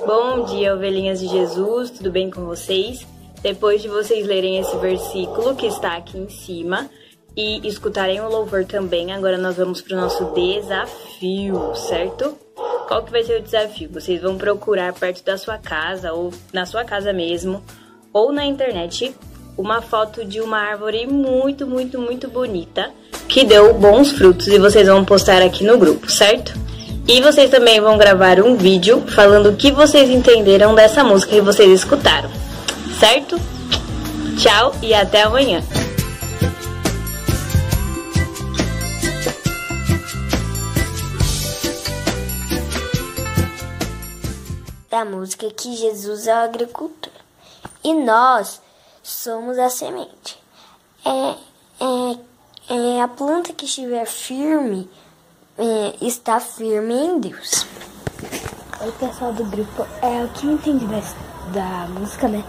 Bom 0.07 0.45
dia, 0.45 0.73
ovelhinhas 0.73 1.19
de 1.19 1.27
Jesus, 1.27 1.91
tudo 1.91 2.13
bem 2.13 2.31
com 2.31 2.45
vocês? 2.45 3.05
Depois 3.43 3.83
de 3.83 3.89
vocês 3.89 4.25
lerem 4.25 4.57
esse 4.57 4.77
versículo 4.77 5.57
que 5.57 5.67
está 5.67 5.97
aqui 5.97 6.17
em 6.17 6.29
cima 6.29 6.89
e 7.37 7.67
escutarem 7.67 8.21
o 8.21 8.29
louvor 8.29 8.65
também, 8.65 9.13
agora 9.13 9.37
nós 9.37 9.57
vamos 9.57 9.81
para 9.81 9.97
o 9.97 10.01
nosso 10.01 10.27
desafio, 10.27 11.75
certo? 11.75 12.39
Qual 12.87 13.03
que 13.03 13.11
vai 13.11 13.25
ser 13.25 13.41
o 13.41 13.43
desafio? 13.43 13.91
Vocês 13.93 14.23
vão 14.23 14.39
procurar 14.39 14.93
perto 14.93 15.25
da 15.25 15.37
sua 15.37 15.59
casa 15.59 16.13
ou 16.13 16.33
na 16.53 16.65
sua 16.65 16.85
casa 16.85 17.13
mesmo 17.13 17.61
ou 18.13 18.33
na 18.33 18.45
internet 18.45 19.13
uma 19.59 19.83
foto 19.83 20.25
de 20.25 20.41
uma 20.41 20.59
árvore 20.59 21.05
muito, 21.09 21.67
muito, 21.67 21.99
muito 21.99 22.29
bonita 22.29 22.93
que 23.29 23.43
deu 23.43 23.75
bons 23.75 24.13
frutos 24.13 24.47
e 24.47 24.57
vocês 24.57 24.87
vão 24.87 25.05
postar 25.05 25.43
aqui 25.43 25.65
no 25.65 25.77
grupo, 25.77 26.09
certo? 26.09 26.53
E 27.09 27.21
vocês 27.21 27.49
também 27.51 27.81
vão 27.81 27.97
gravar 27.97 28.41
um 28.41 28.57
vídeo 28.57 29.07
falando 29.15 29.51
o 29.51 29.57
que 29.57 29.71
vocês 29.71 30.11
entenderam 30.11 30.75
dessa 30.75 31.05
música 31.05 31.37
que 31.37 31.41
vocês 31.41 31.71
escutaram, 31.71 32.29
certo? 32.99 33.37
Tchau 34.37 34.75
e 34.83 34.93
até 34.93 35.23
amanhã! 35.23 35.63
Da 44.91 45.05
música 45.05 45.49
que 45.51 45.77
Jesus 45.77 46.27
é 46.27 46.35
o 46.35 46.39
agricultor 46.39 47.13
e 47.85 47.95
nós 47.95 48.61
somos 49.01 49.57
a 49.61 49.71
semente. 49.71 50.37
É, 51.05 51.35
é, 51.85 52.97
é 52.99 53.01
a 53.01 53.07
planta 53.07 53.53
que 53.53 53.67
estiver 53.67 54.07
firme 54.07 54.91
é, 55.59 55.97
está 56.05 56.39
firme 56.41 56.95
em 56.95 57.21
Deus. 57.21 57.67
Oi, 58.81 58.93
pessoal 58.93 59.33
do 59.33 59.45
grupo. 59.45 59.87
É, 60.03 60.25
o 60.25 60.29
que 60.29 60.47
eu 60.47 60.53
entendi 60.53 60.87
da, 60.87 61.01
da 61.53 61.89
música, 61.89 62.29
né? 62.29 62.45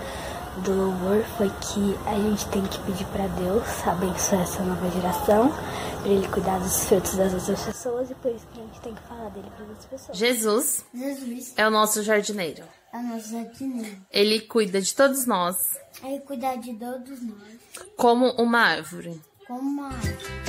Do 0.63 0.73
louvor 0.73 1.23
foi 1.37 1.49
que 1.49 1.97
a 2.07 2.15
gente 2.15 2.47
tem 2.47 2.63
que 2.63 2.79
pedir 2.79 3.05
para 3.05 3.27
Deus 3.27 3.63
abençoar 3.87 4.41
essa 4.41 4.63
nova 4.63 4.89
geração, 4.89 5.53
para 6.01 6.09
Ele 6.09 6.27
cuidar 6.27 6.59
dos 6.59 6.83
frutos 6.85 7.15
das 7.15 7.33
outras 7.33 7.61
pessoas 7.61 8.09
e 8.09 8.15
por 8.15 8.31
isso 8.31 8.47
que 8.51 8.59
a 8.59 8.63
gente 8.63 8.81
tem 8.81 8.95
que 8.95 9.01
falar 9.03 9.29
dele 9.29 9.47
para 9.55 9.65
outras 9.65 9.85
pessoas. 9.85 10.17
Jesus, 10.17 10.85
Jesus 10.93 11.53
é 11.55 11.67
o 11.67 11.69
nosso 11.69 12.01
jardineiro. 12.01 12.63
É 12.91 12.97
o 12.97 13.03
nosso 13.03 13.31
jardineiro. 13.31 13.97
Ele 14.11 14.41
cuida 14.41 14.81
de 14.81 14.95
todos 14.95 15.27
nós. 15.27 15.55
Ele 16.03 16.19
cuida 16.21 16.55
de 16.55 16.73
todos 16.73 17.21
nós. 17.21 17.85
Como 17.95 18.31
uma 18.31 18.59
árvore. 18.59 19.21
Como 19.47 19.61
uma 19.61 19.87
árvore. 19.87 20.46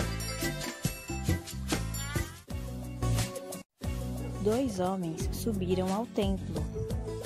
Dois 4.49 4.81
homens 4.81 5.29
subiram 5.31 5.93
ao 5.95 6.07
templo. 6.07 6.65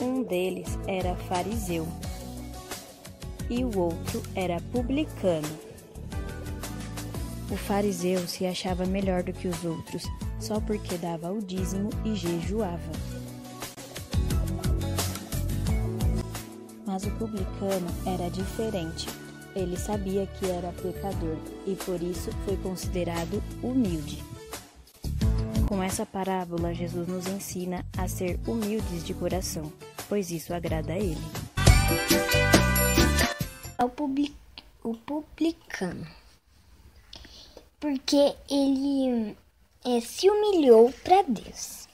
Um 0.00 0.24
deles 0.24 0.76
era 0.88 1.14
fariseu 1.14 1.86
e 3.48 3.64
o 3.64 3.78
outro 3.78 4.20
era 4.34 4.60
publicano. 4.72 5.46
O 7.48 7.56
fariseu 7.56 8.26
se 8.26 8.44
achava 8.44 8.84
melhor 8.84 9.22
do 9.22 9.32
que 9.32 9.46
os 9.46 9.64
outros 9.64 10.02
só 10.40 10.58
porque 10.58 10.98
dava 10.98 11.30
o 11.30 11.40
dízimo 11.40 11.90
e 12.04 12.16
jejuava. 12.16 12.92
Mas 16.84 17.04
o 17.04 17.10
publicano 17.12 17.86
era 18.04 18.28
diferente. 18.30 19.06
Ele 19.54 19.76
sabia 19.76 20.26
que 20.26 20.50
era 20.50 20.72
pecador 20.72 21.36
e 21.68 21.76
por 21.76 22.02
isso 22.02 22.32
foi 22.44 22.56
considerado 22.56 23.40
humilde. 23.62 24.31
Com 25.72 25.82
essa 25.82 26.04
parábola, 26.04 26.74
Jesus 26.74 27.08
nos 27.08 27.26
ensina 27.26 27.82
a 27.96 28.06
ser 28.06 28.38
humildes 28.46 29.02
de 29.06 29.14
coração, 29.14 29.72
pois 30.06 30.30
isso 30.30 30.52
agrada 30.52 30.92
a 30.92 30.98
Ele. 30.98 31.16
O, 33.82 33.88
public, 33.88 34.36
o 34.84 34.94
publicano, 34.94 36.06
porque 37.80 38.36
ele 38.50 39.34
é, 39.82 39.98
se 40.02 40.28
humilhou 40.28 40.92
para 41.02 41.22
Deus. 41.22 41.88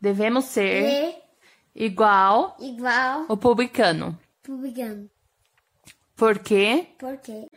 Devemos 0.00 0.46
ser 0.46 1.22
E 1.72 1.84
igual 1.84 2.56
igual 2.58 3.26
o 3.28 3.36
publicano. 3.36 4.18
publicano. 4.42 5.08
Por 6.16 6.40
quê? 6.40 6.88
Por 6.98 7.16
quê? 7.18 7.48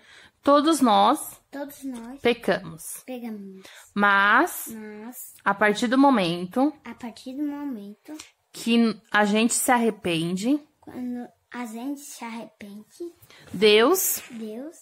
Todos 0.43 0.81
nós 0.81 1.41
Todos 1.56 1.86
nós 1.86 2.20
pecamos. 2.20 3.01
pegamos. 3.06 3.66
Mas, 3.93 4.66
Mas, 4.68 5.34
a 5.41 5.53
partir 5.53 5.88
do 5.88 5.97
momento 5.97 6.74
a 6.84 6.93
partir 6.93 7.34
do 7.34 7.43
momento 7.43 8.12
que 8.51 8.99
a 9.10 9.24
gente 9.24 9.53
se 9.53 9.72
arrepende, 9.72 10.60
quando 10.82 11.26
a 11.53 11.66
gente 11.66 12.01
se 12.01 12.26
arrepende, 12.26 13.10
Deus 13.53 14.22
Deus 14.32 14.76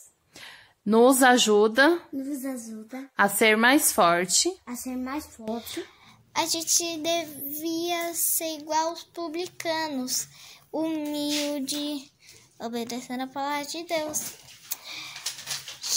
nos 0.84 1.22
ajuda 1.22 2.02
nos 2.12 2.44
ajuda 2.44 3.08
a 3.16 3.30
ser 3.30 3.56
mais 3.56 3.92
forte 3.92 4.52
a 4.66 4.76
ser 4.76 4.96
mais 4.96 5.28
forte. 5.28 5.86
A 6.34 6.48
gente 6.48 6.98
devia 6.98 8.16
ser 8.16 8.58
igual 8.58 8.94
os 8.94 9.04
publicanos, 9.04 10.28
humilde, 10.72 12.12
obedecendo 12.60 13.22
a 13.22 13.28
palavra 13.28 13.64
de 13.64 13.84
Deus. 13.84 14.53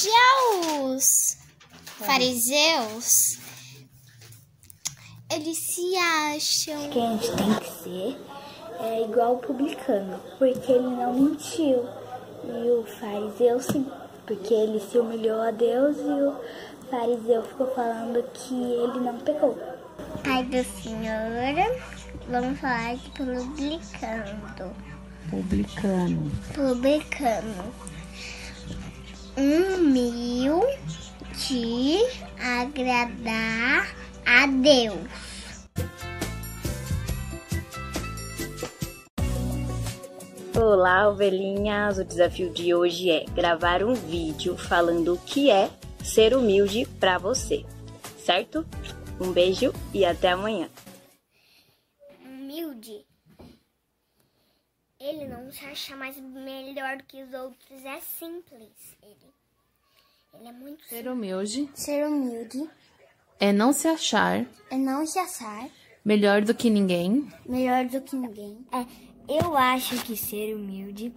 Já 0.02 0.84
os 0.84 1.38
fariseus, 2.04 3.38
eles 5.32 5.56
se 5.56 5.96
acham. 5.96 6.90
que 6.90 7.00
a 7.00 7.12
gente 7.12 7.32
tem 7.34 7.54
que 7.54 7.82
ser 7.82 8.20
é 8.78 9.04
igual 9.04 9.36
o 9.36 9.38
publicano, 9.38 10.20
porque 10.38 10.72
ele 10.72 10.88
não 10.88 11.14
mentiu. 11.14 11.88
E 12.44 12.70
o 12.70 12.84
fariseu 12.84 13.58
sim, 13.58 13.90
porque 14.26 14.52
ele 14.52 14.80
se 14.80 14.98
humilhou 14.98 15.40
a 15.40 15.50
Deus 15.50 15.96
e 15.96 16.02
o 16.02 16.36
fariseu 16.90 17.42
ficou 17.44 17.74
falando 17.74 18.22
que 18.34 18.54
ele 18.54 19.00
não 19.00 19.18
pecou. 19.18 19.58
Pai 20.22 20.44
do 20.44 20.62
Senhor, 20.82 21.80
vamos 22.28 22.60
falar 22.60 22.96
de 22.96 23.10
publicano. 23.10 24.76
publicano. 25.30 26.30
Publicano. 26.54 27.74
Humilde 29.36 30.72
agradar 32.40 33.94
a 34.24 34.46
Deus. 34.46 34.96
Olá, 40.58 41.10
ovelhinhas! 41.10 41.98
O 41.98 42.04
desafio 42.04 42.50
de 42.50 42.74
hoje 42.74 43.10
é 43.10 43.26
gravar 43.26 43.84
um 43.84 43.92
vídeo 43.92 44.56
falando 44.56 45.12
o 45.12 45.18
que 45.18 45.50
é 45.50 45.70
ser 46.02 46.34
humilde 46.34 46.86
para 46.98 47.18
você, 47.18 47.62
certo? 48.16 48.66
Um 49.20 49.32
beijo 49.32 49.70
e 49.92 50.06
até 50.06 50.30
amanhã. 50.30 50.70
Humilde. 52.24 53.05
Ele 55.06 55.28
não 55.28 55.52
se 55.52 55.64
acha 55.64 55.94
mais 55.94 56.16
melhor 56.18 56.96
do 56.96 57.04
que 57.04 57.22
os 57.22 57.32
outros. 57.32 57.84
É 57.84 58.00
simples. 58.00 58.96
Ele, 59.02 59.32
ele 60.34 60.48
é 60.48 60.52
muito 60.52 60.84
Ser 60.84 61.08
humilde 61.08 61.70
Ser 61.74 62.06
humilde 62.06 62.68
é 63.38 63.52
não 63.52 63.72
se 63.72 63.86
achar 63.86 64.46
é 64.70 64.76
não 64.76 65.06
se 65.06 65.18
achar 65.18 65.68
melhor 66.04 66.42
do 66.42 66.54
que 66.54 66.70
ninguém, 66.70 67.28
melhor 67.44 67.84
do 67.84 68.00
que 68.00 68.16
ninguém. 68.16 68.64
É, 68.72 68.86
eu 69.28 69.56
acho 69.56 70.04
que 70.04 70.16
ser 70.16 70.54
humilde 70.54 71.12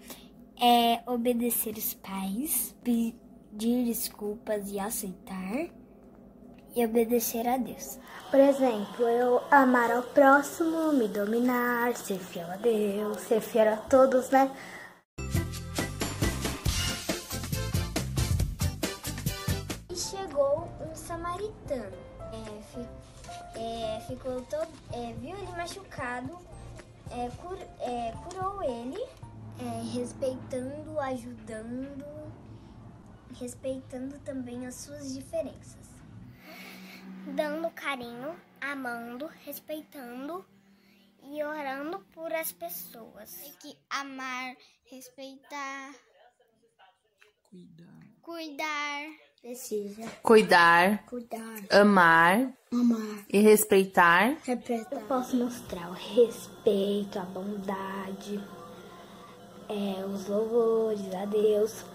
é 0.60 1.02
obedecer 1.10 1.78
os 1.78 1.94
pais, 1.94 2.76
pedir 2.84 3.86
desculpas 3.86 4.72
e 4.72 4.80
aceitar 4.80 5.70
e 6.76 6.86
obedecer 6.86 7.48
a 7.48 7.58
Deus. 7.58 7.98
Por 8.30 8.40
exemplo, 8.40 9.08
eu 9.08 9.42
amar 9.50 9.92
ao 9.92 10.04
próximo, 10.04 10.94
me 10.94 11.08
dominar, 11.08 11.96
ser 11.96 12.20
fiel 12.20 12.50
a 12.52 12.58
Deus, 12.58 13.20
ser 13.22 13.42
fiel 13.42 13.74
a 13.74 13.78
todos, 13.78 14.30
né? 14.30 14.52
E 19.92 19.96
chegou 19.96 20.68
um 20.82 20.96
samaritano. 20.96 21.98
É, 22.32 22.62
fi- 22.62 23.60
é, 23.60 24.00
ficou 24.08 24.42
todo, 24.44 24.68
é, 24.94 25.14
viu 25.14 25.36
ele 25.36 25.52
machucado, 25.58 26.38
é, 27.12 27.30
cur- 27.42 27.68
é, 27.80 28.14
curou 28.24 28.62
ele, 28.64 29.02
é, 29.60 29.82
respeitando, 29.94 31.00
ajudando, 31.00 32.32
respeitando 33.40 34.20
também 34.20 34.68
as 34.68 34.76
suas 34.76 35.12
diferenças. 35.14 35.89
Dando 37.36 37.70
carinho, 37.72 38.36
amando, 38.60 39.28
respeitando 39.46 40.46
e 41.24 41.44
orando 41.44 42.00
por 42.14 42.34
as 42.34 42.52
pessoas. 42.52 43.32
Tem 43.34 43.54
que 43.62 43.78
amar, 43.90 44.56
respeitar, 44.86 45.94
cuidar. 48.22 49.08
Precisa 49.42 50.06
cuidar, 50.22 51.06
cuidar, 51.06 51.56
amar 51.72 52.54
amar, 52.72 53.26
e 53.30 53.40
respeitar. 53.40 54.38
respeitar. 54.44 54.96
Eu 54.96 55.08
posso 55.08 55.36
mostrar 55.38 55.90
o 55.90 55.94
respeito, 55.94 57.18
a 57.18 57.24
bondade, 57.24 58.44
é, 59.70 60.06
os 60.06 60.28
louvores 60.28 61.14
a 61.16 61.26
Deus. 61.26 61.86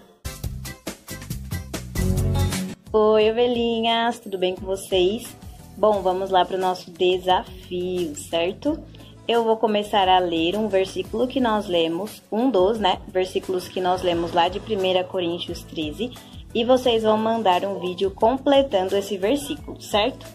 Oi, 2.97 3.29
ovelhinhas, 3.29 4.19
tudo 4.19 4.37
bem 4.37 4.55
com 4.55 4.65
vocês? 4.65 5.35
Bom, 5.75 6.01
vamos 6.01 6.29
lá 6.29 6.45
para 6.45 6.55
o 6.55 6.59
nosso 6.61 6.89
desafio, 6.91 8.15
certo? 8.15 8.79
Eu 9.27 9.43
vou 9.43 9.57
começar 9.57 10.07
a 10.07 10.17
ler 10.17 10.55
um 10.55 10.69
versículo 10.69 11.27
que 11.27 11.41
nós 11.41 11.67
lemos, 11.67 12.23
um 12.31 12.49
dos, 12.49 12.79
né, 12.79 13.01
versículos 13.09 13.67
que 13.67 13.81
nós 13.81 14.01
lemos 14.01 14.31
lá 14.31 14.47
de 14.47 14.59
1 14.59 15.09
Coríntios 15.09 15.61
13, 15.63 16.09
e 16.53 16.63
vocês 16.63 17.03
vão 17.03 17.17
mandar 17.17 17.65
um 17.65 17.81
vídeo 17.81 18.11
completando 18.11 18.95
esse 18.95 19.17
versículo, 19.17 19.81
certo? 19.81 20.25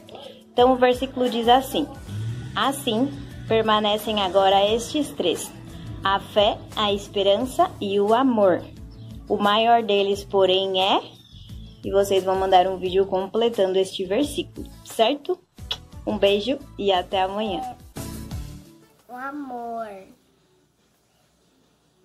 Então 0.52 0.74
o 0.74 0.76
versículo 0.76 1.30
diz 1.30 1.48
assim: 1.48 1.86
Assim 2.54 3.08
permanecem 3.48 4.20
agora 4.20 4.70
estes 4.70 5.08
três: 5.12 5.50
a 6.04 6.20
fé, 6.20 6.58
a 6.76 6.92
esperança 6.92 7.70
e 7.80 7.98
o 7.98 8.12
amor. 8.12 8.60
O 9.26 9.38
maior 9.38 9.82
deles, 9.82 10.22
porém, 10.22 10.78
é 10.82 11.19
e 11.84 11.90
vocês 11.90 12.24
vão 12.24 12.36
mandar 12.36 12.66
um 12.66 12.76
vídeo 12.78 13.06
completando 13.06 13.78
este 13.78 14.04
versículo, 14.04 14.66
certo? 14.84 15.38
Um 16.06 16.18
beijo 16.18 16.58
e 16.78 16.92
até 16.92 17.22
amanhã. 17.22 17.76
o 19.08 19.14
amor. 19.14 19.86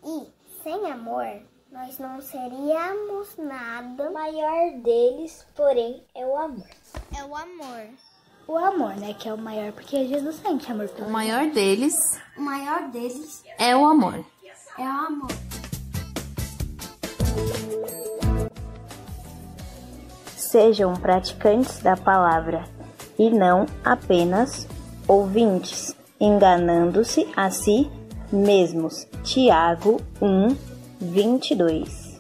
E 0.03 0.27
sem 0.63 0.91
amor, 0.91 1.41
nós 1.71 1.97
não 1.99 2.21
seríamos 2.21 3.35
nada. 3.37 4.09
O 4.09 4.13
maior 4.13 4.77
deles, 4.81 5.45
porém, 5.55 6.03
é 6.13 6.25
o 6.25 6.37
amor. 6.37 6.67
É 7.17 7.23
o 7.23 7.35
amor. 7.35 7.87
O 8.47 8.55
amor, 8.57 8.95
né, 8.97 9.15
que 9.15 9.27
é 9.27 9.33
o 9.33 9.37
maior, 9.37 9.71
porque 9.71 10.07
Jesus 10.07 10.35
sente 10.35 10.71
amor 10.71 10.85
O 10.85 10.89
pelo 10.89 11.09
maior 11.09 11.49
deles 11.49 11.95
O 12.37 12.41
maior 12.41 12.89
deles 12.91 13.43
é 13.57 13.75
o 13.75 13.83
amor. 13.85 14.23
é 14.77 14.81
o 14.83 14.85
amor. 14.85 15.31
Sejam 20.55 20.93
praticantes 20.93 21.79
da 21.81 21.97
palavra 21.97 22.63
e 23.19 23.29
não 23.29 23.65
apenas 23.83 24.65
ouvintes, 25.05 25.93
enganando-se 26.17 27.27
a 27.35 27.51
si 27.51 27.91
mesmos. 28.31 29.05
Tiago 29.21 29.99
1, 30.21 30.55
22. 31.01 32.17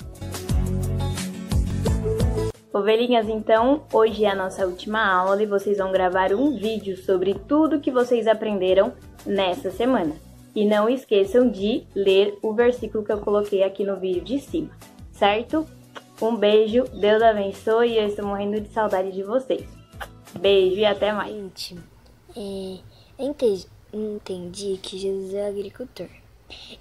Ovelhinhas, 2.73 3.29
então, 3.29 3.83
hoje 3.93 4.25
é 4.25 4.31
a 4.31 4.35
nossa 4.35 4.67
última 4.67 5.01
aula 5.09 5.41
e 5.41 5.45
vocês 5.45 5.77
vão 5.77 5.93
gravar 5.93 6.33
um 6.33 6.57
vídeo 6.57 6.97
sobre 6.97 7.35
tudo 7.35 7.79
que 7.79 7.89
vocês 7.89 8.27
aprenderam 8.27 8.91
nessa 9.25 9.71
semana. 9.71 10.13
E 10.53 10.65
não 10.65 10.89
esqueçam 10.89 11.49
de 11.49 11.87
ler 11.95 12.37
o 12.43 12.51
versículo 12.53 13.01
que 13.01 13.13
eu 13.13 13.19
coloquei 13.19 13.63
aqui 13.63 13.85
no 13.85 13.95
vídeo 13.95 14.25
de 14.25 14.39
cima, 14.39 14.71
certo? 15.13 15.65
Um 16.21 16.35
beijo, 16.37 16.85
Deus 16.89 17.21
abençoe 17.21 17.89
e 17.89 17.97
eu 17.97 18.07
estou 18.07 18.25
morrendo 18.25 18.61
de 18.61 18.69
saudade 18.69 19.11
de 19.11 19.23
vocês. 19.23 19.67
Beijo 20.39 20.77
e 20.77 20.85
até 20.85 21.11
mais. 21.11 21.33
Gente, 21.33 21.77
é, 22.35 22.79
eu 23.19 23.29
entendi, 23.29 23.67
entendi 23.93 24.79
que 24.81 24.97
Jesus 24.97 25.33
é 25.33 25.43
o 25.45 25.49
agricultor 25.49 26.09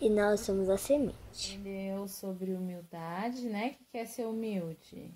e 0.00 0.08
nós 0.08 0.40
somos 0.40 0.68
a 0.68 0.76
semente. 0.76 1.54
Entendeu 1.56 2.06
sobre 2.06 2.52
humildade, 2.52 3.46
né? 3.46 3.70
Que 3.70 3.84
quer 3.92 4.06
ser 4.06 4.26
humilde. 4.26 5.10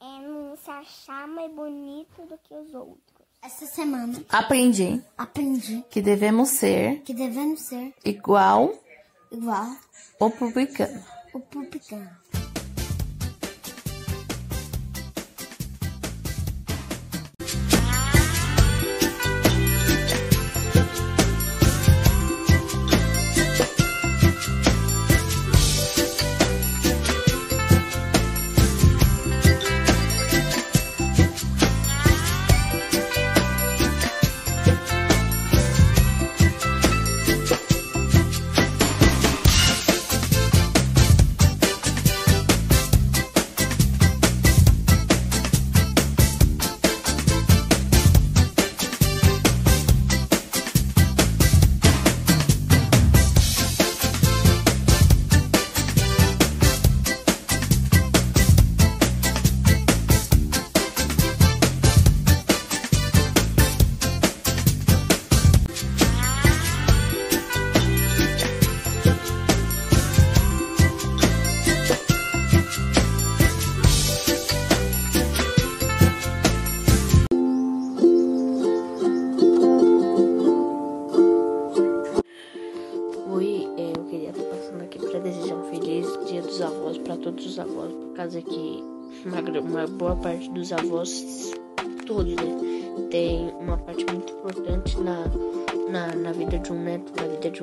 É 0.00 0.04
não 0.26 0.56
se 0.56 0.70
achar 0.70 1.26
mais 1.28 1.50
bonito 1.52 2.22
do 2.26 2.38
que 2.38 2.54
os 2.54 2.72
outros. 2.74 3.00
Essa 3.40 3.66
semana 3.66 4.22
Aprendi 4.28 5.02
aprendi 5.18 5.84
que 5.90 6.00
devemos 6.00 6.50
ser 6.50 7.00
que 7.02 7.12
devemos 7.12 7.60
ser 7.60 7.92
igual 8.04 8.72
igual 9.32 9.66
o 10.20 10.30
publicano. 10.30 11.04
o 11.34 11.40
publicano. 11.40 12.10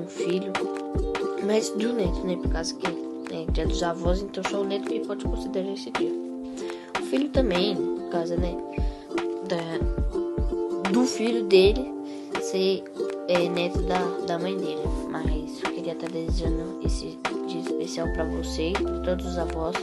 Filho, 0.09 0.51
mas 1.45 1.69
um 1.71 1.93
neto, 1.93 2.25
né, 2.25 2.35
por 2.35 2.51
causa 2.51 2.75
que 2.75 2.87
é 2.87 3.45
Dia 3.51 3.65
dos 3.65 3.83
Avós, 3.83 4.21
então 4.21 4.43
só 4.43 4.61
o 4.61 4.63
neto 4.63 4.89
que 4.89 4.99
pode 5.01 5.23
considerar 5.23 5.71
esse 5.71 5.91
dia. 5.91 6.11
O 6.99 7.03
filho 7.03 7.29
também, 7.29 7.75
por 7.75 8.09
causa, 8.09 8.35
né, 8.35 8.57
da, 9.47 10.91
do 10.91 11.05
filho 11.05 11.45
dele 11.45 11.93
ser 12.41 12.83
é, 13.27 13.47
neto 13.49 13.81
da, 13.83 14.01
da 14.25 14.39
mãe 14.39 14.57
dele. 14.57 14.81
Mas 15.09 15.61
eu 15.63 15.71
queria 15.71 15.93
estar 15.93 16.09
desejando 16.09 16.79
esse 16.83 17.17
dia 17.47 17.61
especial 17.61 18.11
para 18.13 18.25
vocês, 18.25 18.73
para 18.73 18.99
todos 18.99 19.25
os 19.25 19.37
avós, 19.37 19.75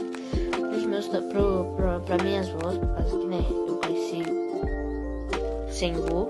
pros 0.69 0.85
meus, 0.85 1.07
pro, 1.07 1.21
pro, 1.75 2.01
pra 2.05 2.23
minhas 2.23 2.49
avós, 2.49 2.77
por 2.77 2.87
causa 2.87 3.17
que 3.17 3.25
né, 3.27 3.45
eu 3.49 3.77
cresci 3.77 4.23
sem 5.69 5.93
vô, 5.93 6.27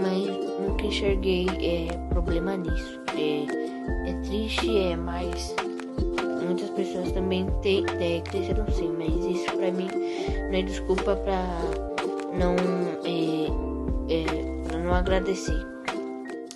mas 0.00 0.66
nunca 0.66 0.86
enxerguei 0.86 1.46
é, 1.60 1.88
problema 2.08 2.56
nisso. 2.56 3.01
É, 3.22 4.12
triste, 4.24 4.78
é, 4.78 4.96
mas 4.96 5.54
muitas 6.44 6.70
pessoas 6.70 7.12
também 7.12 7.46
te, 7.60 7.84
é, 8.00 8.20
cresceram 8.20 8.66
sem, 8.72 8.88
mas 8.92 9.24
isso 9.24 9.56
para 9.56 9.70
mim 9.70 9.88
não 10.50 10.58
é 10.58 10.62
desculpa 10.62 11.16
para 11.16 11.42
não, 12.36 12.56
é, 13.04 13.46
é, 14.12 14.68
pra 14.68 14.78
não 14.78 14.92
agradecer. 14.92 15.72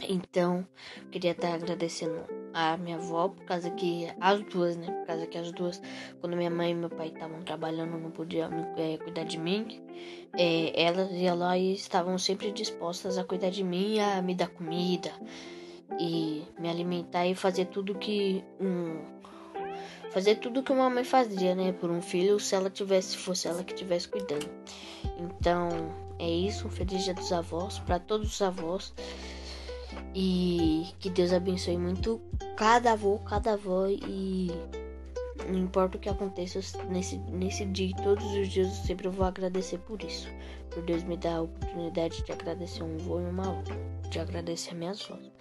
Então, 0.09 0.67
queria 1.11 1.33
estar 1.33 1.55
agradecendo 1.55 2.21
a 2.55 2.77
minha 2.77 2.97
avó, 2.97 3.29
por 3.29 3.45
causa 3.45 3.71
que 3.71 4.09
as 4.21 4.41
duas, 4.45 4.77
né? 4.77 4.87
Por 4.87 5.07
causa 5.07 5.27
que 5.27 5.37
as 5.37 5.53
duas, 5.53 5.83
quando 6.21 6.37
minha 6.37 6.51
mãe 6.51 6.71
e 6.71 6.75
meu 6.75 6.89
pai 6.89 7.09
estavam 7.09 7.43
trabalhando, 7.43 7.99
não 7.99 8.11
podiam 8.11 8.51
é, 8.77 8.97
cuidar 8.99 9.25
de 9.25 9.39
mim. 9.39 9.83
É, 10.33 10.81
elas 10.81 11.11
e 11.11 11.73
estavam 11.75 12.19
sempre 12.19 12.53
dispostas 12.53 13.19
a 13.19 13.25
cuidar 13.25 13.51
de 13.51 13.65
mim, 13.65 13.99
a 13.99 14.23
me 14.23 14.35
dar 14.35 14.49
comida 14.49 15.13
e 15.99 16.45
me 16.59 16.69
alimentar 16.69 17.27
e 17.27 17.35
fazer 17.35 17.67
tudo 17.67 17.95
que 17.95 18.45
um 18.61 19.17
fazer 20.11 20.37
tudo 20.37 20.63
que 20.63 20.73
uma 20.73 20.89
mãe 20.89 21.05
fazia, 21.05 21.55
né, 21.55 21.73
por 21.73 21.91
um 21.91 22.01
filho, 22.01 22.41
se 22.41 22.55
ela 22.55 22.71
tivesse 22.71 23.19
fosse 23.19 23.49
ela 23.49 23.63
que 23.63 23.75
tivesse 23.75 24.09
cuidando. 24.09 24.49
Então, 25.19 25.69
é 26.19 26.29
isso, 26.29 26.67
um 26.67 26.71
feliz 26.71 27.05
dia 27.05 27.13
dos 27.13 27.33
avós 27.33 27.79
para 27.81 27.99
todos 27.99 28.33
os 28.33 28.43
avós. 28.43 28.95
E 30.15 30.87
que 30.99 31.11
Deus 31.11 31.33
abençoe 31.33 31.77
muito 31.77 32.21
cada 32.57 32.93
avô, 32.93 33.19
cada 33.19 33.53
avó 33.53 33.87
e 33.87 34.51
não 35.49 35.59
importa 35.59 35.97
o 35.97 36.01
que 36.01 36.09
aconteça 36.09 36.61
nesse, 36.89 37.19
nesse 37.19 37.65
dia 37.67 37.95
todos 38.03 38.25
os 38.25 38.49
dias 38.49 38.69
eu 38.69 38.85
sempre 38.85 39.09
vou 39.09 39.27
agradecer 39.27 39.79
por 39.79 40.03
isso. 40.03 40.29
Por 40.71 40.83
Deus 40.83 41.05
me 41.05 41.17
dar 41.17 41.37
a 41.37 41.43
oportunidade 41.43 42.25
de 42.25 42.33
agradecer 42.33 42.83
um 42.83 42.97
avô 42.97 43.21
e 43.21 43.25
uma 43.25 43.57
outra. 43.57 43.75
De 44.11 44.19
agradecer 44.19 44.75
minhas 44.75 45.03
avós. 45.11 45.36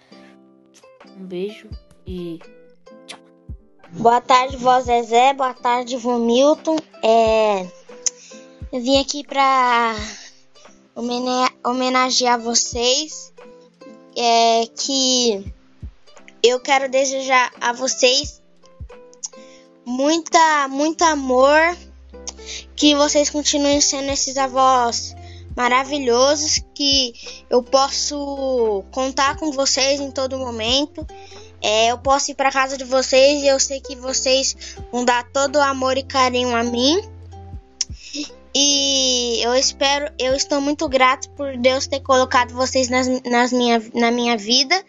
Um 1.18 1.26
beijo 1.26 1.68
e 2.06 2.40
tchau. 3.06 3.18
Boa 3.92 4.20
tarde, 4.20 4.56
vó 4.56 4.80
Zezé. 4.80 5.32
Boa 5.34 5.54
tarde, 5.54 5.96
vô 5.96 6.18
Milton. 6.18 6.76
É... 7.02 7.66
Eu 8.72 8.80
vim 8.80 8.98
aqui 8.98 9.24
pra 9.24 9.94
homenagear 11.64 12.40
vocês 12.40 13.32
é 14.16 14.66
que 14.66 15.52
eu 16.42 16.58
quero 16.58 16.88
desejar 16.90 17.52
a 17.60 17.72
vocês 17.72 18.42
muita, 19.84 20.68
muito 20.68 21.02
amor, 21.02 21.76
que 22.74 22.94
vocês 22.94 23.30
continuem 23.30 23.80
sendo 23.80 24.10
esses 24.10 24.36
avós 24.36 25.14
maravilhosos, 25.56 26.62
que 26.74 27.14
eu 27.48 27.62
posso 27.62 28.84
contar 28.90 29.36
com 29.36 29.50
vocês 29.50 30.00
em 30.00 30.10
todo 30.10 30.38
momento. 30.38 31.06
É, 31.62 31.90
eu 31.90 31.98
posso 31.98 32.30
ir 32.30 32.34
para 32.34 32.52
casa 32.52 32.76
de 32.76 32.84
vocês 32.84 33.42
e 33.42 33.46
eu 33.46 33.58
sei 33.58 33.80
que 33.80 33.96
vocês 33.96 34.76
vão 34.92 35.04
dar 35.04 35.24
todo 35.32 35.56
o 35.56 35.62
amor 35.62 35.96
e 35.96 36.02
carinho 36.02 36.54
a 36.54 36.62
mim. 36.62 37.00
E 38.54 39.42
eu 39.42 39.54
espero, 39.54 40.10
eu 40.18 40.34
estou 40.34 40.60
muito 40.60 40.88
grato 40.88 41.28
por 41.30 41.56
Deus 41.56 41.86
ter 41.86 42.00
colocado 42.00 42.54
vocês 42.54 42.88
nas, 42.88 43.06
nas 43.22 43.52
minha, 43.52 43.82
na 43.92 44.10
minha 44.10 44.36
vida 44.36 44.82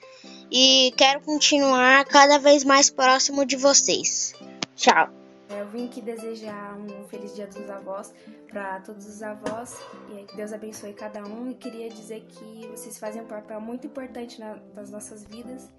e 0.52 0.94
quero 0.96 1.22
continuar 1.22 2.06
cada 2.06 2.38
vez 2.38 2.64
mais 2.64 2.90
próximo 2.90 3.46
de 3.46 3.58
vocês. 3.58 4.34
Tchau. 4.76 5.27
Eu 5.50 5.68
vim 5.70 5.88
aqui 5.88 6.02
desejar 6.02 6.78
um 6.78 7.08
feliz 7.08 7.34
dia 7.34 7.48
dos 7.48 7.70
avós 7.70 8.14
para 8.50 8.80
todos 8.82 9.08
os 9.08 9.22
avós 9.22 9.78
e 10.10 10.26
que 10.26 10.36
Deus 10.36 10.52
abençoe 10.52 10.94
cada 10.94 11.24
um. 11.24 11.50
E 11.50 11.56
queria 11.56 11.90
dizer 11.90 12.22
que 12.28 12.68
vocês 12.68 12.98
fazem 12.98 13.22
um 13.22 13.28
papel 13.28 13.60
muito 13.62 13.88
importante 13.88 14.40
na, 14.40 14.56
nas 14.76 14.90
nossas 14.90 15.24
vidas. 15.24 15.70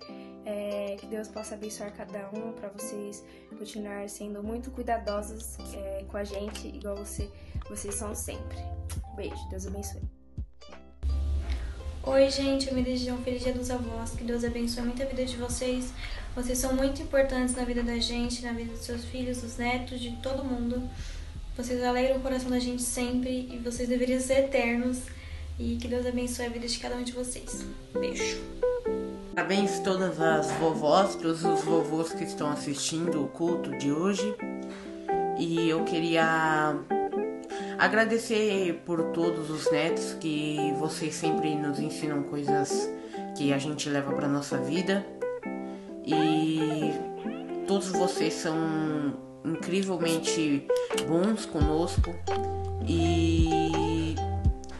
É, 0.45 0.97
que 0.99 1.07
Deus 1.07 1.29
possa 1.29 1.55
abençoar 1.55 1.95
cada 1.95 2.31
um 2.31 2.53
para 2.53 2.71
vocês 2.71 3.23
continuar 3.59 4.09
sendo 4.09 4.43
muito 4.43 4.71
cuidadosos 4.71 5.59
é, 5.75 6.05
com 6.05 6.16
a 6.16 6.25
gente, 6.25 6.69
igual 6.69 6.97
você 6.97 7.31
vocês 7.69 7.95
são 7.95 8.14
sempre. 8.14 8.57
Beijo, 9.14 9.49
Deus 9.51 9.66
abençoe. 9.66 10.18
Oi, 12.11 12.30
gente, 12.30 12.68
eu 12.68 12.74
me 12.74 12.80
um 13.12 13.18
feliz 13.18 13.42
dia 13.42 13.52
dos 13.52 13.70
avós. 13.70 14.12
Que 14.12 14.24
Deus 14.24 14.42
abençoe 14.42 14.82
muito 14.82 15.02
a 15.02 15.04
vida 15.04 15.26
de 15.26 15.36
vocês. 15.36 15.92
Vocês 16.34 16.56
são 16.56 16.74
muito 16.74 17.02
importantes 17.02 17.54
na 17.54 17.64
vida 17.64 17.82
da 17.82 17.98
gente, 17.98 18.42
na 18.42 18.52
vida 18.54 18.72
dos 18.72 18.80
seus 18.80 19.04
filhos, 19.04 19.42
dos 19.42 19.59
netos, 19.59 20.00
de 20.00 20.12
todo 20.22 20.42
mundo. 20.42 20.88
Vocês 21.54 21.84
alegram 21.84 22.16
o 22.16 22.20
coração 22.20 22.48
da 22.48 22.59
gente 22.59 22.80
sempre 22.80 23.50
e 23.52 23.59
vocês 23.59 23.90
deveriam 23.90 24.18
ser 24.20 24.38
eternos. 24.38 25.02
E 25.59 25.76
que 25.76 25.86
Deus 25.86 26.06
abençoe 26.06 26.46
a 26.46 26.48
vida 26.48 26.66
de 26.66 26.78
cada 26.78 26.96
um 26.96 27.02
de 27.02 27.12
vocês. 27.12 27.66
Beijo. 27.92 28.40
Parabéns 29.34 29.78
todas 29.80 30.18
as 30.18 30.50
vovós, 30.52 31.14
todos 31.14 31.44
os 31.44 31.62
vovôs 31.62 32.14
que 32.14 32.24
estão 32.24 32.48
assistindo 32.48 33.22
o 33.22 33.28
culto 33.28 33.76
de 33.76 33.92
hoje. 33.92 34.34
E 35.38 35.68
eu 35.68 35.84
queria 35.84 36.74
Agradecer 37.79 38.83
por 38.85 39.12
todos 39.12 39.51
os 39.51 39.70
netos 39.70 40.16
que 40.20 40.74
vocês 40.81 41.14
sempre 41.14 41.55
nos 41.55 41.79
ensinam 41.79 42.24
coisas 42.24 42.91
que 43.37 43.53
a 43.53 43.59
gente 43.59 43.89
leva 43.89 44.12
para 44.12 44.26
nossa 44.26 44.59
vida. 44.59 45.07
E 46.05 46.93
todos 47.68 47.91
vocês 47.91 48.35
são 48.35 48.57
incrivelmente 49.45 50.66
bons 51.07 51.47
conosco 51.47 52.12
e 52.85 54.16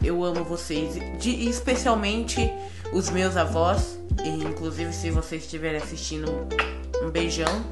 eu 0.03 0.23
amo 0.23 0.43
vocês, 0.43 0.95
de, 1.19 1.47
especialmente 1.47 2.51
os 2.91 3.09
meus 3.09 3.37
avós, 3.37 3.97
inclusive 4.25 4.91
se 4.91 5.09
vocês 5.09 5.43
estiverem 5.43 5.77
assistindo, 5.77 6.47
um 7.01 7.09
beijão 7.09 7.63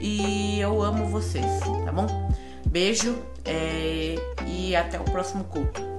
e 0.00 0.58
eu 0.58 0.82
amo 0.82 1.06
vocês, 1.06 1.60
tá 1.84 1.92
bom? 1.92 2.06
Beijo 2.66 3.16
é, 3.44 4.16
e 4.46 4.74
até 4.76 4.98
o 4.98 5.04
próximo 5.04 5.44
culto. 5.44 5.95